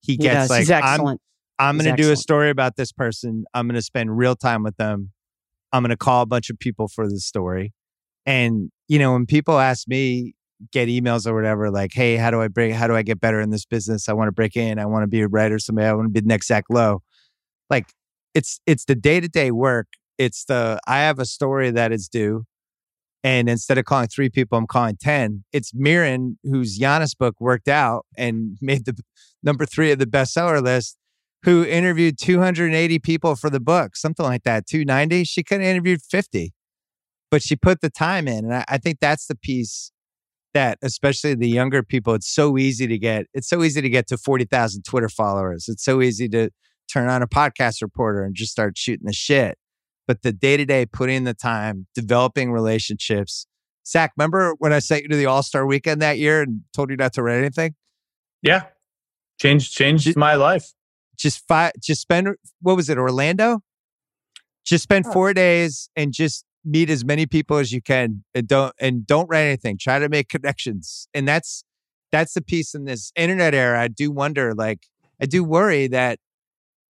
[0.00, 1.18] He gets he like I'm
[1.58, 3.44] I'm going to do a story about this person.
[3.52, 5.12] I'm going to spend real time with them.
[5.70, 7.74] I'm going to call a bunch of people for the story.
[8.24, 10.34] And you know, when people ask me,
[10.72, 12.72] get emails or whatever, like, "Hey, how do I break?
[12.72, 14.08] How do I get better in this business?
[14.08, 14.78] I want to break in.
[14.78, 15.58] I want to be a writer.
[15.58, 15.88] Somebody.
[15.88, 17.02] I want to be the next Zach Lowe."
[17.68, 17.92] Like,
[18.32, 19.88] it's it's the day to day work.
[20.16, 22.46] It's the I have a story that is due.
[23.24, 25.44] And instead of calling three people, I'm calling 10.
[25.52, 28.96] It's Mirin, whose Giannis book worked out and made the
[29.42, 30.96] number three of the bestseller list,
[31.44, 35.24] who interviewed 280 people for the book, something like that, 290.
[35.24, 36.52] She could have interviewed 50,
[37.30, 38.44] but she put the time in.
[38.44, 39.92] And I, I think that's the piece
[40.54, 44.06] that, especially the younger people, it's so easy to get, it's so easy to get
[44.08, 45.66] to 40,000 Twitter followers.
[45.68, 46.50] It's so easy to
[46.92, 49.56] turn on a podcast reporter and just start shooting the shit.
[50.12, 53.46] But the day to day, putting in the time, developing relationships.
[53.86, 56.90] Zach, remember when I sent you to the All Star weekend that year and told
[56.90, 57.76] you not to write anything?
[58.42, 58.64] Yeah,
[59.40, 60.74] changed changed just, my life.
[61.16, 61.72] Just five.
[61.80, 62.28] Just spend.
[62.60, 62.98] What was it?
[62.98, 63.60] Orlando.
[64.66, 65.12] Just spend oh.
[65.14, 69.30] four days and just meet as many people as you can and don't and don't
[69.30, 71.64] write anything try to make connections and that's
[72.12, 74.86] that's the piece in this internet era i do wonder like
[75.20, 76.20] i do worry that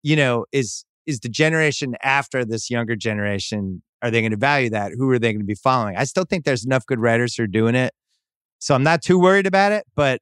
[0.03, 4.69] you know, is is the generation after this younger generation are they going to value
[4.71, 4.93] that?
[4.97, 5.97] Who are they going to be following?
[5.97, 7.95] I still think there's enough good writers who are doing it.
[8.59, 10.21] So I'm not too worried about it, but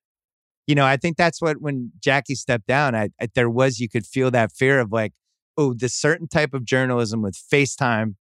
[0.66, 3.88] you know, I think that's what when Jackie stepped down, I, I there was you
[3.88, 5.12] could feel that fear of like,
[5.56, 8.14] oh, this certain type of journalism with FaceTime,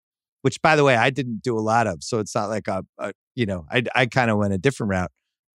[0.42, 2.84] which by the way, I didn't do a lot of, so it's not like a,
[2.98, 5.10] a you know, I I kind of went a different route.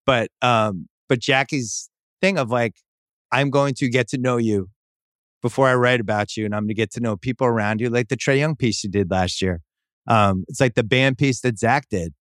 [0.05, 1.89] But um but Jackie's
[2.21, 2.75] thing of like
[3.31, 4.69] I'm going to get to know you
[5.43, 7.89] before I write about you and I'm going to get to know people around you,
[7.89, 9.61] like the Trae Young piece you did last year.
[10.07, 12.13] Um, it's like the band piece that Zach did.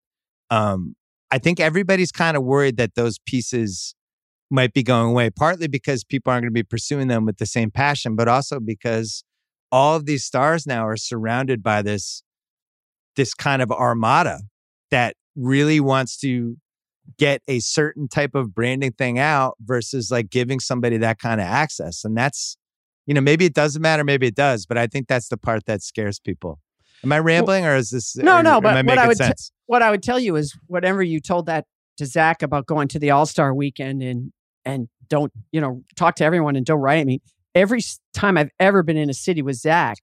[0.51, 0.94] Um,
[1.31, 3.94] I think everybody's kind of worried that those pieces
[4.51, 7.47] might be going away, partly because people aren't going to be pursuing them with the
[7.47, 9.24] same passion, but also because
[9.70, 12.23] all of these stars now are surrounded by this
[13.16, 14.40] this kind of armada
[14.90, 16.57] that really wants to
[17.19, 21.47] get a certain type of branding thing out versus like giving somebody that kind of
[21.47, 22.05] access.
[22.05, 22.57] And that's
[23.07, 25.66] you know, maybe it doesn't matter, maybe it does, but I think that's the part
[25.66, 26.61] that scares people.
[27.05, 29.33] Am I rambling or is this No, or, no, but I what I would t-
[29.66, 31.66] what I would tell you is whatever you told that
[31.97, 34.33] to Zach about going to the All-Star weekend and
[34.65, 37.01] and don't, you know, talk to everyone and don't write.
[37.01, 37.20] I mean,
[37.55, 37.81] every
[38.15, 39.99] time I've ever been in a city with Zach,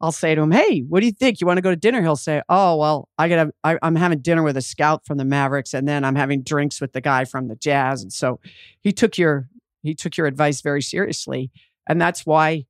[0.00, 1.40] I'll say to him, "Hey, what do you think?
[1.40, 4.20] You want to go to dinner?" He'll say, "Oh, well, I got I, I'm having
[4.20, 7.24] dinner with a scout from the Mavericks, and then I'm having drinks with the guy
[7.24, 8.38] from the Jazz." And so
[8.80, 9.48] he took your
[9.82, 11.50] he took your advice very seriously,
[11.88, 12.66] and that's why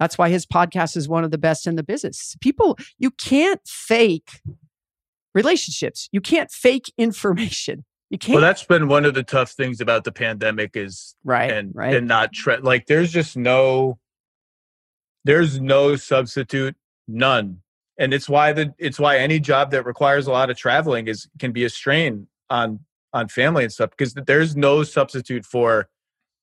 [0.00, 2.36] that's why his podcast is one of the best in the business.
[2.40, 4.40] People, you can't fake
[5.34, 6.08] relationships.
[6.12, 7.84] You can't fake information.
[8.10, 8.34] You can't.
[8.34, 11.96] Well, that's been one of the tough things about the pandemic is right and right.
[11.96, 13.98] and not tre- like there's just no
[15.24, 16.76] there's no substitute,
[17.08, 17.60] none.
[17.98, 21.28] And it's why the it's why any job that requires a lot of traveling is
[21.38, 22.80] can be a strain on
[23.12, 25.88] on family and stuff because there's no substitute for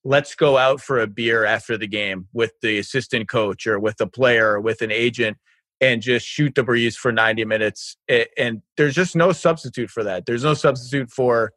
[0.03, 4.01] let's go out for a beer after the game with the assistant coach or with
[4.01, 5.37] a player or with an agent
[5.79, 7.97] and just shoot the breeze for 90 minutes.
[8.37, 10.25] And there's just no substitute for that.
[10.25, 11.53] There's no substitute for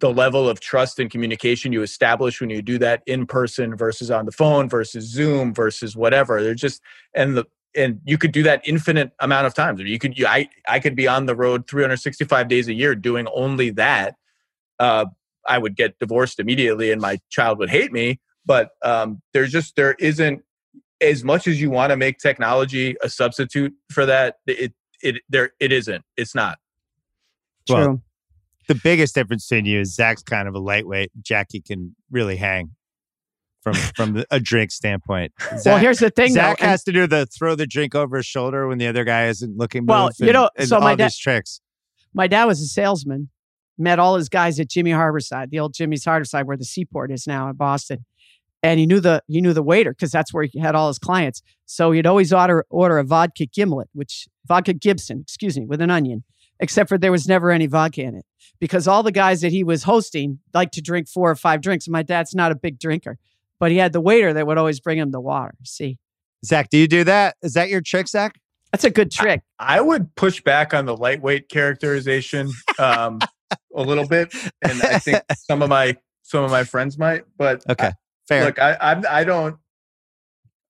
[0.00, 4.10] the level of trust and communication you establish when you do that in person versus
[4.10, 6.42] on the phone versus Zoom versus whatever.
[6.42, 6.80] They're just
[7.14, 7.44] and the
[7.76, 9.80] and you could do that infinite amount of times.
[9.80, 13.26] You could you, I I could be on the road 365 days a year doing
[13.34, 14.14] only that.
[14.78, 15.06] Uh,
[15.48, 18.20] I would get divorced immediately and my child would hate me.
[18.46, 20.42] But um, there's just there isn't
[21.00, 24.72] as much as you want to make technology a substitute for that, it
[25.02, 26.04] it there it isn't.
[26.16, 26.58] It's not.
[27.66, 27.76] True.
[27.76, 28.02] Well,
[28.68, 31.10] the biggest difference between you is Zach's kind of a lightweight.
[31.22, 32.72] Jackie can really hang
[33.62, 35.32] from from the, a drink standpoint.
[35.40, 36.32] Zach, well, here's the thing.
[36.32, 39.04] Zach though, has to do the throw the drink over his shoulder when the other
[39.04, 39.86] guy isn't looking.
[39.86, 41.60] Well, you and- know, and so all my dad- these tricks.
[42.12, 43.30] my dad was a salesman,
[43.78, 47.26] met all his guys at Jimmy Harborside, the old Jimmy's Harborside, where the seaport is
[47.26, 48.04] now in Boston.
[48.62, 50.98] And he knew the he knew the waiter because that's where he had all his
[50.98, 51.42] clients.
[51.66, 55.90] So he'd always order order a vodka gimlet, which vodka Gibson, excuse me, with an
[55.90, 56.24] onion.
[56.60, 58.24] Except for there was never any vodka in it
[58.58, 61.86] because all the guys that he was hosting liked to drink four or five drinks.
[61.86, 63.16] And my dad's not a big drinker,
[63.60, 65.54] but he had the waiter that would always bring him the water.
[65.62, 65.98] See,
[66.44, 67.36] Zach, do you do that?
[67.42, 68.40] Is that your trick, Zach?
[68.72, 69.42] that's a good trick.
[69.58, 73.20] I would push back on the lightweight characterization um,
[73.74, 77.24] a little bit, and I think some of my some of my friends might.
[77.36, 77.92] But Okay,
[78.26, 78.44] fair.
[78.44, 79.56] look, I I'm, I don't.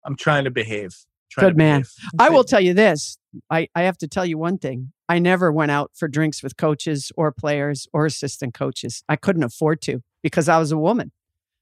[0.05, 0.97] I'm trying to behave.
[1.31, 1.81] Trying Good to man.
[1.81, 1.91] behave.
[2.19, 3.19] I will tell you this.
[3.51, 4.93] I, I have to tell you one thing.
[5.09, 9.03] I never went out for drinks with coaches or players or assistant coaches.
[9.09, 11.13] I couldn't afford to because I was a woman.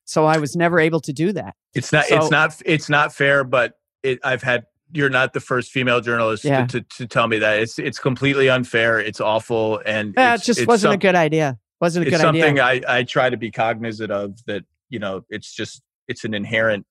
[0.05, 1.55] So I was never able to do that.
[1.75, 2.05] It's not.
[2.05, 2.63] So- it's not.
[2.65, 3.43] It's not fair.
[3.45, 3.73] But
[4.03, 4.67] it, I've had.
[4.93, 6.67] You're not the first female journalist to- Yeah.
[6.67, 7.59] to, to, tell me that.
[7.59, 8.99] It's it's completely unfair.
[9.01, 11.59] It's awful, and Yeah, it just wasn't a good idea.
[11.81, 12.87] Wasn't a It's good something idea.
[12.89, 14.39] I I try to be cognizant of.
[14.47, 16.87] That you know, it's just it's an inherent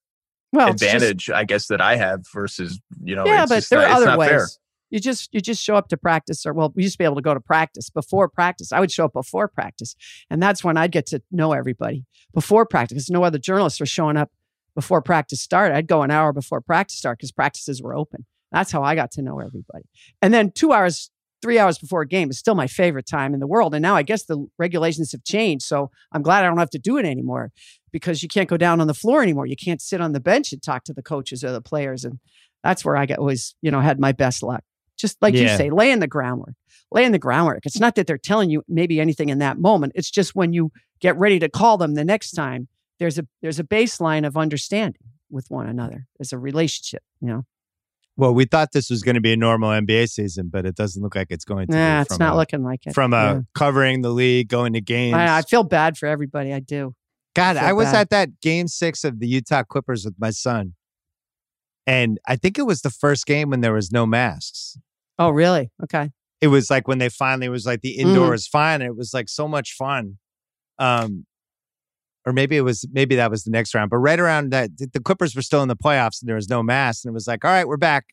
[0.52, 3.26] Well, it's just- advantage, I guess, that I have versus you know.
[3.26, 4.30] yeah, but there not- are other ways.
[4.30, 4.48] fair.
[4.92, 7.16] You just you just show up to practice, or well, we used to be able
[7.16, 8.72] to go to practice before practice.
[8.72, 9.96] I would show up before practice,
[10.30, 13.10] and that's when I'd get to know everybody before practice.
[13.10, 14.30] No other journalists were showing up
[14.76, 15.76] before practice started.
[15.76, 18.26] I'd go an hour before practice start because practices were open.
[18.52, 19.86] That's how I got to know everybody.
[20.22, 21.10] And then two hours,
[21.42, 23.74] three hours before a game is still my favorite time in the world.
[23.74, 26.80] And now I guess the regulations have changed, so I'm glad I don't have to
[26.80, 27.52] do it anymore
[27.92, 29.46] because you can't go down on the floor anymore.
[29.46, 32.20] You can't sit on the bench and talk to the coaches or the players, and
[32.64, 34.64] that's where I got always, you know, had my best luck.
[34.98, 35.58] Just like you Yeah.
[35.58, 36.56] say, laying the groundwork,
[36.92, 37.66] laying the groundwork.
[37.66, 39.92] It's not that they're telling you maybe anything in that moment.
[39.96, 40.72] It's just when you
[41.02, 42.70] get ready to call them the next time,
[43.00, 46.08] there's a there's a baseline of understanding with one another.
[46.18, 47.44] There's a relationship, you know.
[48.18, 51.02] well, we thought this was going to be a normal NBA season, but it doesn't
[51.04, 51.72] look like it's going to.
[51.72, 52.94] be Nah, it's not a- looking like it.
[52.94, 53.40] from uh, Yeah.
[53.54, 55.16] covering the league, going to games.
[55.16, 56.54] I, I feel bad for everybody.
[56.54, 56.94] I do.
[57.36, 57.96] God, feel I was bad.
[58.02, 60.76] at that game six of the Utah Clippers with my son.
[61.88, 64.78] And I think it was the first game when there was no masks.
[65.20, 65.70] Oh, really?
[65.84, 66.12] Okay.
[66.42, 67.84] It was like when they finally it was like Mm.
[67.84, 68.82] the indoor is fine.
[68.82, 70.18] It was like so much fun.
[70.80, 71.26] Um,
[72.26, 73.90] or maybe it was maybe that was the next round.
[73.90, 76.64] But right around that, the Clippers were still in the playoffs and there was no
[76.64, 78.06] mask And it was like, all right, we're back.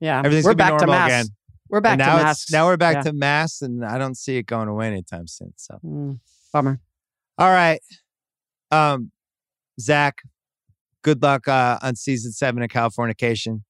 [0.00, 0.18] Yeah.
[0.18, 1.24] Everything's we're gonna back to normal masks.
[1.28, 1.36] again.
[1.70, 2.50] We're back and now it's- masks.
[2.52, 3.02] Now we're back Yeah.
[3.02, 5.52] to masks, and I don't see it going away anytime soon.
[5.56, 6.18] So Mm,
[6.52, 6.80] bummer.
[7.38, 7.80] All right.
[8.70, 9.10] Um,
[9.80, 10.22] Zach,
[11.02, 13.62] good luck uh, on season seven of Californication.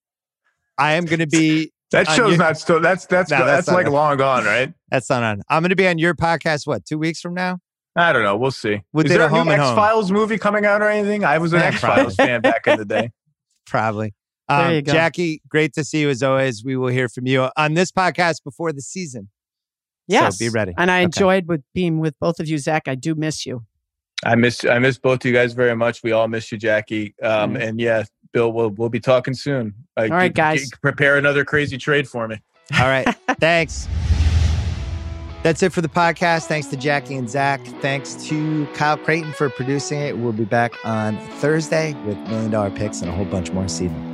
[0.77, 2.81] I am going to be, That show's your- not still.
[2.81, 3.91] That's that's No, that's, that's like it.
[3.91, 4.73] long gone, right?
[4.91, 5.43] that's not on.
[5.49, 7.59] I'm going to be on your podcast, what, two weeks from now?
[7.97, 8.37] I don't know.
[8.37, 8.81] We'll see.
[8.93, 11.25] We Is there a a new Home X Files movie coming out or anything?
[11.25, 13.11] I was an X Files fan back in the day.
[13.67, 14.15] Probably.
[14.49, 14.93] There Um, you go.
[14.93, 16.65] Jackie, great to see you as always.
[16.65, 19.31] We will hear from you on this podcast before the season.
[20.07, 20.37] Yes.
[20.39, 20.75] be ready.
[20.77, 21.05] And I Okay.
[21.05, 22.89] enjoyed with being with both of you, Zach.
[22.89, 23.65] I do miss you.
[24.25, 26.03] I miss I miss both of you guys very much.
[26.03, 27.15] We all miss you, Jackie.
[27.23, 27.69] Um, Mm.
[27.69, 29.73] And yeah, Bill, we'll we'll be talking soon.
[29.97, 30.63] Uh, All right, g- guys.
[30.65, 32.39] g- prepare another crazy trade for me.
[32.79, 33.07] All right.
[33.41, 33.87] Thanks.
[35.45, 36.47] That's it for the podcast.
[36.47, 37.61] Thanks to Jackie and Zach.
[37.83, 40.17] Thanks to Kyle Crichton for producing it.
[40.17, 44.14] We'll be back on Thursday with million dollar picks and a whole bunch more seeding.